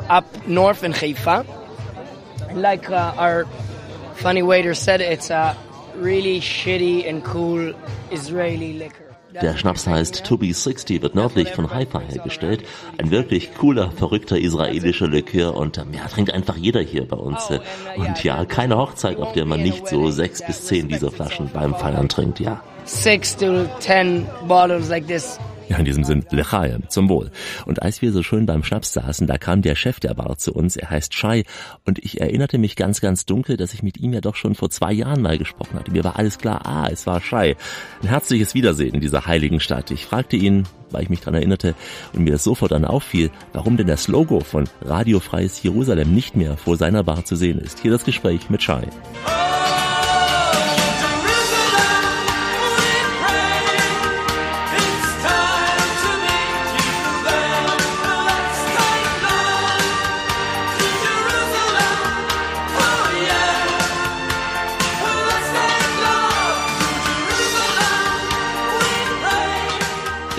up 0.08 0.26
north 0.46 0.82
in 0.82 0.92
Haifa. 0.92 1.42
Like 2.54 2.90
uh, 2.90 3.12
our 3.18 3.46
funny 4.14 4.42
waiter 4.42 4.74
said, 4.74 5.00
it's 5.00 5.30
a 5.30 5.56
really 5.96 6.40
shitty 6.40 7.08
and 7.08 7.24
cool 7.24 7.74
Israeli 8.10 8.72
liquor. 8.74 9.04
Der 9.42 9.56
Schnaps 9.56 9.88
heißt 9.88 10.24
To 10.26 10.38
Be 10.38 10.54
60, 10.54 11.02
wird 11.02 11.16
nördlich 11.16 11.50
von 11.50 11.74
Haifa 11.74 11.98
hergestellt. 11.98 12.62
Ein 12.98 13.10
wirklich 13.10 13.52
cooler, 13.54 13.90
verrückter 13.90 14.38
israelischer 14.38 15.08
Likör 15.08 15.56
und 15.56 15.76
ja, 15.76 16.06
trinkt 16.08 16.32
einfach 16.32 16.56
jeder 16.56 16.80
hier 16.80 17.08
bei 17.08 17.16
uns. 17.16 17.50
äh. 17.50 17.58
Und 17.96 18.22
ja, 18.22 18.44
keine 18.44 18.76
Hochzeit, 18.76 19.16
auf 19.18 19.32
der 19.32 19.44
man 19.44 19.60
nicht 19.60 19.88
so 19.88 20.10
sechs 20.10 20.40
bis 20.46 20.66
zehn 20.66 20.86
dieser 20.86 21.10
Flaschen 21.10 21.50
beim 21.52 21.74
Feiern 21.74 22.08
trinkt, 22.08 22.38
ja. 22.38 22.62
Six 22.84 23.36
to 23.36 23.64
ten 23.80 24.28
bottles 24.46 24.88
like 24.88 25.08
this. 25.08 25.38
Ja, 25.68 25.78
in 25.78 25.84
diesem 25.84 26.04
Sinn, 26.04 26.24
Lechaim, 26.30 26.88
zum 26.88 27.08
Wohl. 27.08 27.30
Und 27.64 27.82
als 27.82 28.02
wir 28.02 28.12
so 28.12 28.22
schön 28.22 28.46
beim 28.46 28.62
Schnaps 28.62 28.92
saßen, 28.92 29.26
da 29.26 29.38
kam 29.38 29.62
der 29.62 29.74
Chef 29.74 29.98
der 29.98 30.14
Bar 30.14 30.36
zu 30.36 30.52
uns, 30.52 30.76
er 30.76 30.90
heißt 30.90 31.14
Shai, 31.14 31.44
und 31.84 31.98
ich 31.98 32.20
erinnerte 32.20 32.58
mich 32.58 32.76
ganz, 32.76 33.00
ganz 33.00 33.24
dunkel, 33.24 33.56
dass 33.56 33.72
ich 33.72 33.82
mit 33.82 33.98
ihm 33.98 34.12
ja 34.12 34.20
doch 34.20 34.36
schon 34.36 34.54
vor 34.54 34.70
zwei 34.70 34.92
Jahren 34.92 35.22
mal 35.22 35.38
gesprochen 35.38 35.78
hatte. 35.78 35.90
Mir 35.90 36.04
war 36.04 36.18
alles 36.18 36.38
klar, 36.38 36.66
ah, 36.66 36.88
es 36.90 37.06
war 37.06 37.20
Shai. 37.20 37.56
Ein 38.02 38.08
herzliches 38.08 38.54
Wiedersehen 38.54 38.94
in 38.94 39.00
dieser 39.00 39.26
heiligen 39.26 39.60
Stadt. 39.60 39.90
Ich 39.90 40.04
fragte 40.04 40.36
ihn, 40.36 40.64
weil 40.90 41.02
ich 41.02 41.10
mich 41.10 41.20
dran 41.20 41.34
erinnerte 41.34 41.74
und 42.12 42.24
mir 42.24 42.32
das 42.32 42.44
sofort 42.44 42.72
dann 42.72 42.84
auffiel, 42.84 43.30
warum 43.52 43.76
denn 43.76 43.86
das 43.86 44.08
Logo 44.08 44.40
von 44.40 44.68
Radiofreies 44.82 45.62
Jerusalem 45.62 46.14
nicht 46.14 46.36
mehr 46.36 46.56
vor 46.56 46.76
seiner 46.76 47.02
Bar 47.02 47.24
zu 47.24 47.36
sehen 47.36 47.58
ist. 47.58 47.80
Hier 47.80 47.90
das 47.90 48.04
Gespräch 48.04 48.50
mit 48.50 48.62
Shai. 48.62 48.86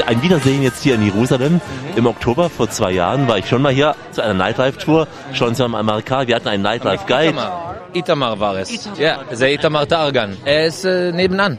Ein 0.06 0.22
Wiedersehen 0.22 0.62
jetzt 0.62 0.84
hier 0.84 0.96
in 0.96 1.04
Jerusalem. 1.04 1.62
Im 1.96 2.06
Oktober 2.06 2.50
vor 2.50 2.70
zwei 2.70 2.92
Jahren 2.92 3.28
war 3.28 3.38
ich 3.38 3.48
schon 3.48 3.62
mal 3.62 3.72
hier 3.72 3.96
zu 4.12 4.22
einer 4.22 4.34
Nightlife-Tour, 4.34 5.08
schon 5.34 5.56
zu 5.56 5.64
einem 5.64 5.76
Amerikaner. 5.76 6.28
Wir 6.28 6.36
hatten 6.36 6.48
einen 6.48 6.64
Nightlife-Guide. 6.64 7.36
Itamar 7.94 8.40
war 8.40 8.58
es. 8.58 8.90
Ja, 8.98 9.24
der 9.24 9.54
Itamar 9.54 9.88
Targan. 9.88 10.36
Er 10.44 10.66
ist 10.66 10.84
äh, 10.84 11.12
nebenan. 11.12 11.58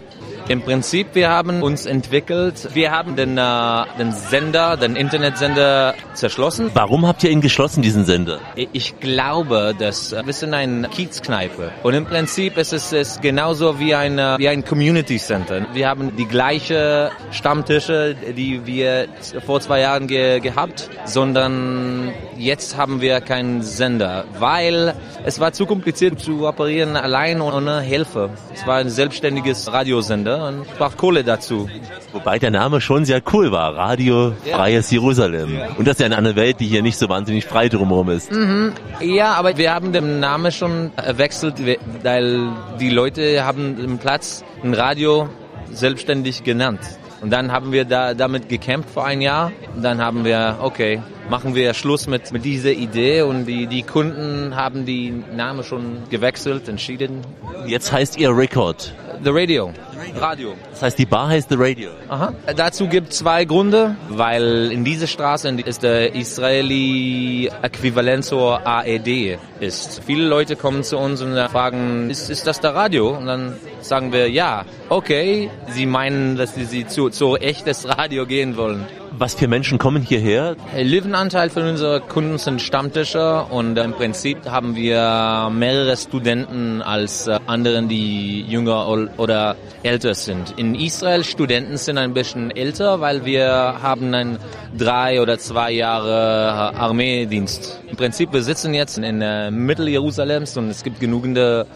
Im 0.49 0.62
Prinzip, 0.62 1.09
wir 1.14 1.28
haben 1.28 1.61
uns 1.61 1.86
entwickelt. 1.86 2.68
Wir 2.72 2.92
haben 2.92 3.16
den, 3.16 3.36
äh, 3.36 3.84
den 3.99 4.12
Sender, 4.12 4.76
den 4.76 4.94
Internetsender 4.94 5.94
zerschlossen. 6.14 6.70
Warum 6.72 7.05
habt 7.05 7.24
ihr 7.24 7.30
ihn 7.30 7.40
geschlossen, 7.40 7.82
diesen 7.82 8.05
Sender? 8.05 8.38
Ich 8.55 9.01
glaube, 9.01 9.74
dass 9.76 10.12
äh, 10.12 10.24
wir 10.24 10.32
sind 10.32 10.55
eine 10.55 10.88
Kiezkneipe 10.88 11.72
und 11.82 11.94
im 11.94 12.05
Prinzip 12.05 12.59
ist 12.59 12.72
es 12.72 12.92
ist 12.92 13.22
genauso 13.22 13.80
wie 13.80 13.97
ein 13.97 14.20
äh, 14.20 14.36
wie 14.38 14.49
ein 14.49 14.64
Community 14.64 15.18
Center. 15.18 15.66
Wir 15.72 15.88
haben 15.88 16.14
die 16.16 16.26
gleiche 16.26 17.11
Stammtische, 17.32 18.14
die 18.36 18.64
wir 18.66 19.09
vor 19.44 19.61
zwei 19.61 19.80
Jahren 19.80 20.07
ge 20.07 20.38
gehabt, 20.38 20.88
sondern 21.07 22.12
jetzt 22.38 22.76
haben 22.76 23.01
wir 23.01 23.20
keinen 23.20 23.62
Sender, 23.62 24.24
weil 24.38 24.94
es 25.24 25.40
war 25.40 25.53
zu 25.53 25.66
kompliziert 25.66 26.20
zu 26.20 26.47
operieren 26.47 26.97
allein 26.97 27.40
ohne 27.40 27.80
Hilfe. 27.80 28.30
Es 28.55 28.64
war 28.64 28.76
ein 28.76 28.90
selbstständiges 28.90 29.72
Radiosender 29.72 30.36
und 30.43 30.78
braucht 30.78 30.97
Kohle 30.97 31.24
dazu. 31.24 31.68
Wobei 32.12 32.39
der 32.39 32.51
Name 32.51 32.80
schon 32.80 33.05
sehr 33.05 33.22
cool 33.32 33.53
war. 33.53 33.76
Radio 33.76 34.32
Freies 34.51 34.91
Jerusalem. 34.91 35.59
Und 35.78 35.87
das 35.87 35.99
ist 35.99 36.09
ja 36.09 36.16
eine 36.16 36.37
Welt, 36.37 36.61
die 36.61 36.66
hier 36.66 36.82
nicht 36.82 36.99
so 36.99 37.09
wahnsinnig 37.09 37.45
frei 37.45 37.68
drumherum 37.68 38.11
ist. 38.11 38.30
Mhm. 38.32 38.72
Ja, 39.01 39.34
aber 39.34 39.57
wir 39.57 39.74
haben 39.74 39.93
den 39.93 40.20
Namen 40.20 40.53
schon 40.53 40.93
erwechselt, 40.97 41.55
weil 42.03 42.49
die 42.80 42.91
Leute 42.91 43.45
haben 43.45 43.76
den 43.76 43.99
Platz, 43.99 44.45
ein 44.62 44.74
Radio 44.74 45.28
selbstständig 45.70 46.45
genannt. 46.45 46.80
Und 47.20 47.30
dann 47.30 47.51
haben 47.51 47.72
wir 47.72 47.84
da 47.84 48.14
damit 48.14 48.49
gekämpft 48.49 48.91
vor 48.91 49.05
ein 49.05 49.20
Jahr. 49.20 49.53
Und 49.74 49.82
dann 49.82 50.01
haben 50.01 50.24
wir, 50.24 50.59
okay, 50.61 51.03
machen 51.29 51.55
wir 51.55 51.74
Schluss 51.74 52.07
mit, 52.07 52.33
mit 52.33 52.45
dieser 52.45 52.70
Idee 52.70 53.22
und 53.22 53.47
die, 53.47 53.66
die 53.66 53.83
Kunden 53.83 54.55
haben 54.55 54.87
die 54.87 55.22
Namen 55.35 55.64
schon 55.64 56.03
gewechselt, 56.11 56.68
entschieden. 56.68 57.22
Jetzt 57.66 57.93
heißt 57.93 58.18
ihr 58.18 58.37
Record. 58.37 58.93
The 59.22 59.31
Radio. 59.31 59.72
Radio. 60.20 60.55
Das 60.70 60.83
heißt, 60.83 60.99
die 60.99 61.07
Bar 61.07 61.29
heißt 61.29 61.49
The 61.49 61.57
Radio. 61.59 61.91
Aha. 62.09 62.33
Dazu 62.55 62.87
gibt 62.87 63.12
zwei 63.12 63.45
Gründe, 63.45 63.97
weil 64.09 64.70
in 64.70 64.85
dieser 64.85 65.07
Straße 65.07 65.49
ist 65.64 65.83
der 65.83 66.14
Israeli 66.14 67.51
Äquivalent 67.62 68.24
zur 68.24 68.66
AED 68.66 69.39
ist. 69.61 70.03
Viele 70.05 70.27
Leute 70.27 70.57
kommen 70.57 70.83
zu 70.83 70.99
uns 70.99 71.22
und 71.22 71.35
fragen, 71.51 72.11
ist, 72.11 72.31
ist 72.31 72.47
das 72.47 72.61
der 72.61 72.74
Radio? 72.74 73.16
Und 73.16 73.27
dann 73.27 73.57
sagen 73.81 74.12
wir, 74.12 74.31
ja, 74.31 74.64
okay. 74.89 75.51
Sie 75.68 75.87
meinen, 75.87 76.37
dass 76.37 76.55
sie 76.55 76.87
zu, 76.87 77.11
zu 77.11 77.37
echtes 77.37 77.87
Radio 77.89 78.27
gehen 78.27 78.57
wollen. 78.57 78.87
Was 79.19 79.35
für 79.35 79.49
Menschen 79.49 79.79
kommen 79.79 80.03
hierher? 80.03 80.57
Der 80.75 80.85
Löwenanteil 80.85 81.49
von 81.49 81.62
unseren 81.62 82.07
Kunden 82.07 82.37
sind 82.37 82.61
Stammtischer 82.61 83.51
und 83.51 83.79
im 83.79 83.95
Prinzip 83.95 84.45
haben 84.45 84.77
wir 84.77 85.49
mehrere 85.51 85.97
Studenten 85.97 86.83
als 86.83 87.27
äh, 87.27 87.39
anderen, 87.47 87.89
die 87.89 88.43
jünger 88.43 88.87
oder 89.17 89.57
älter 89.83 90.12
sind. 90.12 90.59
In 90.59 90.75
Israel 90.75 91.25
Studenten 91.25 91.79
sind 91.79 91.97
ein 91.97 92.12
bisschen 92.12 92.51
älter, 92.51 93.01
weil 93.01 93.25
wir 93.25 93.49
haben 93.81 94.12
einen 94.12 94.39
drei 94.77 95.23
oder 95.23 95.39
zwei 95.39 95.73
Jahre 95.73 96.75
äh, 96.75 96.79
Armeedienst. 96.79 97.81
Im 97.89 97.97
Prinzip 97.97 98.35
wir 98.35 98.43
sitzen 98.43 98.75
jetzt 98.75 98.99
in 98.99 99.23
äh, 99.23 99.51
Mittel 99.51 99.89
Jerusalems 99.89 100.59
und 100.59 100.69
es 100.69 100.83
gibt 100.83 101.01
genügende 101.01 101.67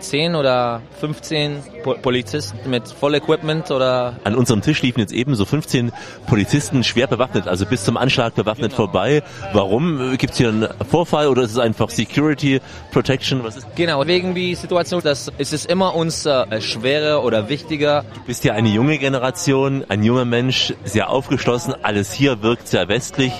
10 0.00 0.34
oder 0.34 0.82
15 1.00 1.62
po 1.82 1.94
Polizisten 1.94 2.70
mit 2.70 2.88
voll 2.88 3.14
Equipment 3.14 3.70
oder... 3.70 4.16
An 4.24 4.34
unserem 4.34 4.62
Tisch 4.62 4.82
liefen 4.82 5.00
jetzt 5.00 5.12
eben 5.12 5.34
so 5.34 5.44
15 5.44 5.92
Polizisten 6.26 6.84
schwer 6.84 7.06
bewaffnet, 7.06 7.48
also 7.48 7.66
bis 7.66 7.84
zum 7.84 7.96
Anschlag 7.96 8.34
bewaffnet 8.34 8.70
genau. 8.70 8.84
vorbei. 8.84 9.22
Warum? 9.52 10.16
Gibt 10.18 10.32
es 10.32 10.38
hier 10.38 10.48
einen 10.48 10.68
Vorfall 10.88 11.28
oder 11.28 11.42
ist 11.42 11.52
es 11.52 11.58
einfach 11.58 11.90
Security 11.90 12.60
Protection? 12.92 13.44
Was 13.44 13.56
ist? 13.56 13.66
Genau, 13.76 14.06
wegen 14.06 14.34
die 14.34 14.54
Situation, 14.54 15.02
dass 15.02 15.30
es 15.38 15.52
ist 15.52 15.66
immer 15.66 15.94
uns 15.94 16.26
äh, 16.26 16.60
schwerer 16.60 17.24
oder 17.24 17.48
wichtiger. 17.48 18.04
Du 18.14 18.20
bist 18.26 18.44
ja 18.44 18.54
eine 18.54 18.68
junge 18.68 18.98
Generation, 18.98 19.84
ein 19.88 20.02
junger 20.02 20.24
Mensch, 20.24 20.74
sehr 20.84 21.10
aufgeschlossen, 21.10 21.74
alles 21.82 22.12
hier 22.12 22.42
wirkt 22.42 22.68
sehr 22.68 22.88
westlich. 22.88 23.32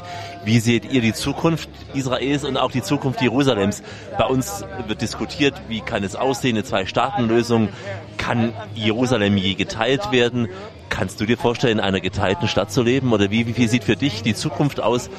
Wie 0.49 0.61
seht 0.61 0.91
ihr 0.91 1.03
die 1.03 1.13
Zukunft 1.13 1.69
Israels 1.93 2.43
und 2.43 2.57
auch 2.57 2.71
die 2.71 2.81
Zukunft 2.81 3.21
Jerusalems? 3.21 3.83
Bei 4.17 4.25
uns 4.25 4.65
wird 4.87 5.03
diskutiert, 5.03 5.53
wie 5.69 5.83
kann 5.83 6.03
es 6.05 6.17
aussehen, 6.17 6.57
eine 6.57 6.65
Zwei-Staaten-Lösung. 6.65 7.69
Kann 8.17 8.55
Jerusalem 8.75 9.37
je 9.37 9.53
geteilt 9.53 10.11
werden? 10.11 10.49
Kannst 10.89 11.21
du 11.21 11.27
dir 11.27 11.37
vorstellen, 11.37 11.81
in 11.81 11.85
einer 11.85 12.01
geteilten 12.01 12.49
Stadt 12.49 12.73
zu 12.73 12.83
leben? 12.83 13.13
Oder 13.13 13.31
wie, 13.31 13.59
wie 13.59 13.67
sieht 13.67 13.85
für 13.85 13.97
dich 13.97 14.23
die 14.23 14.35
Zukunft 14.35 14.81
aus, 14.81 15.11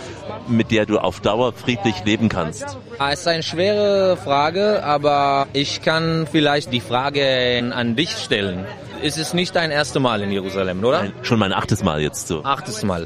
mit 0.48 0.72
der 0.72 0.88
du 0.88 0.98
auf 0.98 1.20
Dauer 1.20 1.54
friedlich 1.54 2.04
leben 2.06 2.28
kannst? 2.28 2.66
Es 2.98 3.20
ist 3.20 3.28
eine 3.28 3.44
schwere 3.44 4.18
Frage, 4.18 4.84
aber 4.84 5.46
ich 5.54 5.84
kann 5.84 6.26
vielleicht 6.26 6.74
die 6.74 6.82
Frage 6.82 7.72
an 7.72 7.96
dich 7.96 8.18
stellen. 8.18 8.66
Es 9.04 9.18
ist 9.20 9.36
nicht 9.36 9.56
dein 9.56 9.70
erstes 9.70 10.02
Mal 10.02 10.24
in 10.24 10.32
Jerusalem, 10.32 10.84
oder? 10.84 11.04
Nein, 11.04 11.14
schon 11.22 11.38
mein 11.38 11.54
achtes 11.54 11.84
Mal 11.84 12.02
jetzt 12.02 12.28
so. 12.28 12.44
Achtes 12.44 12.84
Mal. 12.84 13.06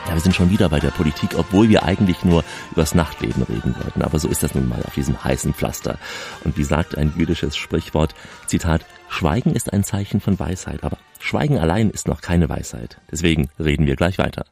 Ja, 0.06 0.12
wir 0.12 0.20
sind 0.20 0.36
schon 0.36 0.50
wieder 0.50 0.68
bei 0.68 0.80
der 0.80 0.90
Politik, 0.90 1.30
obwohl 1.38 1.70
wir 1.70 1.84
eigentlich 1.84 2.22
nur 2.24 2.44
übers 2.72 2.94
Nachtleben 2.94 3.42
reden 3.44 3.74
wollten. 3.82 4.02
Aber 4.02 4.18
so 4.18 4.28
ist 4.28 4.42
das 4.42 4.54
nun 4.54 4.68
mal 4.68 4.82
auf 4.86 4.92
diesem 4.92 5.24
heißen 5.24 5.54
Pflaster. 5.54 5.96
Und 6.44 6.58
wie 6.58 6.64
sagt 6.64 6.98
ein 6.98 7.14
jüdisches 7.16 7.56
Sprichwort, 7.56 8.14
Zitat, 8.46 8.84
Schweigen 9.10 9.54
ist 9.54 9.72
ein 9.72 9.84
Zeichen 9.84 10.20
von 10.20 10.38
Weisheit, 10.38 10.82
aber 10.84 10.96
Schweigen 11.18 11.58
allein 11.58 11.90
ist 11.90 12.08
noch 12.08 12.22
keine 12.22 12.48
Weisheit. 12.48 12.98
Deswegen 13.10 13.50
reden 13.58 13.84
wir 13.84 13.96
gleich 13.96 14.16
weiter. 14.16 14.46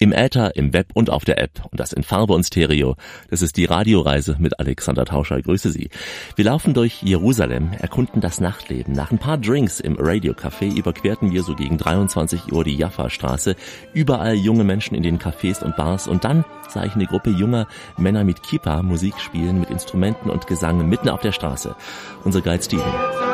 Im 0.00 0.12
Äther, 0.12 0.56
im 0.56 0.72
Web 0.72 0.88
und 0.94 1.10
auf 1.10 1.24
der 1.24 1.40
App 1.40 1.64
und 1.70 1.78
das 1.78 1.92
in 1.92 2.02
Farbe 2.02 2.32
und 2.32 2.44
Stereo. 2.44 2.96
Das 3.30 3.42
ist 3.42 3.56
die 3.56 3.66
Radioreise 3.66 4.36
mit 4.40 4.58
Alexander 4.58 5.04
Tauscher. 5.04 5.40
Grüße 5.40 5.70
Sie. 5.70 5.90
Wir 6.34 6.46
laufen 6.46 6.74
durch 6.74 7.02
Jerusalem, 7.02 7.72
erkunden 7.78 8.20
das 8.20 8.40
Nachtleben. 8.40 8.92
Nach 8.94 9.12
ein 9.12 9.18
paar 9.18 9.38
Drinks 9.38 9.78
im 9.78 9.96
Radiocafé 9.96 10.76
überquerten 10.76 11.30
wir 11.30 11.44
so 11.44 11.54
gegen 11.54 11.78
23 11.78 12.52
Uhr 12.52 12.64
die 12.64 12.76
Jaffa-Straße. 12.76 13.54
Überall 13.92 14.34
junge 14.34 14.64
Menschen 14.64 14.96
in 14.96 15.04
den 15.04 15.20
Cafés 15.20 15.62
und 15.62 15.76
Bars 15.76 16.08
und 16.08 16.24
dann 16.24 16.44
sah 16.68 16.84
ich 16.84 16.94
eine 16.94 17.06
Gruppe 17.06 17.30
junger 17.30 17.68
Männer 17.96 18.24
mit 18.24 18.42
Kippa 18.42 18.82
Musik 18.82 19.20
spielen 19.20 19.60
mit 19.60 19.70
Instrumenten 19.70 20.30
und 20.30 20.48
Gesang 20.48 20.88
mitten 20.88 21.08
auf 21.08 21.20
der 21.20 21.32
Straße. 21.32 21.76
Unser 22.24 22.40
Guide 22.40 22.64
Steven. 22.64 23.33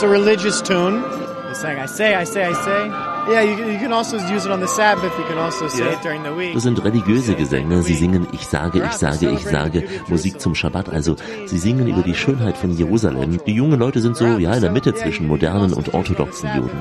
It's 0.00 0.06
a 0.06 0.08
religious 0.08 0.62
tune. 0.62 1.04
saying, 1.52 1.78
I 1.78 1.84
say, 1.84 2.14
I 2.14 2.24
say, 2.24 2.46
I 2.46 2.54
say. 2.54 2.88
Yeah, 3.30 3.42
you, 3.42 3.70
you 3.70 3.78
can 3.78 3.92
also 3.92 4.16
use 4.32 4.46
it 4.46 4.50
on 4.50 4.60
the 4.60 4.66
Sabbath. 4.66 5.12
You 5.18 5.26
can 5.26 5.36
also 5.36 5.68
say 5.68 5.84
yeah. 5.84 5.92
it 5.92 6.02
during 6.02 6.22
the 6.22 6.32
week. 6.32 6.54
Das 6.54 6.62
sind 6.62 6.82
religiöse 6.82 7.34
Gesänge. 7.34 7.82
Sie 7.82 7.92
singen 7.92 8.26
Ich 8.32 8.46
sage, 8.46 8.82
ich 8.82 8.92
sage, 8.92 9.28
ich 9.30 9.44
sage. 9.44 9.84
Musik 10.08 10.40
zum 10.40 10.54
Schabbat. 10.54 10.88
Also 10.88 11.16
sie 11.44 11.58
singen 11.58 11.86
über 11.86 12.00
die 12.00 12.14
Schönheit 12.14 12.56
von 12.56 12.70
Jerusalem. 12.70 13.40
Die 13.46 13.52
jungen 13.52 13.78
Leute 13.78 14.00
sind 14.00 14.16
so 14.16 14.24
ja 14.24 14.54
in 14.54 14.62
der 14.62 14.72
Mitte 14.72 14.94
zwischen 14.94 15.26
modernen 15.26 15.74
und 15.74 15.92
orthodoxen 15.92 16.48
Juden. 16.56 16.80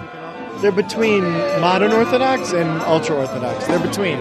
They're 0.61 0.71
between 0.71 1.25
modern 1.59 1.91
Orthodox 1.91 2.53
and 2.53 2.69
ultra 2.87 3.15
Orthodox. 3.15 3.65
They're 3.65 3.79
between. 3.79 4.19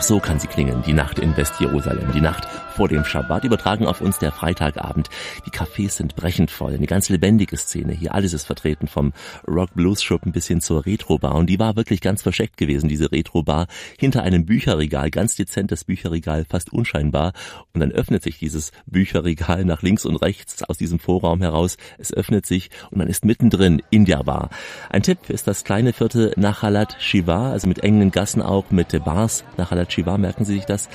Auch 0.00 0.04
so 0.04 0.18
kann 0.18 0.40
sie 0.40 0.46
klingen, 0.46 0.82
die 0.86 0.94
Nacht 0.94 1.18
in 1.18 1.36
Westjerusalem, 1.36 2.10
die 2.14 2.22
Nacht 2.22 2.48
vor 2.80 2.88
dem 2.88 3.04
Schabbat, 3.04 3.44
übertragen 3.44 3.86
auf 3.86 4.00
uns 4.00 4.18
der 4.18 4.32
Freitagabend. 4.32 5.10
Die 5.44 5.50
Cafés 5.50 5.90
sind 5.90 6.16
brechend 6.16 6.50
voll, 6.50 6.72
eine 6.72 6.86
ganz 6.86 7.10
lebendige 7.10 7.58
Szene 7.58 7.92
hier. 7.92 8.14
Alles 8.14 8.32
ist 8.32 8.46
vertreten 8.46 8.86
vom 8.86 9.12
Rock-Blues-Schuppen 9.46 10.32
bis 10.32 10.46
hin 10.46 10.62
zur 10.62 10.86
Retro-Bar 10.86 11.34
und 11.34 11.50
die 11.50 11.58
war 11.58 11.76
wirklich 11.76 12.00
ganz 12.00 12.22
versteckt 12.22 12.56
gewesen, 12.56 12.88
diese 12.88 13.12
Retro-Bar, 13.12 13.66
hinter 13.98 14.22
einem 14.22 14.46
Bücherregal, 14.46 15.10
ganz 15.10 15.34
dezent 15.34 15.70
das 15.70 15.84
Bücherregal, 15.84 16.46
fast 16.48 16.72
unscheinbar 16.72 17.34
und 17.74 17.80
dann 17.80 17.92
öffnet 17.92 18.22
sich 18.22 18.38
dieses 18.38 18.72
Bücherregal 18.86 19.66
nach 19.66 19.82
links 19.82 20.06
und 20.06 20.16
rechts 20.16 20.62
aus 20.62 20.78
diesem 20.78 21.00
Vorraum 21.00 21.42
heraus. 21.42 21.76
Es 21.98 22.14
öffnet 22.14 22.46
sich 22.46 22.70
und 22.90 22.96
man 22.96 23.08
ist 23.08 23.26
mittendrin 23.26 23.82
in 23.90 24.06
der 24.06 24.24
Bar. 24.24 24.48
Ein 24.88 25.02
Tipp 25.02 25.28
ist 25.28 25.46
das 25.46 25.64
kleine 25.64 25.92
Viertel 25.92 26.32
Nachalat 26.36 26.96
Shiva, 26.98 27.50
also 27.52 27.68
mit 27.68 27.80
engen 27.80 28.10
Gassen 28.10 28.40
auch, 28.40 28.70
mit 28.70 29.04
Bars. 29.04 29.44
Nachalat 29.58 29.92
Shiva, 29.92 30.16
merken 30.16 30.46
Sie 30.46 30.54
sich 30.54 30.64
das? 30.64 30.88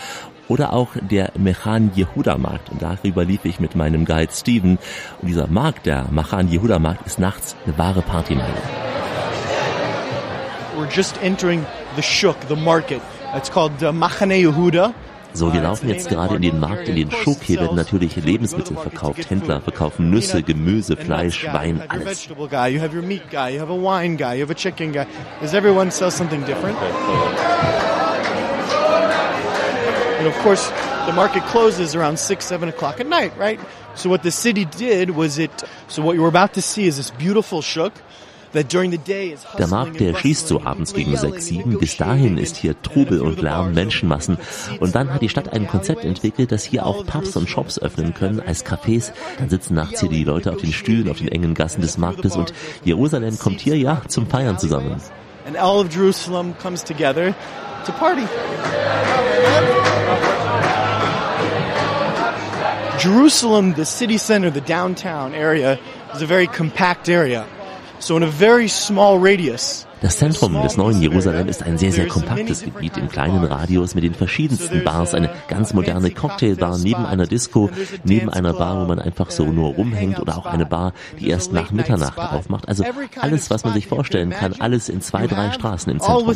Oder 0.48 0.74
auch 0.74 0.90
der 1.00 1.32
Mechan 1.38 1.92
Yehuda 1.96 2.38
Markt. 2.38 2.70
Und 2.70 2.82
darüber 2.82 3.26
lief 3.26 3.46
ich 3.46 3.60
mit 3.60 3.76
meinem 3.76 4.06
Guide 4.06 4.32
Steven. 4.32 4.78
Und 5.22 5.28
dieser 5.28 5.48
Markt, 5.48 5.86
der 5.86 6.06
Mechan 6.12 6.50
Yehuda 6.50 6.80
Markt, 6.80 7.06
ist 7.06 7.20
nachts 7.20 7.56
eine 7.66 7.78
wahre 7.78 8.02
Partymeile. 8.02 8.62
We're 10.78 10.94
just 10.94 11.22
entering 11.22 11.66
the 11.96 12.02
Shuk, 12.02 12.36
the 12.50 12.56
market. 12.56 13.02
It's 13.36 13.50
called 13.50 13.82
uh, 13.82 13.92
Machane 13.92 14.36
Yehuda. 14.36 14.94
So, 15.34 15.52
wir 15.52 15.62
laufen 15.62 15.90
jetzt 15.90 16.08
gerade 16.08 16.36
in 16.38 16.42
den 16.42 16.60
Markt, 16.62 16.88
in 16.88 16.96
den 16.96 17.12
Schuk. 17.12 17.44
Hier 17.44 17.60
werden 17.60 17.76
natürlich 17.76 18.16
Lebensmittel 18.16 18.78
verkauft. 18.78 19.30
Händler 19.30 19.60
verkaufen 19.60 20.10
Nüsse, 20.10 20.42
Gemüse, 20.44 20.96
Fleisch, 20.96 21.46
Wein, 21.52 21.82
alles. 21.90 22.30
And 30.26 30.34
of 30.34 30.42
course, 30.42 30.72
the 31.06 31.14
market 31.14 31.44
closes 31.44 31.94
around 31.94 32.18
six, 32.18 32.46
seven 32.46 32.68
o'clock 32.68 33.00
at 33.00 33.06
night, 33.06 33.38
right? 33.38 33.60
So 33.94 34.10
what 34.10 34.24
the 34.24 34.32
city 34.32 34.66
did 34.66 35.12
was 35.12 35.38
it. 35.38 35.52
So 35.88 36.02
what 36.02 36.16
you're 36.16 36.28
about 36.28 36.54
to 36.54 36.64
see 36.64 36.88
is 36.88 36.98
this 36.98 37.12
beautiful 37.12 37.62
shuk. 37.62 37.94
Der 38.54 39.68
Markt, 39.68 40.00
der 40.00 40.16
schließt 40.16 40.48
so 40.48 40.62
abends 40.64 40.94
gegen 40.94 41.18
6, 41.18 41.46
7. 41.46 41.78
Bis 41.78 41.98
dahin 41.98 42.38
ist 42.38 42.56
hier 42.56 42.82
Trubel 42.82 43.20
und 43.20 43.42
Lärm, 43.42 43.74
Menschenmassen. 43.74 44.38
Und 44.80 44.96
dann 44.96 45.14
hat 45.14 45.22
die 45.22 45.28
Stadt 45.28 45.52
ein 45.52 45.68
Konzept 45.68 46.06
entwickelt, 46.06 46.54
dass 46.54 46.64
hier 46.64 46.86
auch 46.86 47.06
Pubs 47.06 47.36
und 47.36 47.50
Shops 47.50 47.78
öffnen 47.80 48.14
können 48.14 48.40
als 48.40 48.66
Cafés. 48.66 49.12
Dann 49.40 49.50
sitzen 49.50 49.76
nachts 49.76 50.00
hier 50.00 50.10
die 50.10 50.24
Leute 50.24 50.54
auf 50.54 50.62
den 50.62 50.72
Stühlen, 50.72 51.10
auf 51.10 51.18
den 51.18 51.28
engen 51.28 51.54
Gassen 51.54 51.82
des 51.82 51.98
Marktes 51.98 52.38
und 52.38 52.54
Jerusalem 52.86 53.38
kommt 53.38 53.60
hier 53.60 53.78
ja 53.78 54.02
zum 54.08 54.26
Feiern 54.26 54.58
zusammen. 54.58 55.02
And 55.46 55.58
all 55.58 55.78
of 55.78 55.94
Jerusalem 55.94 56.56
comes 56.58 56.82
together 56.82 57.36
to 57.86 57.92
party. 57.92 58.26
Jerusalem, 63.06 63.76
the 63.76 63.86
city 63.86 64.18
center, 64.18 64.50
the 64.50 64.62
downtown 64.62 65.36
area, 65.36 65.78
is 66.16 66.24
a 66.24 66.26
very 66.26 66.48
compact 66.48 67.08
area. 67.08 67.46
So 68.00 68.18
in 68.18 68.24
a 68.24 68.28
very 68.28 68.68
small 68.68 69.20
radius. 69.20 69.86
Das 70.02 70.18
Zentrum 70.18 70.62
des 70.62 70.76
neuen 70.76 71.02
Jerusalem 71.02 71.48
ist 71.48 71.64
ein 71.64 71.78
sehr, 71.78 71.92
sehr 71.92 72.08
kompaktes 72.08 72.64
Gebiet 72.64 72.98
im 72.98 73.08
kleinen 73.08 73.44
Radius 73.44 73.96
mit 73.96 74.04
den 74.04 74.14
verschiedensten 74.14 74.84
Bars, 74.84 75.14
eine 75.14 75.30
ganz 75.48 75.74
moderne 75.74 76.12
Cocktailbar 76.12 76.78
neben 76.80 77.06
einer 77.06 77.26
Disco, 77.26 77.70
neben 78.04 78.30
einer 78.30 78.54
Bar, 78.54 78.82
wo 78.82 78.86
man 78.86 79.00
einfach 79.00 79.32
so 79.32 79.46
nur 79.46 79.74
rumhängt 79.76 80.20
oder 80.20 80.38
auch 80.38 80.46
eine 80.46 80.66
Bar, 80.66 80.94
die 81.20 81.30
erst 81.30 81.54
nach 81.54 81.72
Mitternacht 81.72 82.18
aufmacht. 82.20 82.68
Also 82.68 82.84
alles, 83.20 83.50
was 83.50 83.64
man 83.64 83.74
sich 83.74 83.88
vorstellen 83.88 84.32
kann, 84.32 84.54
alles 84.60 84.90
in 84.90 85.02
zwei, 85.02 85.28
drei 85.28 85.52
Straßen 85.52 85.92
im 85.92 86.00
Zentrum. 86.00 86.36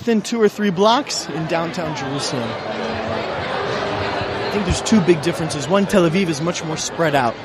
I 4.50 4.52
think 4.52 4.66
there's 4.66 4.82
two 4.82 5.00
big 5.02 5.22
differences. 5.22 5.68
One, 5.68 5.86
Tel 5.86 6.10
Aviv 6.10 6.28
is 6.28 6.42
much 6.42 6.64
more 6.64 6.76
spread 6.76 7.14
out. 7.14 7.36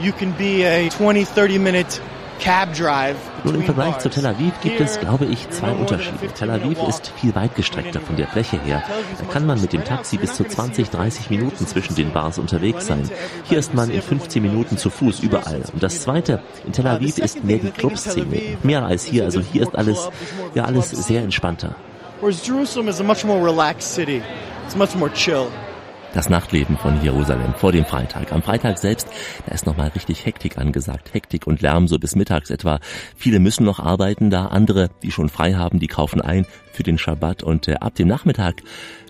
You 0.00 0.10
can 0.12 0.32
be 0.32 0.64
a 0.64 0.88
20, 0.90 1.24
30 1.24 1.56
minute 1.58 2.00
cab 2.40 2.74
drive 2.74 3.16
Nun 3.44 3.54
im 3.54 3.62
Vergleich 3.62 3.98
zu 3.98 4.10
Tel 4.10 4.26
Aviv 4.26 4.60
gibt 4.60 4.80
es, 4.80 4.98
glaube 4.98 5.26
ich, 5.26 5.48
zwei 5.50 5.70
Unterschiede. 5.70 6.26
Tel 6.36 6.50
Aviv 6.50 6.76
ist 6.88 7.12
viel 7.14 7.32
weitgestreckter 7.36 8.00
von 8.00 8.16
der 8.16 8.26
Fläche 8.26 8.60
her. 8.60 8.82
Da 9.20 9.32
kann 9.32 9.46
man 9.46 9.60
mit 9.60 9.72
dem 9.72 9.84
Taxi 9.84 10.16
bis 10.16 10.34
zu 10.34 10.42
20, 10.42 10.90
30 10.90 11.30
Minuten 11.30 11.64
zwischen 11.64 11.94
den 11.94 12.12
Bars 12.12 12.38
unterwegs 12.38 12.88
sein. 12.88 13.08
Hier 13.44 13.60
ist 13.60 13.72
man 13.74 13.88
in 13.88 14.02
15 14.02 14.42
Minuten 14.42 14.78
zu 14.78 14.90
Fuß 14.90 15.20
überall. 15.20 15.62
Und 15.72 15.80
das 15.80 16.02
Zweite, 16.02 16.42
in 16.66 16.72
Tel 16.72 16.88
Aviv 16.88 17.18
ist 17.18 17.44
mehr 17.44 17.58
die 17.58 17.70
Clubszene. 17.70 18.58
Mehr 18.64 18.84
als 18.84 19.04
hier. 19.04 19.26
Also 19.26 19.40
hier 19.40 19.62
ist 19.62 19.76
alles, 19.76 20.10
ja, 20.54 20.64
alles 20.64 20.90
sehr 20.90 21.22
entspannter. 21.22 21.76
Whereas 22.20 22.44
Jerusalem 22.44 22.88
is 22.88 23.00
a 23.00 23.04
much 23.04 23.24
more 23.24 23.40
relaxed 23.40 23.94
city. 23.94 24.22
It's 24.66 24.74
much 24.74 24.96
more 24.96 25.12
chill. 25.12 25.46
Das 26.14 26.30
Nachtleben 26.30 26.78
von 26.78 27.02
Jerusalem 27.02 27.52
vor 27.54 27.70
dem 27.70 27.84
Freitag. 27.84 28.32
Am 28.32 28.42
Freitag 28.42 28.78
selbst, 28.78 29.08
da 29.46 29.54
ist 29.54 29.66
nochmal 29.66 29.88
richtig 29.88 30.24
Hektik 30.24 30.56
angesagt. 30.56 31.12
Hektik 31.12 31.46
und 31.46 31.60
Lärm 31.60 31.86
so 31.86 31.98
bis 31.98 32.16
mittags 32.16 32.50
etwa. 32.50 32.80
Viele 33.14 33.40
müssen 33.40 33.64
noch 33.64 33.78
arbeiten 33.78 34.30
da, 34.30 34.46
andere, 34.46 34.88
die 35.02 35.10
schon 35.10 35.28
frei 35.28 35.54
haben, 35.54 35.78
die 35.78 35.86
kaufen 35.86 36.22
ein 36.22 36.46
für 36.72 36.82
den 36.82 36.96
Schabbat 36.96 37.42
und 37.42 37.68
äh, 37.68 37.74
ab 37.74 37.94
dem 37.96 38.08
Nachmittag 38.08 38.62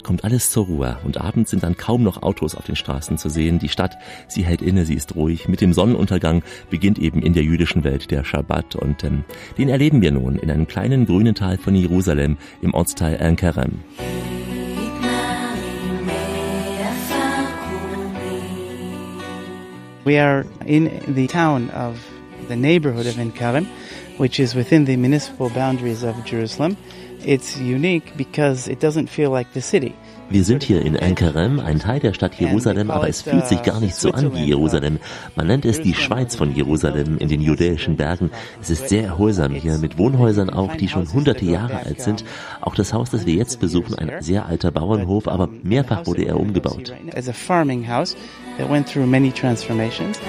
kommt 0.03 0.25
alles 0.25 0.51
zur 0.51 0.67
Ruhe 0.67 0.99
und 1.05 1.21
abends 1.21 1.51
sind 1.51 1.63
dann 1.63 1.77
kaum 1.77 2.03
noch 2.03 2.23
Autos 2.23 2.55
auf 2.55 2.65
den 2.65 2.77
Straßen 2.77 3.17
zu 3.17 3.29
sehen. 3.29 3.59
Die 3.59 3.69
Stadt, 3.69 3.97
sie 4.27 4.43
hält 4.43 4.63
inne, 4.63 4.85
sie 4.85 4.95
ist 4.95 5.15
ruhig. 5.15 5.49
Mit 5.49 5.61
dem 5.61 5.73
Sonnenuntergang 5.73 6.43
beginnt 6.69 6.99
eben 6.99 7.23
in 7.23 7.33
der 7.33 7.45
jüdischen 7.45 7.85
Welt 7.85 8.11
der 8.11 8.25
Schabbat 8.25 8.75
und 8.75 9.05
ähm, 9.05 9.25
den 9.57 9.69
erleben 9.69 10.03
wir 10.03 10.11
nun 10.11 10.37
in 10.37 10.51
einem 10.51 10.67
kleinen 10.67 11.07
grünen 11.07 11.35
Tal 11.35 11.59
von 11.59 11.75
Jerusalem 11.75 12.39
im 12.61 12.75
Ortsteil 12.75 13.21
Ankerem. 13.21 13.81
We 20.09 20.17
are 20.17 20.47
in 20.65 21.03
the 21.07 21.27
town 21.27 21.69
of 21.69 22.03
the 22.49 22.57
neighborhood 22.57 23.05
of 23.05 23.17
Enkarem, 23.17 23.67
which 24.17 24.41
is 24.41 24.55
within 24.55 24.87
the 24.87 24.97
municipal 24.97 25.51
boundaries 25.51 26.03
of 26.03 26.25
Jerusalem. 26.25 26.79
It's 27.27 27.59
unique 27.59 28.17
because 28.17 28.69
it 28.69 28.81
doesn't 28.81 29.09
feel 29.09 29.31
like 29.31 29.53
the 29.53 29.61
city. 29.61 29.95
Wir 30.31 30.45
sind 30.45 30.63
hier 30.63 30.83
in 30.83 30.97
Ankerem, 30.97 31.59
ein 31.59 31.79
Teil 31.79 32.01
der 32.01 32.13
Stadt 32.13 32.35
Jerusalem, 32.35 32.91
aber 32.91 33.09
es 33.09 33.23
fühlt 33.23 33.47
sich 33.47 33.63
gar 33.63 33.81
nicht 33.81 33.95
so 33.95 34.11
an 34.13 34.35
wie 34.35 34.45
Jerusalem. 34.45 34.99
Man 35.37 35.47
nennt 35.47 35.65
es 35.65 35.81
die 35.81 35.95
Schweiz 35.95 36.37
von 36.37 36.55
Jerusalem 36.55 37.17
in 37.19 37.29
den 37.29 37.41
judäischen 37.41 37.97
Bergen. 37.97 38.31
Es 38.61 38.69
ist 38.69 38.91
sehr 38.91 39.05
erholsam 39.05 39.55
hier, 39.55 39.79
mit 39.79 39.97
Wohnhäusern 39.97 40.51
auch, 40.51 40.75
die 40.77 40.89
schon 40.89 41.11
hunderte 41.11 41.47
Jahre 41.47 41.79
alt 41.79 42.03
sind. 42.03 42.25
Auch 42.61 42.75
das 42.75 42.93
Haus, 42.93 43.11
das 43.11 43.25
wir 43.25 43.35
jetzt 43.35 43.59
besuchen, 43.59 43.95
ein 43.95 44.23
sehr 44.23 44.45
alter 44.47 44.71
Bauernhof, 44.71 45.29
aber 45.29 45.49
mehrfach 45.63 46.07
wurde 46.07 46.25
er 46.25 46.39
umgebaut. 46.39 46.93
As 47.15 47.29
a 47.29 47.33
farming 47.33 47.89
house 47.89 48.15
that 48.59 48.71
went 48.71 48.87
through 48.87 49.07
many 49.07 49.33
transformations. 49.33 50.21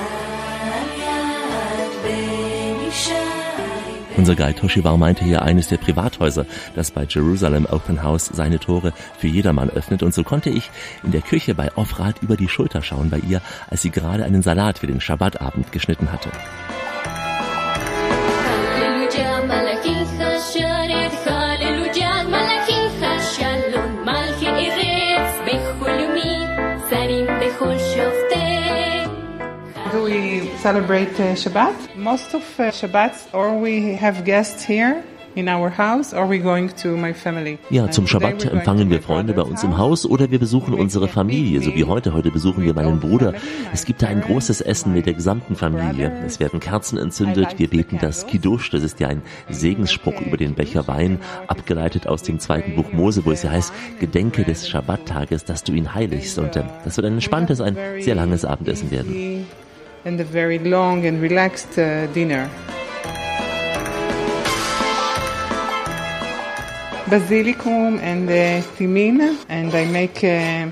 Unser 4.20 4.36
Guide 4.36 4.56
Toshibar 4.56 4.98
meinte 4.98 5.24
hier 5.24 5.44
eines 5.44 5.70
der 5.70 5.78
Privathäuser, 5.78 6.46
das 6.76 6.92
bei 6.92 7.06
Jerusalem 7.06 7.66
Open 7.66 8.04
House 8.04 8.26
seine 8.26 8.60
Tore 8.60 8.92
für 9.18 9.28
jedermann 9.28 9.70
öffnet. 9.70 10.04
Und 10.04 10.14
so 10.14 10.26
konnte 10.26 10.50
ich 10.50 10.72
in 11.06 11.12
der 11.12 11.22
Küche 11.22 11.56
bei 11.56 11.72
Ofrat 11.78 12.22
über 12.22 12.36
die 12.36 12.50
Schulter 12.50 12.82
schauen 12.82 13.10
bei 13.10 13.20
ihr, 13.20 13.42
als 13.70 13.82
sie 13.82 13.92
gerade 13.92 14.26
einen 14.26 14.42
Salat 14.42 14.80
für 14.80 14.88
den 14.88 15.00
Schabbatabend 15.00 15.72
geschnitten 15.72 16.12
hatte. 16.12 16.32
Celebrate 30.62 31.20
uh, 31.20 31.36
Shabbat? 31.36 31.96
Most 31.96 32.34
of 32.34 32.44
uh, 32.60 32.72
Shabbats, 32.72 33.28
or 33.34 33.58
we 33.58 33.96
have 33.96 34.26
guests 34.26 34.64
here 34.64 35.04
in 35.36 35.48
our 35.48 35.70
house, 35.70 36.14
or 36.14 36.28
we 36.28 36.40
going 36.40 36.70
to 36.76 36.98
my 36.98 37.14
family. 37.14 37.58
Ja, 37.70 37.90
zum 37.90 38.08
Schabbat 38.08 38.46
empfangen 38.46 38.90
wir 38.90 39.02
Freunde 39.02 39.34
bei 39.34 39.44
uns 39.44 39.64
im 39.64 39.78
Haus 39.78 40.06
oder 40.06 40.32
wir 40.32 40.40
besuchen 40.40 40.74
unsere 40.74 41.08
Familie, 41.08 41.62
so 41.62 41.74
wie 41.76 41.86
heute. 41.86 42.14
Heute 42.14 42.32
besuchen 42.32 42.64
wir 42.64 42.74
meinen 42.74 43.00
Bruder. 43.00 43.34
Es 43.72 43.86
gibt 43.86 44.02
da 44.02 44.08
ein 44.08 44.22
großes 44.22 44.60
Essen 44.60 44.94
mit 44.94 45.06
der 45.06 45.14
gesamten 45.14 45.56
Familie. 45.56 46.12
Es 46.26 46.40
werden 46.40 46.60
Kerzen 46.60 46.98
entzündet. 46.98 47.58
Wir 47.58 47.70
beten 47.70 48.00
das 48.02 48.28
Kiddush, 48.28 48.70
das 48.72 48.84
ist 48.84 49.00
ja 49.00 49.08
ein 49.08 49.22
Segensspruch 49.50 50.20
über 50.20 50.36
den 50.36 50.56
Becher 50.56 50.88
Wein, 50.88 51.20
abgeleitet 51.48 52.08
aus 52.08 52.24
dem 52.24 52.40
zweiten 52.40 52.76
Buch 52.76 52.92
Mose, 52.92 53.26
wo 53.26 53.32
es 53.32 53.44
ja 53.44 53.52
heißt, 53.52 53.72
Gedenke 54.00 54.44
des 54.44 54.68
Schabbattages, 54.68 55.46
dass 55.46 55.64
du 55.64 55.72
ihn 55.74 55.94
heiligst. 55.94 56.38
Und 56.38 56.56
äh, 56.56 56.64
das 56.84 56.98
wird 56.98 57.06
ein 57.06 57.14
entspanntes, 57.14 57.62
ein 57.62 57.78
sehr 58.00 58.16
langes 58.16 58.44
Abendessen 58.44 58.92
werden. 58.92 59.46
And 60.06 60.20
a 60.20 60.24
very 60.24 60.60
long 60.60 61.06
and 61.06 61.22
relaxed 61.22 61.78
uh, 61.78 62.08
dinner. 62.14 62.50
Basilikum 67.10 68.00
and 68.02 68.30
uh, 68.30 68.62
thymin, 68.78 69.36
and 69.50 69.74
I 69.74 69.86
make. 69.86 70.24
Uh, 70.24 70.72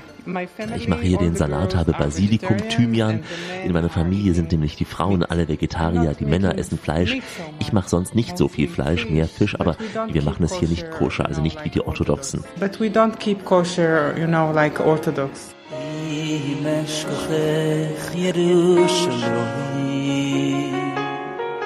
ich 0.76 0.88
mache 0.88 1.02
hier 1.02 1.18
den 1.18 1.34
Salat, 1.34 1.74
habe 1.74 1.92
Basilikum, 1.92 2.56
Thymian. 2.68 3.20
In 3.64 3.72
meiner 3.72 3.88
Familie 3.88 4.34
sind 4.34 4.52
nämlich 4.52 4.76
die 4.76 4.84
Frauen 4.84 5.24
alle 5.24 5.48
Vegetarier, 5.48 6.14
die 6.14 6.26
Männer 6.26 6.58
essen 6.58 6.78
Fleisch. 6.78 7.16
Ich 7.60 7.72
mache 7.72 7.88
sonst 7.88 8.14
nicht 8.14 8.36
so 8.36 8.48
viel 8.48 8.68
Fleisch, 8.68 9.08
mehr 9.08 9.26
Fisch, 9.26 9.58
aber 9.58 9.76
wir 10.12 10.22
machen 10.22 10.44
es 10.44 10.54
hier 10.54 10.68
nicht 10.68 10.90
koscher, 10.90 11.26
also 11.26 11.40
nicht 11.40 11.64
wie 11.64 11.70
die 11.70 11.80
Orthodoxen. 11.80 12.44
But 12.60 12.78
we 12.78 12.86
don't 12.86 13.16
keep 13.18 13.44
kosher, 13.44 14.14
you 14.18 14.26
know, 14.26 14.52
like 14.52 14.80
Orthodox. 14.80 15.54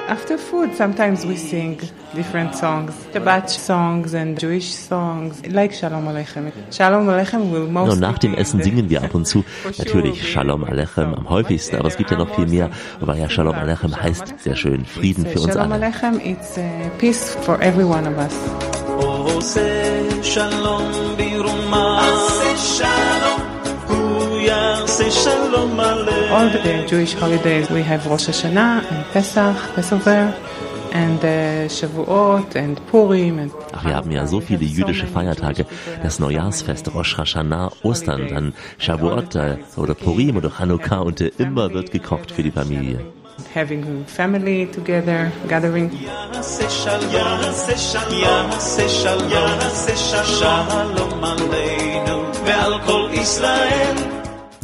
After 0.08 0.36
food, 0.36 0.74
sometimes 0.74 1.24
we 1.24 1.36
sing 1.36 1.78
different 2.12 2.56
songs, 2.56 2.92
Shabbat 3.12 3.48
songs 3.48 4.12
and 4.14 4.36
Jewish 4.40 4.74
songs, 4.74 5.46
like 5.46 5.72
Shalom 5.72 6.08
Aleichem. 6.08 6.50
Shalom 6.72 7.06
Aleichem 7.06 7.52
will 7.52 7.68
most. 7.68 8.00
nach 8.00 8.18
dem 8.18 8.34
Essen 8.34 8.60
singen 8.60 8.90
wir 8.90 9.04
ab 9.04 9.14
und 9.14 9.24
zu 9.24 9.44
natürlich 9.78 10.28
Shalom 10.28 10.64
Aleichem 10.64 11.14
am 11.14 11.28
häufigsten, 11.30 11.76
aber 11.76 11.86
es 11.86 11.96
gibt 11.96 12.10
ja 12.10 12.18
noch 12.18 12.34
viel 12.34 12.48
mehr. 12.48 12.70
Aber 13.00 13.16
ja, 13.16 13.30
Shalom 13.30 13.54
Aleichem 13.54 13.94
heißt 13.94 14.34
sehr 14.40 14.56
schön 14.56 14.84
Frieden 14.84 15.26
für 15.26 15.38
uns 15.38 15.56
alle. 15.56 15.70
Shalom 15.70 15.72
Aleichem, 15.72 16.18
it's 16.24 16.58
peace 16.98 17.36
for 17.42 17.60
every 17.60 17.84
one 17.84 18.08
of 18.08 18.18
us. 18.18 18.34
Shalom 20.24 20.72
All 26.32 26.48
the 26.48 26.86
Jewish 26.88 27.14
holidays 27.14 27.70
we 27.70 27.82
have 27.82 28.06
Rosh 28.06 28.28
Hashanah 28.28 28.90
and 28.90 29.04
Pesach, 29.12 29.56
Passover 29.74 30.34
and 30.92 31.24
uh, 31.24 31.68
Shavuot 31.68 32.56
and 32.56 32.80
Purim. 32.86 33.38
And 33.38 33.52
Ach, 33.72 33.84
wir 33.84 33.94
haben 33.94 34.10
ja 34.10 34.26
so 34.26 34.40
viele 34.40 34.64
jüdische 34.64 35.06
Feiertage. 35.06 35.66
Das 36.02 36.18
Neujahrsfest, 36.18 36.92
Rosh 36.94 37.16
Hashanah, 37.16 37.70
Ostern, 37.82 38.28
dann 38.28 38.54
Shavuot 38.78 39.34
äh, 39.36 39.58
oder 39.76 39.94
Purim 39.94 40.36
oder 40.36 40.50
Chanukah 40.50 40.98
und 41.00 41.20
äh, 41.20 41.30
immer 41.38 41.72
wird 41.72 41.92
gekocht 41.92 42.32
für 42.32 42.42
die 42.42 42.50
Familie. 42.50 43.00
Having 43.54 44.04
family 44.06 44.66
together, 44.66 45.30
gathering. 45.48 45.90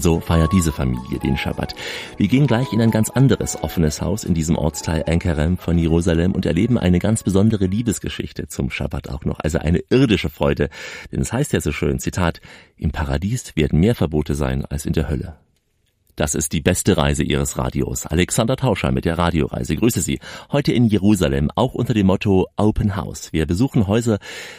So 0.01 0.21
feiert 0.21 0.53
diese 0.53 0.71
Familie 0.71 1.19
den 1.19 1.37
Schabbat. 1.37 1.75
Wir 2.17 2.29
gehen 2.29 2.47
gleich 2.47 2.73
in 2.73 2.81
ein 2.81 2.93
ganz 2.93 3.11
anderes 3.11 3.61
offenes 3.61 4.01
Haus 4.01 4.23
in 4.23 4.33
diesem 4.33 4.57
Ortsteil 4.57 5.05
Ankerem 5.09 5.59
von 5.59 5.77
Jerusalem 5.77 6.33
und 6.33 6.47
erleben 6.47 6.79
eine 6.79 7.01
ganz 7.01 7.25
besondere 7.25 7.67
Liebesgeschichte 7.67 8.47
zum 8.47 8.71
Schabbat 8.71 9.09
auch 9.09 9.25
noch. 9.25 9.41
Also 9.41 9.59
eine 9.59 9.79
irdische 9.91 10.31
Freude. 10.31 10.71
Denn 11.11 11.21
es 11.21 11.33
heißt 11.33 11.53
ja 11.53 11.61
so 11.61 11.73
schön, 11.73 11.99
Zitat, 11.99 12.41
im 12.77 12.93
Paradies 12.93 13.57
werden 13.57 13.81
mehr 13.81 13.97
Verbote 13.97 14.37
sein 14.37 14.65
als 14.65 14.87
in 14.87 14.93
der 14.93 15.09
Hölle. 15.09 15.35
Das 16.19 16.35
ist 16.35 16.53
die 16.53 16.61
beste 16.61 16.97
Reise 16.97 17.23
Ihres 17.23 17.59
Radios. 17.59 18.05
Alexander 18.05 18.57
Tauscher 18.57 18.91
mit 18.91 19.05
der 19.05 19.19
Radioreise. 19.19 19.77
Grüße 19.77 20.01
Sie. 20.01 20.19
Heute 20.51 20.73
in 20.73 20.85
Jerusalem, 20.87 21.49
auch 21.55 21.75
unter 21.75 21.95
dem 21.95 22.09
Motto 22.09 22.49
Open 22.57 22.97
House. 22.97 23.33
Wir 23.33 23.47
besuchen 23.47 23.87
Häuser, 23.87 24.19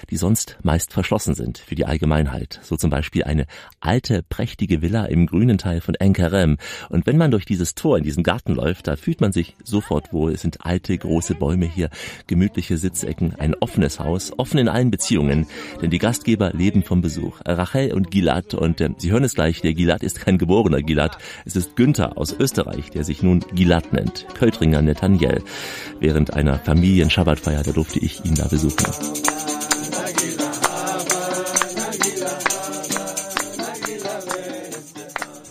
die 0.10 0.16
sonst 0.16 0.58
meist 0.64 0.94
verschlossen 0.94 1.36
sind 1.36 1.58
für 1.58 1.76
die 1.76 1.86
Allgemeinheit. 1.86 2.62
So 2.64 2.78
zum 2.78 2.90
Beispiel 2.90 3.26
eine 3.26 3.46
alte, 3.82 4.24
prächtige 4.24 4.82
Villa 4.82 5.04
im 5.04 5.26
grünen 5.26 5.58
Teil 5.58 5.82
von 5.82 5.96
Enkerem. 5.96 6.56
Und 6.88 7.06
wenn 7.06 7.18
man 7.18 7.30
durch 7.30 7.44
dieses 7.44 7.76
Tor 7.76 7.98
in 7.98 8.06
diesen 8.06 8.24
Garten 8.24 8.56
läuft, 8.56 8.88
da 8.88 8.96
fühlt 8.96 9.20
man 9.20 9.34
sich 9.34 9.58
sofort 9.62 10.14
wohl. 10.14 10.32
Es 10.32 10.44
sind 10.44 10.66
alte, 10.66 10.98
große 10.98 11.36
Bäume 11.36 11.66
hier, 11.66 11.90
gemütliche 12.28 12.78
Sitzecken, 12.78 13.36
ein 13.38 13.54
offenes 13.60 14.00
Haus, 14.00 14.32
offen 14.38 14.60
in 14.60 14.70
allen 14.70 14.92
Beziehungen. 14.92 15.46
Denn 15.82 15.90
die 15.90 16.00
Gastgeber 16.00 16.54
leben 16.54 16.84
vom 16.84 17.02
Besuch. 17.02 17.42
Rachel 17.44 17.94
und 17.94 18.12
Gilad. 18.12 18.54
Und 18.54 18.80
äh, 18.80 18.92
Sie 18.96 19.12
hören 19.12 19.26
es 19.26 19.34
gleich, 19.34 19.60
der 19.60 19.74
Gilad 19.74 20.04
ist 20.04 20.22
kein 20.22 20.38
geborener 20.38 20.82
Gilad. 20.82 21.18
Es 21.50 21.56
ist 21.56 21.76
Günther 21.76 22.16
aus 22.16 22.32
Österreich, 22.32 22.92
der 22.92 23.04
sich 23.04 23.24
nun 23.24 23.44
Gilad 23.56 23.92
nennt, 23.92 24.28
Költringer 24.36 24.84
Nathaniel. 24.84 25.42
Während 26.00 26.36
einer 26.36 26.60
Familien-Schabbatfeier, 26.60 27.64
da 27.64 27.72
durfte 27.72 27.98
ich 27.98 28.24
ihn 28.24 28.36
da 28.36 28.48
besuchen. 28.48 28.86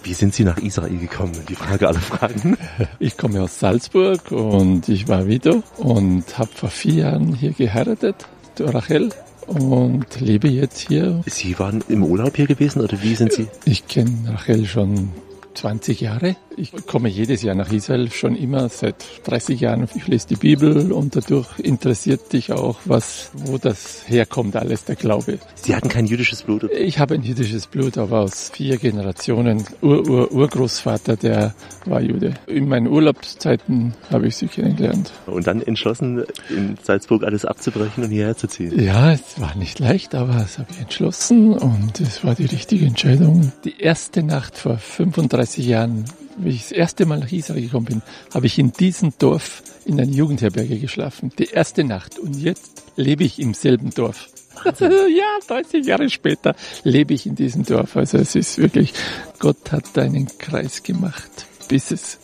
Wie 0.05 0.15
sind 0.15 0.35
Sie 0.35 0.45
nach 0.45 0.59
Israel 0.59 0.99
gekommen? 0.99 1.33
Die 1.49 1.57
Frage 1.57 1.89
aller 1.89 1.99
Fragen. 1.99 2.57
Ich 3.01 3.17
komme 3.17 3.43
aus 3.43 3.59
Salzburg 3.59 4.31
und 4.31 4.89
ich 4.89 5.09
war 5.09 5.27
Widow 5.27 5.65
und 5.79 6.39
habe 6.39 6.51
vor 6.55 6.71
vier 6.71 6.95
Jahren 6.95 7.35
hier 7.35 7.51
geheiratet, 7.51 8.29
Rachel, 8.61 9.09
und 9.49 10.21
lebe 10.21 10.47
jetzt 10.47 10.79
hier. 10.79 11.25
Sie 11.27 11.59
waren 11.59 11.83
im 11.89 12.05
Urlaub 12.05 12.37
hier 12.37 12.47
gewesen 12.47 12.83
oder 12.83 13.03
wie 13.03 13.17
sind 13.17 13.33
Sie? 13.33 13.49
Ich 13.65 13.89
kenne 13.89 14.13
Rachel 14.29 14.65
schon 14.67 15.11
20 15.55 16.01
Jahre. 16.01 16.37
Ich 16.59 16.73
komme 16.87 17.09
jedes 17.09 17.43
Jahr 17.43 17.55
nach 17.55 17.73
Israel, 17.73 18.11
schon 18.11 18.37
immer 18.37 18.69
seit 18.69 18.97
30 19.25 19.61
Jahren. 19.61 19.89
Ich 19.95 20.07
lese 20.07 20.29
die 20.29 20.37
Bibel 20.37 20.93
und 20.93 21.17
dadurch 21.17 21.59
interessiert 21.59 22.33
dich 22.33 22.53
auch, 22.53 22.79
was, 22.85 23.31
wo 23.35 23.59
das 23.59 24.03
herkommt, 24.07 24.57
alles 24.57 24.85
der 24.85 24.97
Glaube. 24.97 25.39
Sie 25.55 25.75
hatten 25.75 25.89
kein 25.89 26.07
jüdisches 26.07 26.43
Blut? 26.43 26.71
Ich 26.73 26.99
habe 26.99 27.15
ein 27.15 27.23
jüdisches 27.23 27.67
Blut, 27.67 27.99
aber 27.99 28.21
aus 28.21 28.51
vier 28.51 28.79
Generationen. 28.79 29.65
Ur, 29.83 30.09
Ur, 30.09 30.33
Urgroßvater, 30.33 31.17
der 31.17 31.55
war 31.85 32.01
Jude. 32.01 32.35
In 32.47 32.69
meinen 32.69 32.89
Urlaubszeiten 32.89 33.95
habe 34.11 34.29
ich 34.29 34.37
sie 34.37 34.49
kennengelernt. 34.49 35.13
Und 35.27 35.47
dann 35.47 35.63
entschlossen, 35.63 36.25
in 36.51 36.77
Salzburg 36.83 37.25
alles 37.25 37.45
abzubrechen 37.45 38.05
und 38.05 38.11
hierher 38.11 38.37
zu 38.37 38.47
ziehen? 38.47 38.79
Ja, 38.79 39.13
es 39.13 39.41
war 39.41 39.55
nicht 39.57 39.79
leicht, 39.79 40.15
aber 40.15 40.35
das 40.35 40.59
habe 40.59 40.69
ich 40.73 40.81
entschlossen 40.81 41.53
und 41.53 42.01
es 42.01 42.25
war 42.25 42.35
die 42.35 42.47
richtige 42.47 42.87
Entscheidung. 42.87 43.53
Die 43.65 43.81
erste 43.81 44.23
Nacht 44.23 44.57
vor 44.57 44.79
35 44.79 45.39
30 45.39 45.67
Jahren, 45.67 46.05
wie 46.39 46.51
ich 46.51 46.63
das 46.63 46.73
erste 46.73 47.07
Mal 47.07 47.19
nach 47.19 47.33
Israel 47.33 47.63
gekommen 47.63 47.87
bin, 47.87 48.03
habe 48.35 48.47
ich 48.47 48.59
in 48.59 48.73
diesem 48.73 49.13
Dorf 49.19 49.63
in 49.85 50.01
einer 50.01 50.11
Jugendherberge 50.11 50.79
geschlafen. 50.79 51.33
Die 51.39 51.47
erste 51.47 51.85
Nacht. 51.85 52.19
Und 52.19 52.37
jetzt 52.37 52.83
lebe 52.97 53.25
ich 53.25 53.39
im 53.39 53.55
selben 53.55 53.91
Dorf. 53.91 54.29
ja, 54.65 55.39
30 55.47 55.87
Jahre 55.87 56.11
später 56.11 56.55
lebe 56.83 57.15
ich 57.15 57.27
in 57.27 57.35
diesem 57.35 57.65
Dorf. 57.65 57.97
Also 57.97 58.19
es 58.19 58.35
ist 58.35 58.59
wirklich, 58.59 58.93
Gott 59.39 59.73
hat 59.73 59.97
einen 59.99 60.27
Kreis 60.39 60.83
gemacht, 60.83 61.47
bis 61.69 61.91
es 61.91 62.19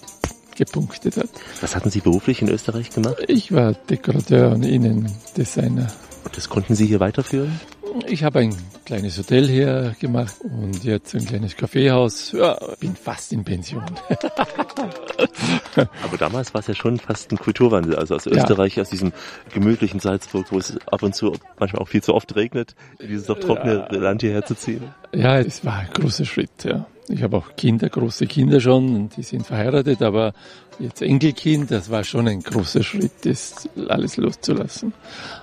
gepunktet 0.56 1.16
hat. 1.16 1.30
Was 1.60 1.74
hatten 1.74 1.90
Sie 1.90 2.00
beruflich 2.00 2.42
in 2.42 2.48
Österreich 2.48 2.90
gemacht? 2.90 3.24
Ich 3.28 3.52
war 3.52 3.72
Dekorateur 3.72 4.52
und 4.52 4.64
Innendesigner. 4.64 5.88
Und 6.24 6.36
das 6.36 6.48
konnten 6.48 6.74
Sie 6.74 6.86
hier 6.86 7.00
weiterführen? 7.00 7.60
Ich 8.06 8.24
habe 8.24 8.40
ein 8.40 8.56
kleines 8.84 9.16
Hotel 9.18 9.46
hier 9.46 9.94
gemacht 10.00 10.34
und 10.42 10.82
jetzt 10.82 11.14
ein 11.14 11.24
kleines 11.24 11.56
Kaffeehaus. 11.56 12.32
Ja, 12.32 12.58
bin 12.80 12.96
fast 12.96 13.32
in 13.32 13.44
Pension. 13.44 13.84
Aber 16.02 16.16
damals 16.18 16.54
war 16.54 16.60
es 16.60 16.66
ja 16.66 16.74
schon 16.74 16.98
fast 16.98 17.30
ein 17.30 17.38
Kulturwandel. 17.38 17.94
Also 17.94 18.16
aus 18.16 18.26
Österreich, 18.26 18.76
ja. 18.76 18.82
aus 18.82 18.90
diesem 18.90 19.12
gemütlichen 19.52 20.00
Salzburg, 20.00 20.46
wo 20.50 20.58
es 20.58 20.76
ab 20.86 21.04
und 21.04 21.14
zu 21.14 21.36
manchmal 21.58 21.82
auch 21.82 21.88
viel 21.88 22.02
zu 22.02 22.14
oft 22.14 22.34
regnet, 22.34 22.74
dieses 23.00 23.26
doch 23.26 23.38
trockene 23.38 23.86
ja. 23.90 23.96
Land 23.96 24.22
hierher 24.22 24.44
zu 24.44 24.56
ziehen. 24.56 24.82
Ja, 25.14 25.38
es 25.38 25.64
war 25.64 25.76
ein 25.78 25.90
großer 25.92 26.24
Schritt, 26.24 26.64
ja. 26.64 26.86
Ich 27.08 27.22
habe 27.22 27.36
auch 27.36 27.56
Kinder, 27.56 27.88
große 27.88 28.26
Kinder 28.26 28.60
schon, 28.60 28.94
und 28.96 29.16
die 29.16 29.22
sind 29.22 29.46
verheiratet, 29.46 30.00
aber 30.00 30.32
jetzt 30.78 31.02
Enkelkind, 31.02 31.70
das 31.70 31.90
war 31.90 32.02
schon 32.04 32.26
ein 32.28 32.40
großer 32.40 32.82
Schritt, 32.82 33.12
das 33.22 33.68
alles 33.88 34.16
loszulassen. 34.16 34.92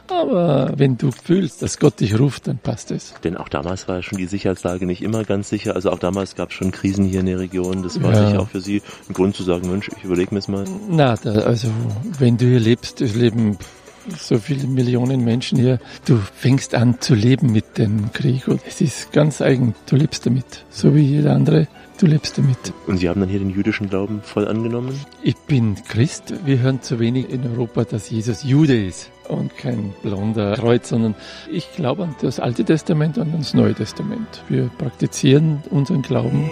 Aber 0.08 0.74
wenn 0.76 0.98
du 0.98 1.12
fühlst, 1.12 1.62
dass 1.62 1.80
Gott 1.80 2.00
dich 2.00 2.20
ruft, 2.20 2.48
dann 2.48 2.58
passt 2.58 2.92
es. 2.92 3.14
Denn 3.24 3.38
auch 3.38 3.48
damals 3.48 3.88
war 3.88 4.02
schon 4.02 4.18
die 4.18 4.26
Sicherheitslage 4.26 4.86
nicht 4.86 5.02
immer 5.02 5.24
ganz 5.24 5.50
sicher. 5.50 5.76
Also 5.76 5.92
auch 5.92 6.00
damals 6.00 6.36
gab 6.36 6.50
es 6.50 6.56
schon 6.56 6.72
Krisen 6.72 7.06
hier 7.06 7.22
in 7.22 7.28
der 7.28 7.40
Region. 7.40 7.84
Das 7.84 8.02
war 8.02 8.14
ja. 8.14 8.28
sicher 8.28 8.42
auch 8.42 8.50
für 8.50 8.62
Sie 8.62 8.82
ein 9.08 9.14
Grund 9.14 9.36
zu 9.36 9.44
sagen, 9.44 9.70
Mensch, 9.70 9.90
ich 9.96 10.04
überlege 10.04 10.34
mir 10.34 10.40
es 10.40 10.48
mal. 10.48 10.66
Na, 10.90 11.16
da, 11.16 11.32
also 11.32 11.70
wenn 12.18 12.38
du 12.38 12.46
hier 12.46 12.60
lebst, 12.60 13.02
es 13.02 13.16
leben 13.16 13.58
so 14.18 14.38
viele 14.38 14.68
Millionen 14.68 15.24
Menschen 15.24 15.60
hier. 15.60 15.80
Du 16.06 16.18
fängst 16.18 16.76
an 16.76 17.00
zu 17.00 17.16
leben 17.16 17.52
mit 17.52 17.78
dem 17.78 18.12
Krieg. 18.14 18.48
Und 18.48 18.62
es 18.68 18.82
ist 18.82 19.12
ganz 19.12 19.42
eigen. 19.42 19.76
Du 19.88 19.96
lebst 19.96 20.26
damit, 20.26 20.66
so 20.70 20.96
wie 20.96 21.02
jeder 21.02 21.34
andere. 21.34 21.68
Du 22.00 22.08
lebst 22.08 22.38
damit. 22.38 22.58
Und 22.88 22.98
Sie 22.98 23.10
haben 23.10 23.20
dann 23.20 23.30
hier 23.30 23.40
den 23.40 23.52
jüdischen 23.52 23.90
Glauben 23.90 24.22
voll 24.24 24.48
angenommen? 24.48 25.00
Ich 25.22 25.36
bin 25.36 25.76
Christ. 25.88 26.34
Wir 26.46 26.60
hören 26.60 26.82
zu 26.82 27.00
wenig 27.00 27.30
in 27.30 27.46
Europa, 27.46 27.84
dass 27.84 28.10
Jesus 28.10 28.44
Jude 28.44 28.86
ist 28.86 29.12
und 29.28 29.56
kein 29.58 29.94
blonder 30.02 30.56
Kreuz, 30.56 30.90
sondern 30.90 31.16
ich 31.52 31.72
glaube 31.74 32.04
an 32.04 32.16
das 32.22 32.40
Alte 32.40 32.66
Testament 32.66 33.18
und 33.18 33.32
ans 33.32 33.54
Neue 33.54 33.76
Testament. 33.76 34.44
Wir 34.50 34.70
praktizieren 34.78 35.64
unseren 35.70 36.02
Glauben. 36.02 36.50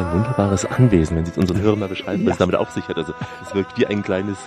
Ein 0.00 0.12
wunderbares 0.12 0.64
Anwesen, 0.64 1.16
wenn 1.16 1.24
Sie 1.24 1.32
es 1.32 1.38
unseren 1.38 1.60
Hörern 1.60 1.78
mal 1.78 1.88
beschreiben, 1.88 2.24
was 2.26 2.34
ja. 2.34 2.38
damit 2.38 2.56
auf 2.56 2.70
sich 2.70 2.86
hat. 2.88 2.96
Also 2.96 3.12
es 3.42 3.54
wirkt 3.54 3.78
wie 3.78 3.86
ein 3.86 4.02
kleines, 4.02 4.38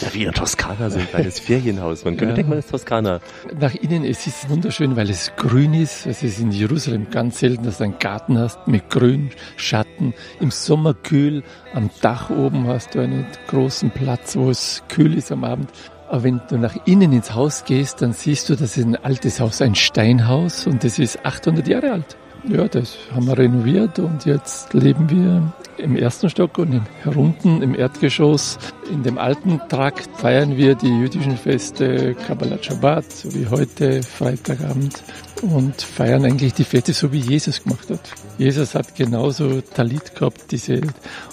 ja, 0.00 0.08
wie 0.12 0.24
in 0.24 0.32
Toskana, 0.32 0.90
so 0.90 0.98
ein 0.98 1.08
kleines 1.08 1.38
Ferienhaus. 1.40 2.04
Man 2.04 2.16
könnte 2.16 2.32
ja. 2.32 2.36
denken, 2.36 2.50
man 2.50 2.58
ist 2.58 2.70
Toskana. 2.70 3.20
Nach 3.58 3.74
innen 3.74 4.04
es 4.04 4.26
ist 4.26 4.44
es 4.44 4.50
wunderschön, 4.50 4.96
weil 4.96 5.10
es 5.10 5.32
grün 5.36 5.74
ist. 5.74 6.06
Es 6.06 6.22
ist 6.22 6.40
in 6.40 6.50
Jerusalem 6.50 7.10
ganz 7.10 7.40
selten, 7.40 7.64
dass 7.64 7.78
du 7.78 7.84
einen 7.84 7.98
Garten 7.98 8.38
hast 8.38 8.66
mit 8.66 8.90
Grün, 8.90 9.30
Schatten. 9.56 10.14
Im 10.40 10.50
Sommer 10.50 10.94
kühl, 10.94 11.42
am 11.74 11.90
Dach 12.00 12.30
oben 12.30 12.66
hast 12.66 12.94
du 12.94 13.00
einen 13.00 13.26
großen 13.48 13.90
Platz, 13.90 14.36
wo 14.36 14.50
es 14.50 14.82
kühl 14.88 15.16
ist 15.16 15.32
am 15.32 15.44
Abend. 15.44 15.70
Aber 16.08 16.24
wenn 16.24 16.40
du 16.48 16.58
nach 16.58 16.74
innen 16.86 17.12
ins 17.12 17.34
Haus 17.34 17.64
gehst, 17.64 18.02
dann 18.02 18.12
siehst 18.12 18.48
du, 18.48 18.56
das 18.56 18.76
ist 18.76 18.84
ein 18.84 18.96
altes 18.96 19.40
Haus, 19.40 19.62
ein 19.62 19.74
Steinhaus 19.74 20.66
und 20.66 20.82
das 20.82 20.98
ist 20.98 21.24
800 21.24 21.68
Jahre 21.68 21.92
alt. 21.92 22.16
Ja, 22.48 22.66
das 22.68 22.96
haben 23.14 23.26
wir 23.26 23.36
renoviert 23.36 23.98
und 23.98 24.24
jetzt 24.24 24.72
leben 24.72 25.10
wir 25.10 25.52
im 25.76 25.96
ersten 25.96 26.30
Stock 26.30 26.58
und 26.58 26.80
herunten 27.02 27.62
im 27.62 27.74
Erdgeschoss. 27.74 28.58
In 28.90 29.02
dem 29.02 29.18
alten 29.18 29.60
Trakt 29.68 30.08
feiern 30.16 30.56
wir 30.56 30.74
die 30.74 30.88
jüdischen 30.88 31.36
Feste 31.36 32.14
Kabbalat 32.14 32.64
Shabbat, 32.64 33.12
so 33.12 33.34
wie 33.34 33.46
heute, 33.46 34.02
Freitagabend, 34.02 35.02
und 35.42 35.80
feiern 35.80 36.24
eigentlich 36.24 36.54
die 36.54 36.64
Feste 36.64 36.92
so, 36.92 37.12
wie 37.12 37.20
Jesus 37.20 37.62
gemacht 37.62 37.90
hat. 37.90 38.10
Jesus 38.38 38.74
hat 38.74 38.94
genauso 38.94 39.60
Talit 39.60 40.14
gehabt, 40.14 40.50
diese 40.50 40.80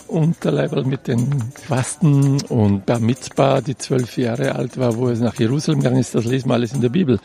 Unterleiberl 0.07 0.85
mit 0.85 1.07
den 1.07 1.53
Quasten 1.65 2.41
und 2.49 2.85
Bar 2.85 2.99
Mitzvah, 2.99 3.61
die 3.61 3.77
zwölf 3.77 4.17
Jahre 4.17 4.55
alt 4.55 4.77
war, 4.77 4.95
wo 4.97 5.07
er 5.07 5.17
nach 5.17 5.39
Jerusalem 5.39 5.79
gegangen 5.79 5.99
ist, 5.99 6.15
das 6.15 6.25
lesen 6.25 6.49
wir 6.49 6.55
alles 6.55 6.73
in 6.73 6.81
der 6.81 6.89
Bibel. 6.89 7.19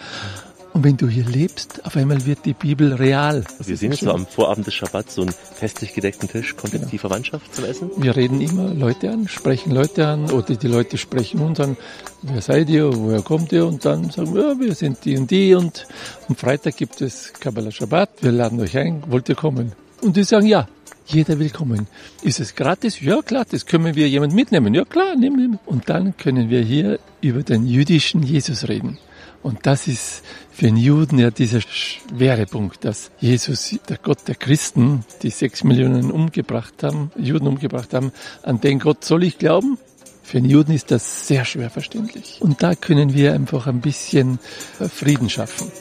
Und 0.73 0.85
wenn 0.85 0.97
du 0.97 1.07
hier 1.07 1.25
lebst, 1.25 1.85
auf 1.85 1.97
einmal 1.97 2.25
wird 2.25 2.47
die 2.47 2.55
Bibel 2.55 2.95
real. 2.95 3.45
Das 3.59 3.69
wir 3.69 3.77
sehen 3.77 3.93
jetzt 3.93 4.05
so 4.05 4.11
am 4.11 4.27
Vorabend 4.27 4.67
des 4.67 4.75
Schabbats 4.75 5.15
so 5.15 5.23
einen 5.23 5.33
festlich 5.33 5.93
gedeckten 5.93 6.31
Tisch. 6.31 6.57
Kommt 6.57 6.73
genau. 6.73 6.87
die 6.87 6.97
Verwandtschaft 6.97 7.55
zum 7.55 7.67
Essen? 7.67 7.91
Wir 7.99 8.17
reden 8.17 8.41
immer 8.41 8.73
Leute 8.73 9.11
an, 9.11 9.29
sprechen 9.29 9.73
Leute 9.73 10.07
an 10.07 10.31
oder 10.31 10.55
die 10.55 10.69
Leute 10.69 10.97
sprechen 10.97 11.41
uns 11.41 11.61
an. 11.61 11.77
Wer 12.23 12.41
seid 12.41 12.71
ihr? 12.71 12.91
Woher 12.95 13.21
kommt 13.21 13.53
ihr? 13.53 13.67
Und 13.67 13.85
dann 13.85 14.09
sagen 14.11 14.35
wir, 14.35 14.49
ja, 14.49 14.61
wir 14.61 14.75
sind 14.75 15.05
die 15.05 15.19
und 15.19 15.31
die. 15.31 15.55
Und 15.55 15.87
am 16.29 16.37
Freitag 16.37 16.77
gibt 16.79 17.03
es 17.03 17.35
Kabbalah 17.35 17.71
Shabbat. 17.71 18.09
Wir 18.23 18.33
laden 18.33 18.59
euch 18.61 18.77
ein. 18.79 19.03
Wollt 19.09 19.29
ihr 19.29 19.35
kommen? 19.35 19.73
Und 20.01 20.17
die 20.17 20.25
sagen 20.25 20.47
ja. 20.47 20.69
Jeder 21.05 21.39
will 21.39 21.51
kommen. 21.51 21.89
Ist 22.23 22.41
es 22.41 22.55
gratis? 22.55 23.01
Ja, 23.01 23.21
klar, 23.23 23.45
das 23.51 23.67
können 23.67 23.95
wir 23.95 24.09
jemand 24.09 24.35
mitnehmen. 24.35 24.73
Ja, 24.73 24.85
klar, 24.85 25.17
nehmen 25.17 25.53
wir. 25.53 25.59
Und 25.67 25.89
dann 25.91 26.17
können 26.17 26.49
wir 26.49 26.63
hier 26.63 26.99
über 27.21 27.43
den 27.43 27.67
jüdischen 27.67 28.23
Jesus 28.23 28.69
reden. 28.69 28.99
Und 29.43 29.67
das 29.67 29.89
ist 29.89 30.23
für 30.53 30.67
den 30.67 30.77
Juden 30.77 31.19
ja 31.19 31.31
dieser 31.31 31.61
schwere 31.61 32.47
Punkt, 32.47 32.85
dass 32.85 33.11
Jesus, 33.19 33.77
der 33.89 33.99
Gott 33.99 34.29
der 34.29 34.37
Christen, 34.37 35.05
die 35.23 35.31
sechs 35.31 35.65
Millionen 35.65 36.11
umgebracht 36.11 36.83
haben, 36.83 37.11
Juden 37.17 37.49
umgebracht 37.49 37.93
haben, 37.93 38.13
an 38.43 38.61
den 38.61 38.79
Gott 38.79 39.05
soll 39.05 39.25
ich 39.25 39.39
glauben? 39.39 39.79
Für 40.23 40.41
den 40.41 40.49
Juden 40.49 40.73
ist 40.73 40.93
das 40.93 41.27
sehr 41.27 41.45
schwer 41.45 41.71
verständlich. 41.71 42.39
Und 42.41 42.63
da 42.63 42.77
können 42.77 43.15
wir 43.15 43.35
einfach 43.35 43.67
ein 43.67 43.81
bisschen 43.81 44.39
Frieden 44.79 45.29
schaffen. 45.29 45.73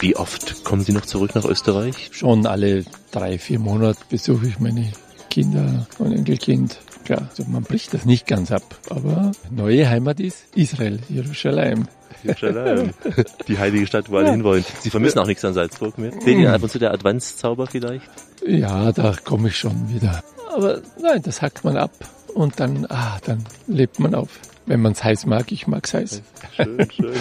Wie 0.00 0.16
oft 0.16 0.64
kommen 0.64 0.82
Sie 0.82 0.92
noch 0.92 1.04
zurück 1.04 1.34
nach 1.34 1.44
Österreich? 1.44 2.08
Schon 2.12 2.46
alle 2.46 2.84
drei, 3.10 3.38
vier 3.38 3.58
Monate 3.58 4.00
besuche 4.08 4.48
ich 4.48 4.58
meine 4.58 4.90
Kinder 5.30 5.86
und 5.98 6.12
Enkelkind. 6.12 6.78
Klar, 7.04 7.28
also 7.30 7.44
man 7.48 7.62
bricht 7.62 7.94
das 7.94 8.04
nicht 8.04 8.26
ganz 8.26 8.52
ab, 8.52 8.62
aber 8.90 9.32
neue 9.50 9.88
Heimat 9.88 10.20
ist 10.20 10.44
Israel, 10.54 10.98
Jerusalem. 11.08 11.88
Jerusalem, 12.22 12.90
die 13.48 13.58
heilige 13.58 13.86
Stadt, 13.86 14.10
wo 14.10 14.16
alle 14.16 14.26
ja. 14.26 14.32
hinwollen. 14.32 14.64
Sie 14.80 14.90
vermissen 14.90 15.18
auch 15.18 15.26
nichts 15.26 15.44
an 15.44 15.54
Salzburg 15.54 15.96
mehr? 15.96 16.12
Fehlt 16.12 16.38
Ihnen 16.38 16.48
ab 16.48 16.62
und 16.62 16.70
zu 16.70 16.78
der 16.78 16.92
Adventszauber 16.92 17.66
vielleicht? 17.66 18.10
Ja, 18.46 18.92
da 18.92 19.14
komme 19.24 19.48
ich 19.48 19.56
schon 19.56 19.88
wieder. 19.88 20.22
Aber 20.54 20.82
nein, 21.00 21.22
das 21.22 21.40
hackt 21.40 21.64
man 21.64 21.76
ab 21.76 21.92
und 22.34 22.60
dann, 22.60 22.86
ah, 22.90 23.18
dann 23.24 23.44
lebt 23.66 23.98
man 23.98 24.14
auf. 24.14 24.40
Wenn 24.70 24.82
man 24.82 24.92
es 24.92 25.02
heiß 25.02 25.26
mag. 25.26 25.50
Ich 25.50 25.66
mag 25.66 25.84
es 25.84 25.94
heiß. 25.94 26.22
Schön, 26.54 26.90
schön. 26.92 27.12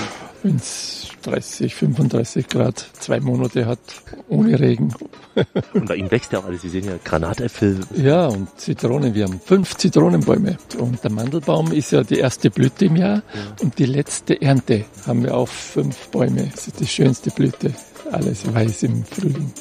Wenn 0.43 0.55
es 0.57 1.07
30, 1.23 1.73
35 1.73 2.47
Grad 2.47 2.77
zwei 2.99 3.19
Monate 3.19 3.65
hat, 3.65 3.79
ohne 4.29 4.59
Regen. 4.59 4.93
Und 5.73 5.87
bei 5.87 5.95
Ihnen 5.95 6.11
wächst 6.11 6.31
ja 6.31 6.39
auch 6.39 6.45
alles. 6.45 6.61
Sie 6.61 6.69
sehen 6.69 6.85
ja 6.85 6.93
Granatäpfel. 7.03 7.79
Ja, 7.95 8.27
und 8.27 8.47
Zitronen. 8.59 9.15
Wir 9.15 9.25
haben 9.25 9.41
fünf 9.43 9.75
Zitronenbäume. 9.75 10.57
Und 10.77 11.03
der 11.03 11.11
Mandelbaum 11.11 11.71
ist 11.71 11.91
ja 11.91 12.03
die 12.03 12.19
erste 12.19 12.51
Blüte 12.51 12.85
im 12.85 12.95
Jahr. 12.95 13.23
Ja. 13.33 13.55
Und 13.61 13.79
die 13.79 13.85
letzte 13.85 14.39
Ernte 14.39 14.85
haben 15.07 15.23
wir 15.23 15.35
auch 15.35 15.47
fünf 15.47 16.09
Bäume. 16.09 16.49
Das 16.51 16.67
ist 16.67 16.79
die 16.79 16.87
schönste 16.87 17.31
Blüte. 17.31 17.73
Alles 18.11 18.53
weiß 18.53 18.83
im 18.83 19.03
Frühling. 19.05 19.51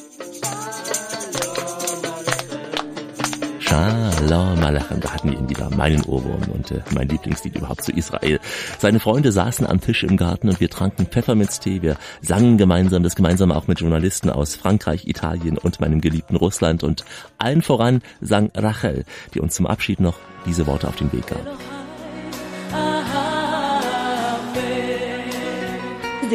Shalom 3.69 4.65
Alechem, 4.65 4.99
da 4.99 5.13
hatten 5.13 5.31
wir 5.31 5.39
ihn 5.39 5.51
wieder, 5.51 5.69
meinen 5.69 6.03
Ohrwurm 6.05 6.41
und 6.55 6.71
äh, 6.71 6.81
mein 6.95 7.07
Lieblingslied 7.07 7.55
überhaupt 7.55 7.83
zu 7.83 7.93
Israel. 7.93 8.41
Seine 8.79 8.99
Freunde 8.99 9.31
saßen 9.31 9.67
am 9.67 9.83
Tisch 9.83 10.05
im 10.05 10.17
Garten 10.17 10.49
und 10.49 10.59
wir 10.59 10.71
tranken 10.71 11.07
Pfefferminztee, 11.07 11.83
wir 11.83 11.99
sangen 12.23 12.57
gemeinsam, 12.57 13.03
das 13.03 13.15
gemeinsam 13.15 13.53
auch 13.53 13.67
mit 13.67 13.81
Journalisten 13.81 14.31
aus 14.31 14.57
Frankreich, 14.57 15.07
Italien 15.07 15.59
und 15.59 15.81
meinem 15.81 16.01
geliebten 16.01 16.37
Russland 16.37 16.83
und 16.83 17.05
allen 17.37 17.61
voran 17.61 18.01
sang 18.23 18.51
Rachel, 18.55 19.05
die 19.35 19.41
uns 19.41 19.57
zum 19.57 19.67
Abschied 19.67 20.01
noch 20.01 20.17
diese 20.47 20.67
Worte 20.67 20.89
auf 20.89 20.97
den 20.97 21.13
Weg 21.13 21.27
gab. 21.27 21.47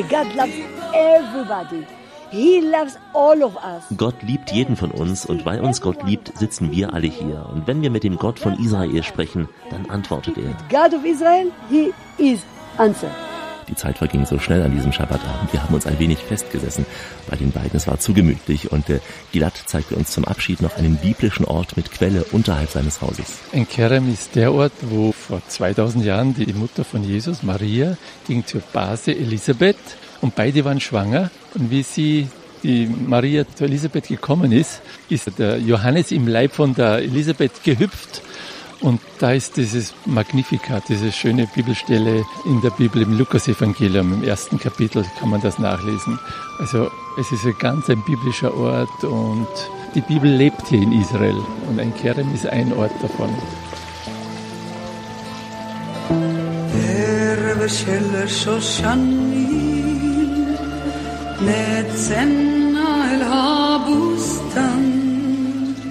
God 0.10 0.36
loves 0.36 0.54
everybody. 0.94 2.03
He 2.34 2.62
loves 2.62 2.98
all 3.14 3.44
of 3.44 3.56
us. 3.58 3.84
Gott 3.96 4.24
liebt 4.24 4.52
jeden 4.52 4.76
von 4.76 4.90
uns 4.90 5.24
und 5.24 5.46
weil 5.46 5.60
uns 5.60 5.82
Gott 5.82 6.02
liebt, 6.02 6.36
sitzen 6.36 6.72
wir 6.72 6.92
alle 6.92 7.06
hier. 7.06 7.48
Und 7.54 7.68
wenn 7.68 7.84
wir 7.84 7.92
mit 7.92 8.04
dem 8.04 8.18
Gott 8.18 8.40
von 8.40 8.58
Israel 8.58 9.04
sprechen, 9.04 9.48
dann 9.70 9.88
antwortet 9.92 10.38
er. 10.40 10.52
God 10.68 10.98
of 10.98 11.06
Israel, 11.06 11.52
he 11.70 11.94
is 12.18 12.40
answer. 12.80 13.12
Die 13.70 13.76
Zeit 13.76 14.00
verging 14.00 14.26
so 14.26 14.40
schnell 14.40 14.64
an 14.64 14.72
diesem 14.72 14.92
Schabbatabend. 14.92 15.54
Wir 15.54 15.62
haben 15.62 15.76
uns 15.76 15.86
ein 15.86 16.00
wenig 16.00 16.18
festgesessen 16.18 16.88
bei 17.30 17.36
den 17.36 17.52
beiden. 17.52 17.76
Es 17.76 17.86
war 17.86 18.00
zu 18.00 18.16
gemütlich 18.16 18.72
und 18.72 18.90
der 18.90 19.00
Gilad 19.32 19.54
zeigte 19.68 19.96
uns 19.96 20.10
zum 20.10 20.26
Abschied 20.26 20.60
noch 20.60 20.76
einen 20.76 20.98
biblischen 20.98 21.46
Ort 21.46 21.78
mit 21.78 21.92
Quelle 21.92 22.24
unterhalb 22.32 22.72
seines 22.72 23.00
Hauses. 23.04 23.42
Ein 23.54 23.70
Kerem 23.70 24.12
ist 24.12 24.36
der 24.36 24.52
Ort, 24.54 24.74
wo 24.82 25.12
vor 25.12 25.44
2000 25.48 26.04
Jahren 26.04 26.34
die 26.34 26.52
Mutter 26.54 26.84
von 26.84 27.04
Jesus, 27.04 27.44
Maria, 27.44 27.96
ging 28.26 28.44
zur 28.44 28.62
Base 28.74 29.12
Elisabeth 29.12 29.78
und 30.24 30.36
beide 30.36 30.64
waren 30.64 30.80
schwanger. 30.80 31.30
Und 31.54 31.70
wie 31.70 31.84
sie, 31.84 32.30
die 32.64 32.88
Maria 32.88 33.44
zu 33.56 33.66
Elisabeth 33.66 34.08
gekommen 34.08 34.54
ist, 34.54 34.82
ist 35.10 35.38
der 35.38 35.60
Johannes 35.60 36.14
im 36.14 36.28
Leib 36.28 36.54
von 36.54 36.74
der 36.74 37.00
Elisabeth 37.00 37.62
gehüpft. 37.62 38.22
Und 38.80 39.02
da 39.20 39.34
ist 39.34 39.58
dieses 39.58 39.94
Magnificat, 40.06 40.84
diese 40.88 41.12
schöne 41.12 41.48
Bibelstelle 41.54 42.24
in 42.46 42.62
der 42.62 42.70
Bibel 42.70 43.02
im 43.02 43.18
Lukas-Evangelium, 43.18 44.14
im 44.14 44.24
ersten 44.24 44.58
Kapitel 44.60 45.06
kann 45.20 45.30
man 45.30 45.42
das 45.42 45.60
nachlesen. 45.60 46.18
Also 46.60 46.90
es 47.20 47.32
ist 47.32 47.46
ein 47.46 47.56
ganz 47.60 47.90
ein 47.90 48.02
biblischer 48.06 48.54
Ort 48.56 49.04
und 49.04 49.48
die 49.94 50.02
Bibel 50.02 50.30
lebt 50.30 50.68
hier 50.68 50.82
in 50.82 50.94
Israel 51.02 51.38
und 51.70 51.80
ein 51.80 51.94
Kerem 51.96 52.34
ist 52.34 52.48
ein 52.48 52.72
Ort 52.74 52.92
davon. 53.02 53.30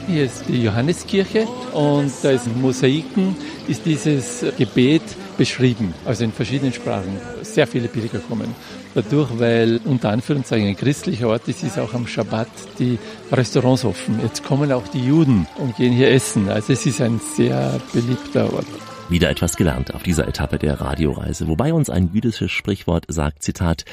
Hier 0.07 0.24
ist 0.24 0.45
die 0.47 0.62
Johanneskirche 0.62 1.47
und 1.72 2.12
da 2.22 2.30
ist 2.30 2.47
Mosaiken 2.57 3.34
ist 3.66 3.86
dieses 3.86 4.45
Gebet 4.59 5.03
beschrieben, 5.38 5.95
also 6.05 6.24
in 6.24 6.32
verschiedenen 6.32 6.72
Sprachen. 6.72 7.16
Sehr 7.43 7.66
viele 7.66 7.88
Pilger 7.88 8.18
kommen. 8.18 8.55
Dadurch, 8.95 9.30
weil 9.38 9.80
unter 9.84 10.11
Anführungszeichen 10.11 10.68
ein 10.68 10.76
christlicher 10.76 11.28
Ort 11.28 11.49
ist, 11.49 11.62
ist 11.62 11.78
auch 11.78 11.95
am 11.95 12.07
Schabbat 12.07 12.49
die 12.78 12.99
Restaurants 13.30 13.84
offen. 13.84 14.20
Jetzt 14.22 14.45
kommen 14.45 14.70
auch 14.70 14.86
die 14.88 15.05
Juden 15.05 15.47
und 15.57 15.76
gehen 15.76 15.93
hier 15.93 16.11
essen. 16.11 16.49
Also 16.49 16.74
es 16.74 16.84
ist 16.84 17.01
ein 17.01 17.20
sehr 17.34 17.80
beliebter 17.93 18.53
Ort. 18.53 18.91
Wieder 19.12 19.28
etwas 19.28 19.58
gelernt 19.58 19.92
auf 19.92 20.02
dieser 20.02 20.26
Etappe 20.26 20.58
der 20.58 20.80
Radioreise, 20.80 21.46
wobei 21.46 21.74
uns 21.74 21.90
ein 21.90 22.14
jüdisches 22.14 22.50
Sprichwort 22.50 23.04
sagt, 23.08 23.42
Zitat, 23.42 23.84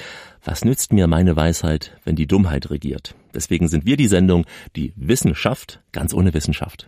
was 0.46 0.64
nützt 0.64 0.94
mir 0.94 1.08
meine 1.08 1.36
Weisheit, 1.36 1.92
wenn 2.06 2.16
die 2.16 2.26
Dummheit 2.26 2.70
regiert? 2.70 3.16
Deswegen 3.34 3.68
sind 3.68 3.86
wir 3.86 3.98
die 3.98 4.08
Sendung, 4.08 4.46
die 4.78 4.94
Wissenschaft 4.96 5.82
ganz 5.92 6.14
ohne 6.14 6.34
Wissenschaft. 6.34 6.88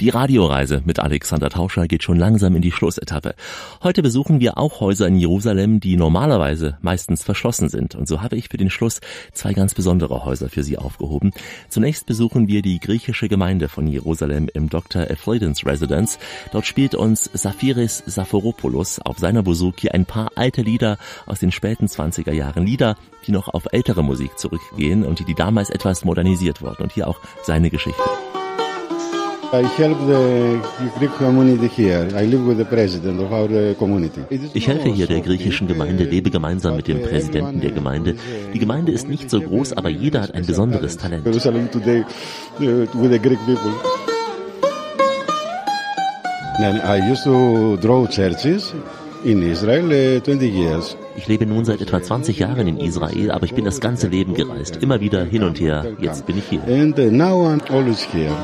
Die 0.00 0.08
Radioreise 0.08 0.82
mit 0.84 0.98
Alexander 0.98 1.50
Tauscher 1.50 1.86
geht 1.86 2.02
schon 2.02 2.18
langsam 2.18 2.56
in 2.56 2.62
die 2.62 2.72
Schlussetappe. 2.72 3.36
Heute 3.80 4.02
besuchen 4.02 4.40
wir 4.40 4.58
auch 4.58 4.80
Häuser 4.80 5.06
in 5.06 5.14
Jerusalem, 5.16 5.78
die 5.78 5.96
normalerweise 5.96 6.78
meistens 6.82 7.22
verschlossen 7.22 7.68
sind. 7.68 7.94
Und 7.94 8.08
so 8.08 8.20
habe 8.20 8.34
ich 8.34 8.48
für 8.48 8.56
den 8.56 8.70
Schluss 8.70 9.00
zwei 9.32 9.52
ganz 9.52 9.72
besondere 9.72 10.24
Häuser 10.24 10.48
für 10.48 10.64
Sie 10.64 10.78
aufgehoben. 10.78 11.32
Zunächst 11.68 12.06
besuchen 12.06 12.48
wir 12.48 12.60
die 12.60 12.80
griechische 12.80 13.28
Gemeinde 13.28 13.68
von 13.68 13.86
Jerusalem 13.86 14.48
im 14.52 14.68
Dr. 14.68 15.08
Effledens 15.08 15.64
Residence. 15.64 16.18
Dort 16.50 16.66
spielt 16.66 16.96
uns 16.96 17.30
Safiris 17.32 18.02
Saforopoulos 18.04 18.98
auf 18.98 19.18
seiner 19.18 19.44
Bouzouki 19.44 19.90
ein 19.90 20.06
paar 20.06 20.32
alte 20.34 20.62
Lieder 20.62 20.98
aus 21.26 21.38
den 21.38 21.52
späten 21.52 21.86
20er 21.86 22.32
Jahren. 22.32 22.66
Lieder, 22.66 22.96
die 23.28 23.32
noch 23.32 23.48
auf 23.48 23.66
ältere 23.70 24.02
Musik 24.02 24.38
zurückgehen 24.40 25.04
und 25.04 25.20
die, 25.20 25.24
die 25.24 25.36
damals 25.36 25.70
etwas 25.70 26.04
modernisiert 26.04 26.62
wurden. 26.62 26.82
Und 26.82 26.92
hier 26.92 27.06
auch 27.06 27.20
seine 27.44 27.70
Geschichte. 27.70 28.02
Ich 29.62 29.78
helfe 34.68 34.88
hier 34.90 35.06
der 35.06 35.20
griechischen 35.20 35.68
Gemeinde, 35.68 36.04
lebe 36.04 36.30
gemeinsam 36.30 36.76
mit 36.76 36.88
dem 36.88 37.02
Präsidenten 37.02 37.60
der 37.60 37.70
Gemeinde. 37.70 38.16
Die 38.52 38.58
Gemeinde 38.58 38.92
ist 38.92 39.08
nicht 39.08 39.30
so 39.30 39.40
groß, 39.40 39.74
aber 39.74 39.90
jeder 39.90 40.22
hat 40.22 40.34
ein 40.34 40.44
besonderes 40.46 40.96
Talent. 40.96 41.26
Uh, 41.26 42.86
with 42.94 43.10
the 43.10 43.18
Greek 43.18 43.38
people. 43.46 43.72
I 46.60 47.00
used 47.10 47.24
to 47.24 47.76
draw 47.76 48.06
churches 48.06 48.72
in 49.24 49.42
Israel 49.42 50.20
20 50.20 50.54
uh. 50.54 50.96
Ich 51.16 51.26
lebe 51.26 51.46
nun 51.46 51.64
seit 51.64 51.80
etwa 51.80 52.00
20 52.00 52.38
Jahren 52.38 52.66
in 52.68 52.78
Israel, 52.78 53.30
aber 53.32 53.44
ich 53.44 53.54
bin 53.54 53.64
das 53.64 53.80
ganze 53.80 54.06
Leben 54.08 54.34
gereist, 54.34 54.76
immer 54.82 55.00
wieder 55.00 55.24
hin 55.24 55.42
und 55.42 55.60
her. 55.60 55.86
Jetzt 56.00 56.26
bin 56.26 56.38
ich 56.38 56.44
hier. 56.48 56.62
And 56.64 56.98
uh, 56.98 57.10
now 57.10 57.44
I'm 57.46 57.60
always 57.70 58.06
here. 58.12 58.34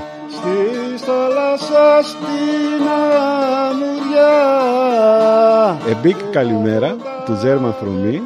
A 5.86 5.94
big 6.03 6.16
kalimera 6.32 6.96
to 7.26 7.36
German 7.40 7.72
from 7.74 8.03
me. 8.03 8.20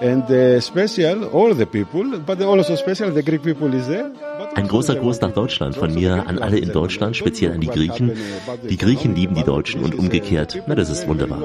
And 0.00 0.24
uh, 0.30 0.60
special, 0.60 1.24
all 1.32 1.54
the 1.54 1.66
people, 1.66 2.18
but 2.18 2.40
also 2.42 2.74
special, 2.76 3.10
the 3.12 3.22
Greek 3.22 3.42
people 3.42 3.72
is 3.74 3.86
there. 3.86 4.10
Ein 4.54 4.68
großer 4.68 4.96
Gruß 4.96 5.20
nach 5.20 5.32
Deutschland 5.32 5.76
von 5.76 5.94
mir 5.94 6.26
an 6.26 6.38
alle 6.38 6.58
in 6.58 6.72
Deutschland, 6.72 7.16
speziell 7.16 7.52
an 7.52 7.60
die 7.60 7.68
Griechen. 7.68 8.12
Die 8.68 8.76
Griechen 8.76 9.14
lieben 9.14 9.34
die 9.34 9.44
Deutschen 9.44 9.82
und 9.82 9.94
umgekehrt. 9.94 10.62
Na, 10.66 10.74
das 10.74 10.90
ist 10.90 11.06
wunderbar. 11.08 11.40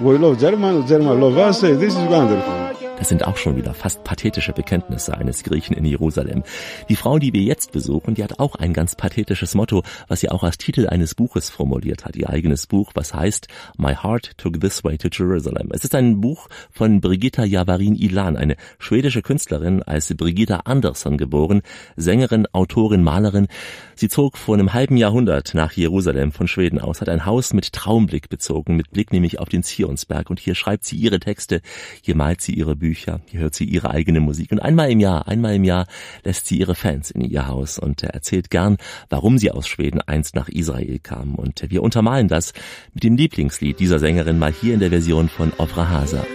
We 0.00 0.16
love 0.16 0.36
German, 0.36 0.86
German 0.86 1.20
love 1.20 1.38
us. 1.38 1.60
This 1.60 1.94
is 1.94 2.08
wonderful. 2.08 2.61
Das 3.02 3.08
sind 3.08 3.26
auch 3.26 3.36
schon 3.36 3.56
wieder 3.56 3.74
fast 3.74 4.04
pathetische 4.04 4.52
Bekenntnisse 4.52 5.18
eines 5.18 5.42
Griechen 5.42 5.76
in 5.76 5.84
Jerusalem. 5.84 6.44
Die 6.88 6.94
Frau, 6.94 7.18
die 7.18 7.32
wir 7.32 7.42
jetzt 7.42 7.72
besuchen, 7.72 8.14
die 8.14 8.22
hat 8.22 8.38
auch 8.38 8.54
ein 8.54 8.72
ganz 8.72 8.94
pathetisches 8.94 9.56
Motto, 9.56 9.82
was 10.06 10.20
sie 10.20 10.28
auch 10.28 10.44
als 10.44 10.56
Titel 10.56 10.86
eines 10.86 11.16
Buches 11.16 11.50
formuliert 11.50 12.04
hat. 12.04 12.14
Ihr 12.14 12.30
eigenes 12.30 12.68
Buch, 12.68 12.92
was 12.94 13.12
heißt 13.12 13.48
My 13.76 13.96
Heart 13.96 14.38
Took 14.38 14.60
This 14.60 14.84
Way 14.84 14.98
to 14.98 15.08
Jerusalem. 15.10 15.70
Es 15.72 15.82
ist 15.82 15.96
ein 15.96 16.20
Buch 16.20 16.46
von 16.70 17.00
Brigitta 17.00 17.42
Javarin 17.42 17.96
Ilan, 17.96 18.36
eine 18.36 18.54
schwedische 18.78 19.20
Künstlerin, 19.22 19.82
als 19.82 20.14
Brigitta 20.14 20.58
Andersson 20.58 21.18
geboren, 21.18 21.62
Sängerin, 21.96 22.46
Autorin, 22.52 23.02
Malerin. 23.02 23.48
Sie 23.96 24.08
zog 24.08 24.38
vor 24.38 24.54
einem 24.54 24.74
halben 24.74 24.96
Jahrhundert 24.96 25.54
nach 25.54 25.72
Jerusalem 25.72 26.30
von 26.30 26.46
Schweden 26.46 26.78
aus, 26.78 27.00
hat 27.00 27.08
ein 27.08 27.26
Haus 27.26 27.52
mit 27.52 27.72
Traumblick 27.72 28.28
bezogen, 28.28 28.76
mit 28.76 28.92
Blick 28.92 29.12
nämlich 29.12 29.40
auf 29.40 29.48
den 29.48 29.64
Zionsberg 29.64 30.30
und 30.30 30.38
hier 30.38 30.54
schreibt 30.54 30.84
sie 30.84 30.94
ihre 30.94 31.18
Texte, 31.18 31.62
hier 32.00 32.14
malt 32.14 32.40
sie 32.40 32.52
ihre 32.52 32.76
Bücher. 32.76 32.91
Bücher, 32.92 33.20
hier 33.24 33.40
hört 33.40 33.54
sie 33.54 33.64
ihre 33.64 33.88
eigene 33.88 34.20
Musik 34.20 34.52
und 34.52 34.60
einmal 34.60 34.90
im 34.90 35.00
Jahr, 35.00 35.26
einmal 35.26 35.54
im 35.54 35.64
Jahr 35.64 35.86
lässt 36.24 36.46
sie 36.46 36.58
ihre 36.58 36.74
Fans 36.74 37.10
in 37.10 37.22
ihr 37.22 37.48
Haus 37.48 37.78
und 37.78 38.02
erzählt 38.02 38.50
gern, 38.50 38.76
warum 39.08 39.38
sie 39.38 39.50
aus 39.50 39.66
Schweden 39.66 40.02
einst 40.02 40.34
nach 40.34 40.50
Israel 40.50 40.98
kam. 40.98 41.34
Und 41.34 41.64
wir 41.70 41.82
untermalen 41.82 42.28
das 42.28 42.52
mit 42.92 43.02
dem 43.02 43.16
Lieblingslied 43.16 43.80
dieser 43.80 43.98
Sängerin 43.98 44.38
mal 44.38 44.52
hier 44.52 44.74
in 44.74 44.80
der 44.80 44.90
Version 44.90 45.30
von 45.30 45.54
Ofra 45.56 45.88
Hasa. 45.88 46.26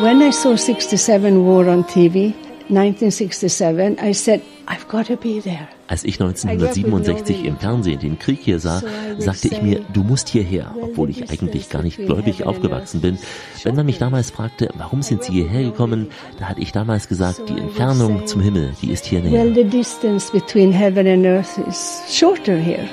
When 0.00 0.20
I 0.20 0.30
saw 0.32 0.56
67 0.56 1.46
War 1.46 1.68
on 1.68 1.86
TV, 1.86 2.34
1967, 2.68 3.98
I 4.00 4.12
said, 4.12 4.40
I've 4.66 4.88
got 4.88 5.06
to 5.06 5.16
be 5.16 5.40
there. 5.40 5.68
Als 5.86 6.02
ich 6.02 6.18
1967 6.18 7.44
im 7.44 7.58
Fernsehen 7.58 8.00
den 8.00 8.18
Krieg 8.18 8.40
hier 8.42 8.58
sah, 8.58 8.82
sagte 9.18 9.48
ich 9.48 9.60
mir, 9.60 9.80
du 9.92 10.02
musst 10.02 10.30
hierher, 10.30 10.74
obwohl 10.80 11.10
ich 11.10 11.30
eigentlich 11.30 11.68
gar 11.68 11.82
nicht 11.82 11.98
gläubig 11.98 12.46
aufgewachsen 12.46 13.02
bin. 13.02 13.18
Wenn 13.62 13.74
man 13.74 13.84
mich 13.84 13.98
damals 13.98 14.30
fragte, 14.30 14.70
warum 14.78 15.02
sind 15.02 15.22
sie 15.24 15.32
hierher 15.32 15.64
gekommen, 15.64 16.08
da 16.38 16.46
hatte 16.46 16.62
ich 16.62 16.72
damals 16.72 17.06
gesagt, 17.06 17.42
die 17.50 17.58
Entfernung 17.58 18.26
zum 18.26 18.40
Himmel, 18.40 18.72
die 18.80 18.92
ist 18.92 19.04
hier 19.04 19.20
näher. 19.20 19.44
Well, 19.44 19.54
the 19.54 19.64
distance 19.64 20.32
between 20.32 20.72
heaven 20.72 21.06
and 21.06 21.26
earth 21.26 21.58
is 21.68 22.02
shorter 22.08 22.56
here. 22.56 22.88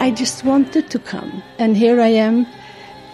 I 0.00 0.10
just 0.10 0.44
wanted 0.44 0.90
to 0.90 0.98
come. 0.98 1.42
And 1.58 1.76
here 1.76 2.02
I 2.02 2.18
am, 2.18 2.46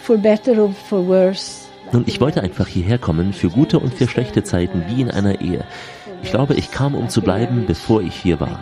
for 0.01 0.17
better 0.17 0.61
or 0.61 0.73
for 0.73 1.03
worse. 1.03 1.68
Nun, 1.93 2.05
ich 2.07 2.21
wollte 2.21 2.43
einfach 2.43 2.67
hierher 2.67 2.99
kommen, 2.99 3.33
für 3.33 3.49
gute 3.49 3.79
und 3.79 3.95
für 3.95 4.07
schlechte 4.07 4.45
Zeiten, 4.45 4.85
wie 4.89 5.01
in 5.01 5.11
einer 5.11 5.41
Ehe. 5.41 5.65
Ich 6.23 6.31
glaube, 6.31 6.55
ich 6.55 6.71
kam, 6.71 6.95
um 6.95 7.09
zu 7.09 7.23
bleiben, 7.23 7.65
bevor 7.67 8.03
ich 8.03 8.15
hier 8.15 8.41
war. 8.41 8.61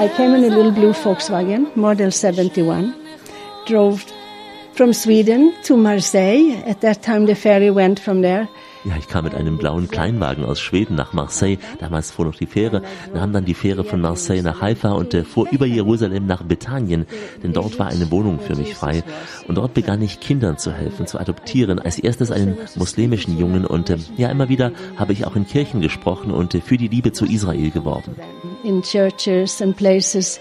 I 0.00 0.06
came 0.16 0.36
in 0.36 0.44
a 0.44 0.54
little 0.54 0.70
blue 0.70 0.94
Volkswagen, 0.94 1.66
model 1.74 2.12
71, 2.12 2.94
drove 3.66 4.04
from 4.74 4.92
Sweden 4.92 5.52
to 5.66 5.76
Marseille. 5.76 6.62
At 6.68 6.82
that 6.82 7.02
time 7.02 7.26
the 7.26 7.34
ferry 7.34 7.74
went 7.74 7.98
from 7.98 8.22
there. 8.22 8.46
Ja, 8.88 8.94
ich 8.96 9.06
kam 9.06 9.24
mit 9.24 9.34
einem 9.34 9.58
blauen 9.58 9.88
Kleinwagen 9.88 10.46
aus 10.46 10.60
Schweden 10.60 10.94
nach 10.94 11.12
Marseille. 11.12 11.58
Damals 11.78 12.10
fuhr 12.10 12.24
noch 12.24 12.36
die 12.36 12.46
Fähre, 12.46 12.80
nahm 13.12 13.34
dann 13.34 13.44
die 13.44 13.52
Fähre 13.52 13.84
von 13.84 14.00
Marseille 14.00 14.40
nach 14.40 14.62
Haifa 14.62 14.92
und 14.92 15.12
äh, 15.12 15.24
fuhr 15.24 15.46
über 15.50 15.66
Jerusalem 15.66 16.24
nach 16.24 16.42
Bethanien, 16.42 17.04
denn 17.42 17.52
dort 17.52 17.78
war 17.78 17.88
eine 17.88 18.10
Wohnung 18.10 18.40
für 18.40 18.56
mich 18.56 18.74
frei. 18.74 19.02
Und 19.46 19.56
dort 19.58 19.74
begann 19.74 20.00
ich 20.00 20.20
Kindern 20.20 20.56
zu 20.56 20.72
helfen, 20.72 21.06
zu 21.06 21.18
adoptieren. 21.20 21.78
Als 21.78 21.98
erstes 21.98 22.30
einen 22.30 22.56
muslimischen 22.76 23.38
Jungen 23.38 23.66
und 23.66 23.90
äh, 23.90 23.98
ja, 24.16 24.30
immer 24.30 24.48
wieder 24.48 24.72
habe 24.96 25.12
ich 25.12 25.26
auch 25.26 25.36
in 25.36 25.46
Kirchen 25.46 25.82
gesprochen 25.82 26.30
und 26.30 26.54
äh, 26.54 26.62
für 26.62 26.78
die 26.78 26.88
Liebe 26.88 27.12
zu 27.12 27.26
Israel 27.26 27.70
geworben. 27.70 28.14
In 28.64 28.80
churches 28.80 29.60
and 29.60 29.76
places 29.76 30.40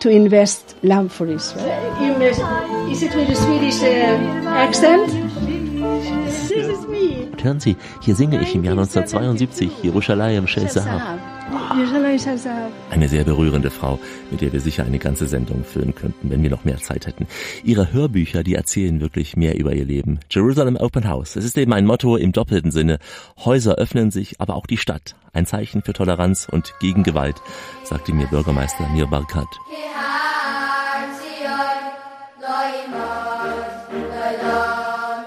to 0.00 0.10
invest 0.10 0.76
love 0.82 1.08
for 1.08 1.26
Israel. 1.28 1.64
Is 2.90 3.02
it 3.02 3.14
with 3.14 3.30
a 3.30 3.36
Swedish 3.36 3.80
uh, 3.80 4.48
accent? 4.48 5.45
Und 7.36 7.44
hören 7.44 7.60
Sie, 7.60 7.76
hier 8.00 8.14
singe 8.14 8.40
ich 8.40 8.54
im 8.54 8.64
Jahr 8.64 8.72
1972 8.72 9.82
Jerusalem 9.82 10.46
Shel 10.46 10.70
Zahab. 10.70 11.18
Eine 12.88 13.08
sehr 13.08 13.24
berührende 13.24 13.68
Frau, 13.68 14.00
mit 14.30 14.40
der 14.40 14.54
wir 14.54 14.60
sicher 14.60 14.84
eine 14.84 14.98
ganze 14.98 15.26
Sendung 15.26 15.62
füllen 15.62 15.94
könnten, 15.94 16.30
wenn 16.30 16.42
wir 16.42 16.48
noch 16.48 16.64
mehr 16.64 16.78
Zeit 16.78 17.06
hätten. 17.06 17.26
Ihre 17.62 17.92
Hörbücher, 17.92 18.42
die 18.42 18.54
erzählen 18.54 19.02
wirklich 19.02 19.36
mehr 19.36 19.58
über 19.58 19.74
ihr 19.74 19.84
Leben. 19.84 20.18
Jerusalem 20.30 20.76
Open 20.76 21.06
House. 21.10 21.36
Es 21.36 21.44
ist 21.44 21.58
eben 21.58 21.74
ein 21.74 21.84
Motto 21.84 22.16
im 22.16 22.32
doppelten 22.32 22.70
Sinne. 22.70 22.98
Häuser 23.44 23.74
öffnen 23.74 24.10
sich, 24.10 24.40
aber 24.40 24.56
auch 24.56 24.66
die 24.66 24.78
Stadt. 24.78 25.14
Ein 25.34 25.44
Zeichen 25.44 25.82
für 25.82 25.92
Toleranz 25.92 26.48
und 26.50 26.72
gegen 26.80 27.02
Gewalt, 27.02 27.36
sagte 27.84 28.14
mir 28.14 28.28
Bürgermeister 28.28 28.88
Mir 28.94 29.06
Barkat. 29.06 29.48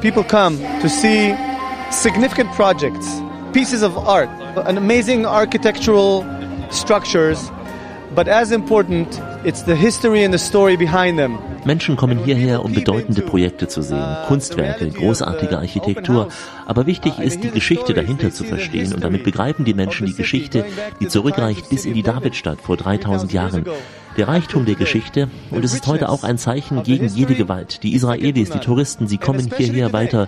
People 0.01 0.23
come 0.23 0.57
to 0.81 0.87
see 0.87 1.35
significant 1.91 2.51
projects, 2.53 3.07
pieces 3.53 3.83
of 3.83 3.97
art, 3.97 4.29
an 4.67 4.77
amazing 4.77 5.25
architectural 5.25 6.25
structures, 6.71 7.51
but 8.15 8.27
as 8.27 8.51
important, 8.51 9.19
it's 9.43 9.63
the 9.63 9.75
history 9.75 10.23
and 10.23 10.33
the 10.33 10.39
story 10.39 10.77
behind 10.77 11.17
them. 11.17 11.37
Menschen 11.65 11.97
kommen 11.97 12.19
hierher, 12.23 12.63
um 12.63 12.73
bedeutende 12.73 13.21
Projekte 13.21 13.67
zu 13.67 13.81
sehen, 13.81 14.05
Kunstwerke, 14.27 14.89
großartige 14.89 15.57
Architektur. 15.57 16.29
Aber 16.65 16.85
wichtig 16.85 17.19
ist, 17.19 17.43
die 17.43 17.51
Geschichte 17.51 17.93
dahinter 17.93 18.31
zu 18.31 18.43
verstehen. 18.43 18.93
Und 18.93 19.03
damit 19.03 19.23
begreifen 19.23 19.65
die 19.65 19.73
Menschen 19.73 20.07
die 20.07 20.15
Geschichte, 20.15 20.65
die 20.99 21.07
zurückreicht 21.07 21.69
bis 21.69 21.85
in 21.85 21.93
die 21.93 22.03
Davidstadt 22.03 22.61
vor 22.61 22.77
3000 22.77 23.33
Jahren. 23.33 23.65
Der 24.19 24.27
Reichtum 24.27 24.65
der 24.65 24.75
Geschichte 24.75 25.29
und 25.49 25.63
es 25.63 25.73
ist 25.73 25.87
heute 25.87 26.09
auch 26.09 26.25
ein 26.25 26.37
Zeichen 26.37 26.83
gegen 26.83 27.07
jede 27.07 27.35
Gewalt. 27.35 27.83
Die 27.83 27.95
Israelis, 27.95 28.49
die 28.49 28.59
Touristen, 28.59 29.07
sie 29.07 29.17
kommen 29.17 29.49
hierher 29.55 29.93
weiter. 29.93 30.27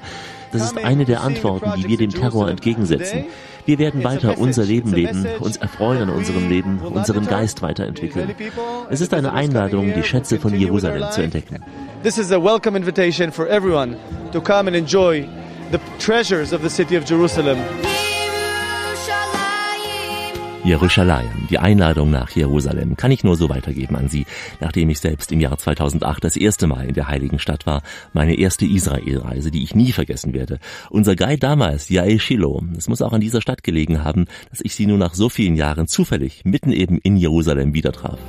Das 0.53 0.63
ist 0.63 0.77
eine 0.77 1.03
der 1.03 1.19
Antworten, 1.23 1.73
die 1.75 1.89
wir 1.89 1.97
dem 1.97 2.11
Terror 2.11 2.49
entgegensetzen. 2.49 3.25
Wir 3.65 3.79
werden 3.79 4.01
weiter 4.05 4.37
unser 4.37 4.63
Leben 4.63 4.93
leben, 4.93 5.27
uns 5.41 5.57
erfreuen 5.57 6.03
an 6.03 6.09
unserem 6.09 6.47
Leben, 6.47 6.79
unseren 6.79 7.27
Geist 7.27 7.61
weiterentwickeln. 7.63 8.33
Es 8.89 9.01
ist 9.01 9.13
eine 9.13 9.33
Einladung, 9.33 9.93
die 9.93 10.03
Schätze 10.03 10.39
von 10.39 10.57
Jerusalem 10.57 11.11
zu 11.11 11.23
entdecken. 11.23 11.61
This 12.01 12.17
is 12.17 12.31
a 12.31 12.41
welcome 12.41 12.77
invitation 12.77 13.29
for 13.29 13.45
everyone 13.49 13.97
to 14.31 14.39
come 14.39 14.69
and 14.69 14.77
enjoy 14.77 15.27
the 15.73 15.79
treasures 15.99 16.53
of 16.53 16.61
the 16.61 16.69
city 16.69 16.97
of 16.97 17.03
Jerusalem. 17.03 17.57
Jerusalem, 20.63 21.47
die 21.49 21.57
Einladung 21.57 22.11
nach 22.11 22.29
Jerusalem, 22.29 22.95
kann 22.95 23.09
ich 23.09 23.23
nur 23.23 23.35
so 23.35 23.49
weitergeben 23.49 23.95
an 23.95 24.09
Sie, 24.09 24.27
nachdem 24.59 24.91
ich 24.91 24.99
selbst 24.99 25.31
im 25.31 25.39
Jahr 25.39 25.57
2008 25.57 26.23
das 26.23 26.35
erste 26.35 26.67
Mal 26.67 26.87
in 26.87 26.93
der 26.93 27.07
heiligen 27.07 27.39
Stadt 27.39 27.65
war, 27.65 27.81
meine 28.13 28.35
erste 28.35 28.65
Israelreise, 28.65 29.49
die 29.49 29.63
ich 29.63 29.73
nie 29.73 29.91
vergessen 29.91 30.33
werde. 30.33 30.59
Unser 30.91 31.15
Guide 31.15 31.39
damals, 31.39 31.89
Yael 31.89 32.19
Shiloh, 32.19 32.61
es 32.77 32.87
muss 32.87 33.01
auch 33.01 33.11
an 33.11 33.21
dieser 33.21 33.41
Stadt 33.41 33.63
gelegen 33.63 34.03
haben, 34.03 34.25
dass 34.51 34.61
ich 34.61 34.75
sie 34.75 34.85
nur 34.85 34.99
nach 34.99 35.15
so 35.15 35.29
vielen 35.29 35.55
Jahren 35.55 35.87
zufällig 35.87 36.43
mitten 36.45 36.71
eben 36.71 36.99
in 36.99 37.17
Jerusalem 37.17 37.73
wieder 37.73 37.91
traf. 37.91 38.19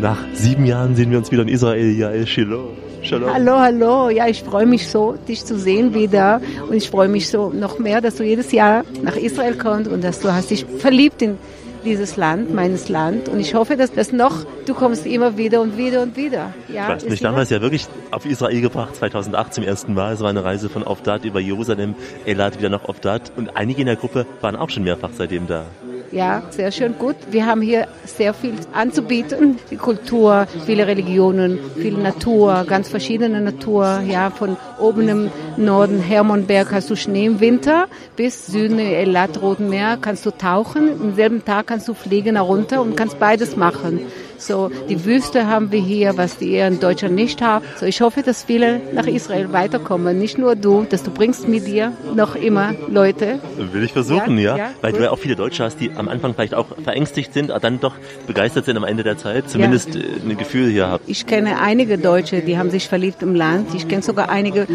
Nach 0.00 0.18
sieben 0.34 0.64
Jahren 0.64 0.94
sehen 0.94 1.10
wir 1.10 1.18
uns 1.18 1.32
wieder 1.32 1.42
in 1.42 1.48
Israel, 1.48 1.90
Yael 1.90 2.26
Shiloh. 2.26 2.85
Shalom. 3.06 3.32
Hallo, 3.32 3.58
hallo. 3.60 4.10
Ja, 4.10 4.26
ich 4.26 4.42
freue 4.42 4.66
mich 4.66 4.88
so, 4.88 5.16
dich 5.28 5.44
zu 5.44 5.56
sehen 5.56 5.94
wieder. 5.94 6.40
Und 6.68 6.74
ich 6.74 6.90
freue 6.90 7.06
mich 7.06 7.30
so 7.30 7.50
noch 7.50 7.78
mehr, 7.78 8.00
dass 8.00 8.16
du 8.16 8.24
jedes 8.24 8.50
Jahr 8.50 8.84
nach 9.02 9.14
Israel 9.14 9.56
kommst 9.56 9.88
und 9.88 10.02
dass 10.02 10.18
du 10.20 10.32
hast 10.32 10.50
dich 10.50 10.66
verliebt 10.78 11.22
in 11.22 11.38
dieses 11.84 12.16
Land, 12.16 12.52
meines 12.52 12.88
Land. 12.88 13.28
Und 13.28 13.38
ich 13.38 13.54
hoffe, 13.54 13.76
dass 13.76 13.92
das 13.92 14.10
noch, 14.10 14.44
du 14.66 14.74
kommst 14.74 15.06
immer 15.06 15.36
wieder 15.36 15.60
und 15.60 15.76
wieder 15.76 16.02
und 16.02 16.16
wieder. 16.16 16.52
Ja, 16.68 16.88
du 16.88 16.94
hast 16.94 17.08
mich 17.08 17.20
damals 17.20 17.50
ja 17.50 17.62
wirklich 17.62 17.86
auf 18.10 18.26
Israel 18.26 18.60
gebracht, 18.60 18.96
2008 18.96 19.54
zum 19.54 19.62
ersten 19.62 19.94
Mal. 19.94 20.14
Es 20.14 20.20
war 20.20 20.30
eine 20.30 20.42
Reise 20.42 20.68
von 20.68 20.82
Ofdat 20.82 21.24
über 21.24 21.38
Jerusalem, 21.38 21.94
Elat 22.24 22.58
wieder 22.58 22.70
nach 22.70 22.88
Ofdat. 22.88 23.30
Und 23.36 23.56
einige 23.56 23.82
in 23.82 23.86
der 23.86 23.96
Gruppe 23.96 24.26
waren 24.40 24.56
auch 24.56 24.70
schon 24.70 24.82
mehrfach 24.82 25.10
seitdem 25.14 25.46
da. 25.46 25.64
Ja, 26.12 26.42
sehr 26.50 26.70
schön 26.72 26.98
gut. 26.98 27.16
Wir 27.30 27.46
haben 27.46 27.60
hier 27.60 27.88
sehr 28.04 28.32
viel 28.32 28.54
anzubieten. 28.72 29.58
Die 29.70 29.76
Kultur, 29.76 30.46
viele 30.64 30.86
Religionen, 30.86 31.58
viel 31.76 31.94
Natur, 31.94 32.64
ganz 32.68 32.88
verschiedene 32.88 33.40
Natur. 33.40 34.02
Ja, 34.08 34.30
von 34.30 34.56
oben 34.78 35.08
im 35.08 35.30
Norden 35.56 36.00
Hermannberg 36.00 36.72
hast 36.72 36.90
du 36.90 36.96
Schnee 36.96 37.26
im 37.26 37.40
Winter 37.40 37.86
bis 38.16 38.46
Süden 38.46 38.78
Elat, 38.78 39.40
Roten 39.42 39.68
Meer 39.68 39.98
kannst 40.00 40.24
du 40.26 40.30
tauchen. 40.30 40.90
Am 41.00 41.14
selben 41.14 41.44
Tag 41.44 41.66
kannst 41.66 41.88
du 41.88 41.94
fliegen 41.94 42.36
herunter 42.36 42.80
und 42.80 42.96
kannst 42.96 43.18
beides 43.18 43.56
machen. 43.56 44.00
So, 44.38 44.70
die 44.88 45.04
Wüste 45.04 45.46
haben 45.46 45.72
wir 45.72 45.80
hier, 45.80 46.16
was 46.16 46.38
die 46.38 46.52
eher 46.52 46.68
in 46.68 46.80
Deutschland 46.80 47.14
nicht 47.14 47.42
haben. 47.42 47.64
So, 47.76 47.86
ich 47.86 48.00
hoffe, 48.00 48.22
dass 48.22 48.44
viele 48.44 48.80
nach 48.92 49.06
Israel 49.06 49.52
weiterkommen. 49.52 50.18
Nicht 50.18 50.38
nur 50.38 50.56
du, 50.56 50.86
dass 50.88 51.02
du 51.02 51.10
bringst 51.10 51.48
mit 51.48 51.66
dir 51.66 51.92
noch 52.14 52.34
immer 52.36 52.74
Leute. 52.88 53.38
Will 53.56 53.84
ich 53.84 53.92
versuchen, 53.92 54.38
ja. 54.38 54.56
Ja, 54.56 54.56
ja, 54.56 54.70
Weil 54.80 54.92
gut. 54.92 55.00
du 55.00 55.04
ja 55.04 55.10
auch 55.10 55.18
viele 55.18 55.36
Deutsche 55.36 55.64
hast, 55.64 55.80
die 55.80 55.90
am 55.96 56.08
Anfang 56.08 56.34
vielleicht 56.34 56.54
auch 56.54 56.66
verängstigt 56.82 57.32
sind, 57.32 57.50
aber 57.50 57.60
dann 57.60 57.80
doch 57.80 57.94
begeistert 58.26 58.64
sind 58.64 58.76
am 58.76 58.84
Ende 58.84 59.02
der 59.02 59.18
Zeit. 59.18 59.50
Zumindest 59.50 59.96
äh, 59.96 60.02
ein 60.24 60.36
Gefühl 60.36 60.70
hier 60.70 60.86
haben. 60.88 61.02
Ich 61.06 61.26
kenne 61.26 61.60
einige 61.60 61.98
Deutsche, 61.98 62.40
die 62.42 62.58
haben 62.58 62.70
sich 62.70 62.88
verliebt 62.88 63.22
im 63.22 63.34
Land. 63.34 63.74
Ich 63.74 63.88
kenne 63.88 64.02
sogar 64.02 64.28
einige 64.28 64.66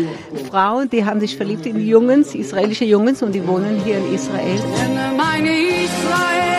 Frauen, 0.50 0.90
die 0.90 1.06
haben 1.06 1.20
sich 1.20 1.38
verliebt 1.38 1.66
in 1.66 1.80
Jungs, 1.86 2.36
israelische 2.36 2.86
Jungs 2.86 3.22
und 3.22 3.34
die 3.34 3.46
wohnen 3.48 3.82
hier 3.84 3.98
in 3.98 4.14
Israel. 4.14 4.60
Meine 5.18 5.50
Israel, 5.50 6.51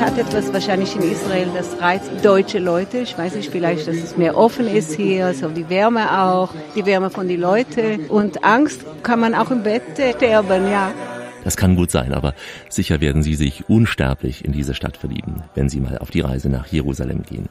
Es 0.00 0.06
hat 0.06 0.16
etwas 0.16 0.50
wahrscheinlich 0.50 0.96
in 0.96 1.02
Israel, 1.02 1.48
das 1.54 1.78
reizt 1.78 2.10
deutsche 2.24 2.58
Leute. 2.58 3.00
Ich 3.00 3.18
weiß 3.18 3.34
nicht, 3.34 3.50
vielleicht, 3.50 3.86
dass 3.86 3.96
es 3.96 4.16
mehr 4.16 4.34
offen 4.34 4.66
ist 4.66 4.94
hier, 4.94 5.34
so 5.34 5.50
die 5.50 5.68
Wärme 5.68 6.22
auch, 6.22 6.54
die 6.74 6.86
Wärme 6.86 7.10
von 7.10 7.28
den 7.28 7.38
Leuten. 7.38 8.06
Und 8.06 8.42
Angst 8.42 8.82
kann 9.02 9.20
man 9.20 9.34
auch 9.34 9.50
im 9.50 9.62
Bett 9.62 9.82
sterben, 10.16 10.70
ja. 10.70 10.90
Das 11.44 11.58
kann 11.58 11.76
gut 11.76 11.90
sein, 11.90 12.14
aber 12.14 12.32
sicher 12.70 13.02
werden 13.02 13.22
Sie 13.22 13.34
sich 13.34 13.68
unsterblich 13.68 14.42
in 14.42 14.52
diese 14.52 14.72
Stadt 14.72 14.96
verlieben, 14.96 15.42
wenn 15.54 15.68
Sie 15.68 15.80
mal 15.80 15.98
auf 15.98 16.08
die 16.08 16.20
Reise 16.20 16.48
nach 16.48 16.66
Jerusalem 16.68 17.22
gehen. 17.22 17.50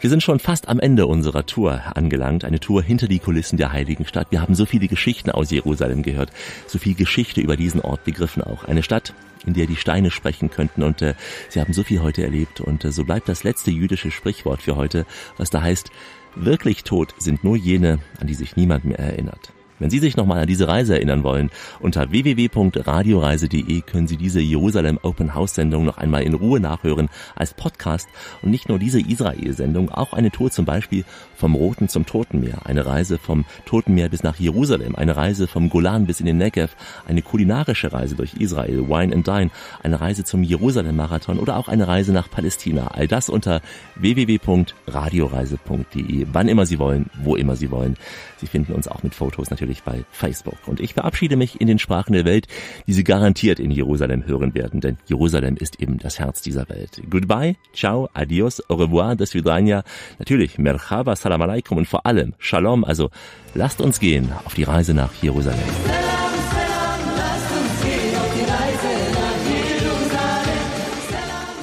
Wir 0.00 0.10
sind 0.10 0.22
schon 0.22 0.38
fast 0.38 0.68
am 0.68 0.78
Ende 0.78 1.06
unserer 1.06 1.44
Tour 1.44 1.82
angelangt, 1.96 2.44
eine 2.44 2.60
Tour 2.60 2.84
hinter 2.84 3.08
die 3.08 3.18
Kulissen 3.18 3.56
der 3.56 3.72
heiligen 3.72 4.06
Stadt. 4.06 4.28
Wir 4.30 4.40
haben 4.40 4.54
so 4.54 4.64
viele 4.64 4.86
Geschichten 4.86 5.32
aus 5.32 5.50
Jerusalem 5.50 6.04
gehört, 6.04 6.30
so 6.68 6.78
viel 6.78 6.94
Geschichte 6.94 7.40
über 7.40 7.56
diesen 7.56 7.80
Ort 7.80 8.04
begriffen 8.04 8.44
auch. 8.44 8.62
Eine 8.62 8.84
Stadt, 8.84 9.12
in 9.44 9.54
der 9.54 9.66
die 9.66 9.74
Steine 9.74 10.12
sprechen 10.12 10.50
könnten 10.50 10.84
und 10.84 11.02
äh, 11.02 11.14
Sie 11.48 11.60
haben 11.60 11.72
so 11.72 11.82
viel 11.82 12.00
heute 12.00 12.22
erlebt 12.22 12.60
und 12.60 12.84
äh, 12.84 12.92
so 12.92 13.04
bleibt 13.04 13.28
das 13.28 13.42
letzte 13.42 13.72
jüdische 13.72 14.12
Sprichwort 14.12 14.62
für 14.62 14.76
heute, 14.76 15.04
was 15.36 15.50
da 15.50 15.62
heißt, 15.62 15.90
wirklich 16.36 16.84
tot 16.84 17.14
sind 17.18 17.42
nur 17.42 17.56
jene, 17.56 17.98
an 18.20 18.28
die 18.28 18.34
sich 18.34 18.54
niemand 18.54 18.84
mehr 18.84 19.00
erinnert. 19.00 19.52
Wenn 19.78 19.90
Sie 19.90 19.98
sich 19.98 20.16
nochmal 20.16 20.40
an 20.40 20.46
diese 20.46 20.68
Reise 20.68 20.94
erinnern 20.94 21.22
wollen, 21.22 21.50
unter 21.80 22.10
www.radioreise.de 22.10 23.80
können 23.82 24.08
Sie 24.08 24.16
diese 24.16 24.40
Jerusalem 24.40 24.98
Open 25.02 25.34
House 25.34 25.54
Sendung 25.54 25.84
noch 25.84 25.98
einmal 25.98 26.22
in 26.22 26.34
Ruhe 26.34 26.60
nachhören 26.60 27.08
als 27.34 27.54
Podcast 27.54 28.08
und 28.42 28.50
nicht 28.50 28.68
nur 28.68 28.78
diese 28.78 29.00
Israel-Sendung, 29.00 29.90
auch 29.90 30.12
eine 30.12 30.30
Tour 30.30 30.50
zum 30.50 30.64
Beispiel 30.64 31.04
vom 31.36 31.54
Roten 31.54 31.88
zum 31.88 32.06
Toten 32.06 32.40
Meer, 32.40 32.60
eine 32.64 32.86
Reise 32.86 33.18
vom 33.18 33.44
Toten 33.66 33.94
Meer 33.94 34.08
bis 34.08 34.22
nach 34.22 34.36
Jerusalem, 34.36 34.96
eine 34.96 35.16
Reise 35.16 35.46
vom 35.46 35.68
Golan 35.68 36.06
bis 36.06 36.20
in 36.20 36.26
den 36.26 36.38
Negev, 36.38 36.74
eine 37.06 37.22
kulinarische 37.22 37.92
Reise 37.92 38.14
durch 38.14 38.34
Israel, 38.34 38.88
Wine 38.88 39.14
and 39.14 39.26
Dine, 39.26 39.50
eine 39.82 40.00
Reise 40.00 40.24
zum 40.24 40.42
Jerusalem-Marathon 40.42 41.38
oder 41.38 41.56
auch 41.56 41.68
eine 41.68 41.86
Reise 41.86 42.12
nach 42.12 42.30
Palästina. 42.30 42.88
All 42.88 43.06
das 43.06 43.28
unter 43.28 43.60
www.radioreise.de. 43.96 46.26
Wann 46.32 46.48
immer 46.48 46.64
Sie 46.66 46.78
wollen, 46.78 47.10
wo 47.22 47.36
immer 47.36 47.56
Sie 47.56 47.70
wollen. 47.70 47.96
Sie 48.38 48.46
finden 48.46 48.72
uns 48.72 48.88
auch 48.88 49.02
mit 49.02 49.14
Fotos 49.14 49.50
natürlich 49.50 49.82
bei 49.82 50.04
Facebook. 50.10 50.56
Und 50.66 50.80
ich 50.80 50.94
verabschiede 50.94 51.36
mich 51.36 51.60
in 51.60 51.66
den 51.66 51.78
Sprachen 51.78 52.12
der 52.12 52.24
Welt, 52.24 52.46
die 52.86 52.92
Sie 52.92 53.04
garantiert 53.04 53.58
in 53.58 53.70
Jerusalem 53.70 54.26
hören 54.26 54.54
werden, 54.54 54.80
denn 54.80 54.98
Jerusalem 55.06 55.56
ist 55.56 55.80
eben 55.80 55.98
das 55.98 56.18
Herz 56.18 56.40
dieser 56.42 56.68
Welt. 56.68 57.02
Goodbye, 57.10 57.56
ciao, 57.74 58.08
adios, 58.14 58.62
au 58.68 58.76
revoir, 58.76 59.16
das 59.16 59.34
vidania. 59.34 59.82
Natürlich, 60.18 60.58
merhaba, 60.58 61.16
salam 61.16 61.42
alaikum 61.42 61.78
und 61.78 61.88
vor 61.88 62.06
allem 62.06 62.34
Shalom. 62.38 62.84
Also 62.84 63.10
lasst 63.54 63.80
uns 63.80 64.00
gehen 64.00 64.32
auf 64.44 64.54
die 64.54 64.64
Reise 64.64 64.94
nach 64.94 65.12
Jerusalem. 65.22 65.58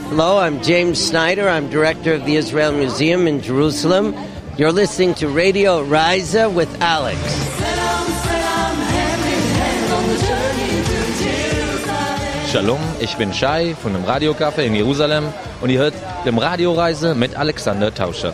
Hello, 0.10 0.38
I'm 0.40 0.62
James 0.62 0.98
Snyder. 0.98 1.50
I'm 1.50 1.70
director 1.70 2.14
of 2.14 2.26
the 2.26 2.38
Israel 2.38 2.72
Museum 2.72 3.28
in 3.28 3.42
Jerusalem. 3.42 4.14
You're 4.58 4.72
listening 4.72 5.14
to 5.16 5.28
Radio 5.28 5.82
Riza 5.82 6.50
with 6.50 6.70
Alex. 6.80 7.20
Shalom, 12.50 12.80
ich 13.02 13.18
bin 13.18 13.34
Shai 13.34 13.76
von 13.76 13.92
dem 13.92 14.06
Radiocafé 14.06 14.64
in 14.64 14.74
Jerusalem 14.74 15.26
und 15.60 15.72
ihr 15.72 15.80
hört 15.80 15.94
dem 16.26 16.38
Radioreise 16.38 17.14
mit 17.16 17.36
Alexander 17.36 17.94
Tauscher. 17.94 18.34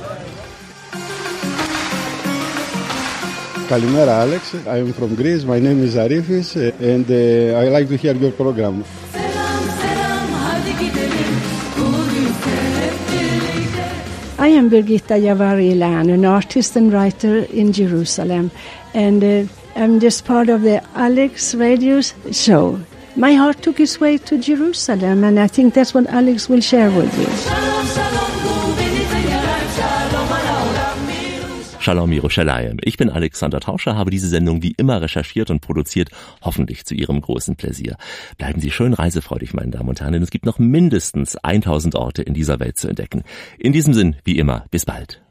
Kalimera 3.67 4.19
Alex, 4.21 4.53
I'm 4.67 4.93
from 4.93 5.15
Greece, 5.15 5.43
my 5.43 5.59
name 5.59 5.83
is 5.83 5.95
Arifis 5.95 6.55
and 6.55 7.09
uh, 7.09 7.57
I 7.57 7.69
like 7.69 7.89
to 7.89 7.97
hear 7.97 8.13
your 8.13 8.31
program. 8.31 8.83
I 14.41 14.47
am 14.47 14.71
Birgitta 14.71 15.21
Javari 15.21 15.77
Lan, 15.77 16.09
an 16.09 16.25
artist 16.25 16.75
and 16.75 16.91
writer 16.91 17.43
in 17.53 17.71
Jerusalem, 17.71 18.49
and 18.91 19.23
uh, 19.23 19.43
I'm 19.75 19.99
just 19.99 20.25
part 20.25 20.49
of 20.49 20.63
the 20.63 20.83
Alex 20.95 21.53
Radio 21.53 22.01
show. 22.01 22.79
My 23.15 23.35
heart 23.35 23.61
took 23.61 23.79
its 23.79 23.99
way 23.99 24.17
to 24.17 24.39
Jerusalem, 24.39 25.23
and 25.23 25.39
I 25.39 25.45
think 25.45 25.75
that's 25.75 25.93
what 25.93 26.07
Alex 26.07 26.49
will 26.49 26.59
share 26.59 26.89
with 26.89 27.15
you. 27.19 28.00
Shalom 31.81 32.11
Yerushalayim. 32.11 32.77
Ich 32.83 32.97
bin 32.97 33.09
Alexander 33.09 33.59
Tauscher, 33.59 33.95
habe 33.95 34.11
diese 34.11 34.27
Sendung 34.27 34.61
wie 34.61 34.75
immer 34.77 35.01
recherchiert 35.01 35.49
und 35.49 35.61
produziert, 35.61 36.11
hoffentlich 36.43 36.85
zu 36.85 36.93
Ihrem 36.93 37.19
großen 37.19 37.55
Pläsier. 37.55 37.97
Bleiben 38.37 38.61
Sie 38.61 38.69
schön 38.69 38.93
reisefreudig, 38.93 39.55
meine 39.55 39.71
Damen 39.71 39.89
und 39.89 39.99
Herren, 39.99 40.13
denn 40.13 40.21
es 40.21 40.29
gibt 40.29 40.45
noch 40.45 40.59
mindestens 40.59 41.37
1000 41.37 41.95
Orte 41.95 42.21
in 42.21 42.35
dieser 42.35 42.59
Welt 42.59 42.77
zu 42.77 42.87
entdecken. 42.87 43.23
In 43.57 43.73
diesem 43.73 43.95
Sinn, 43.95 44.15
wie 44.23 44.37
immer, 44.37 44.65
bis 44.69 44.85
bald. 44.85 45.23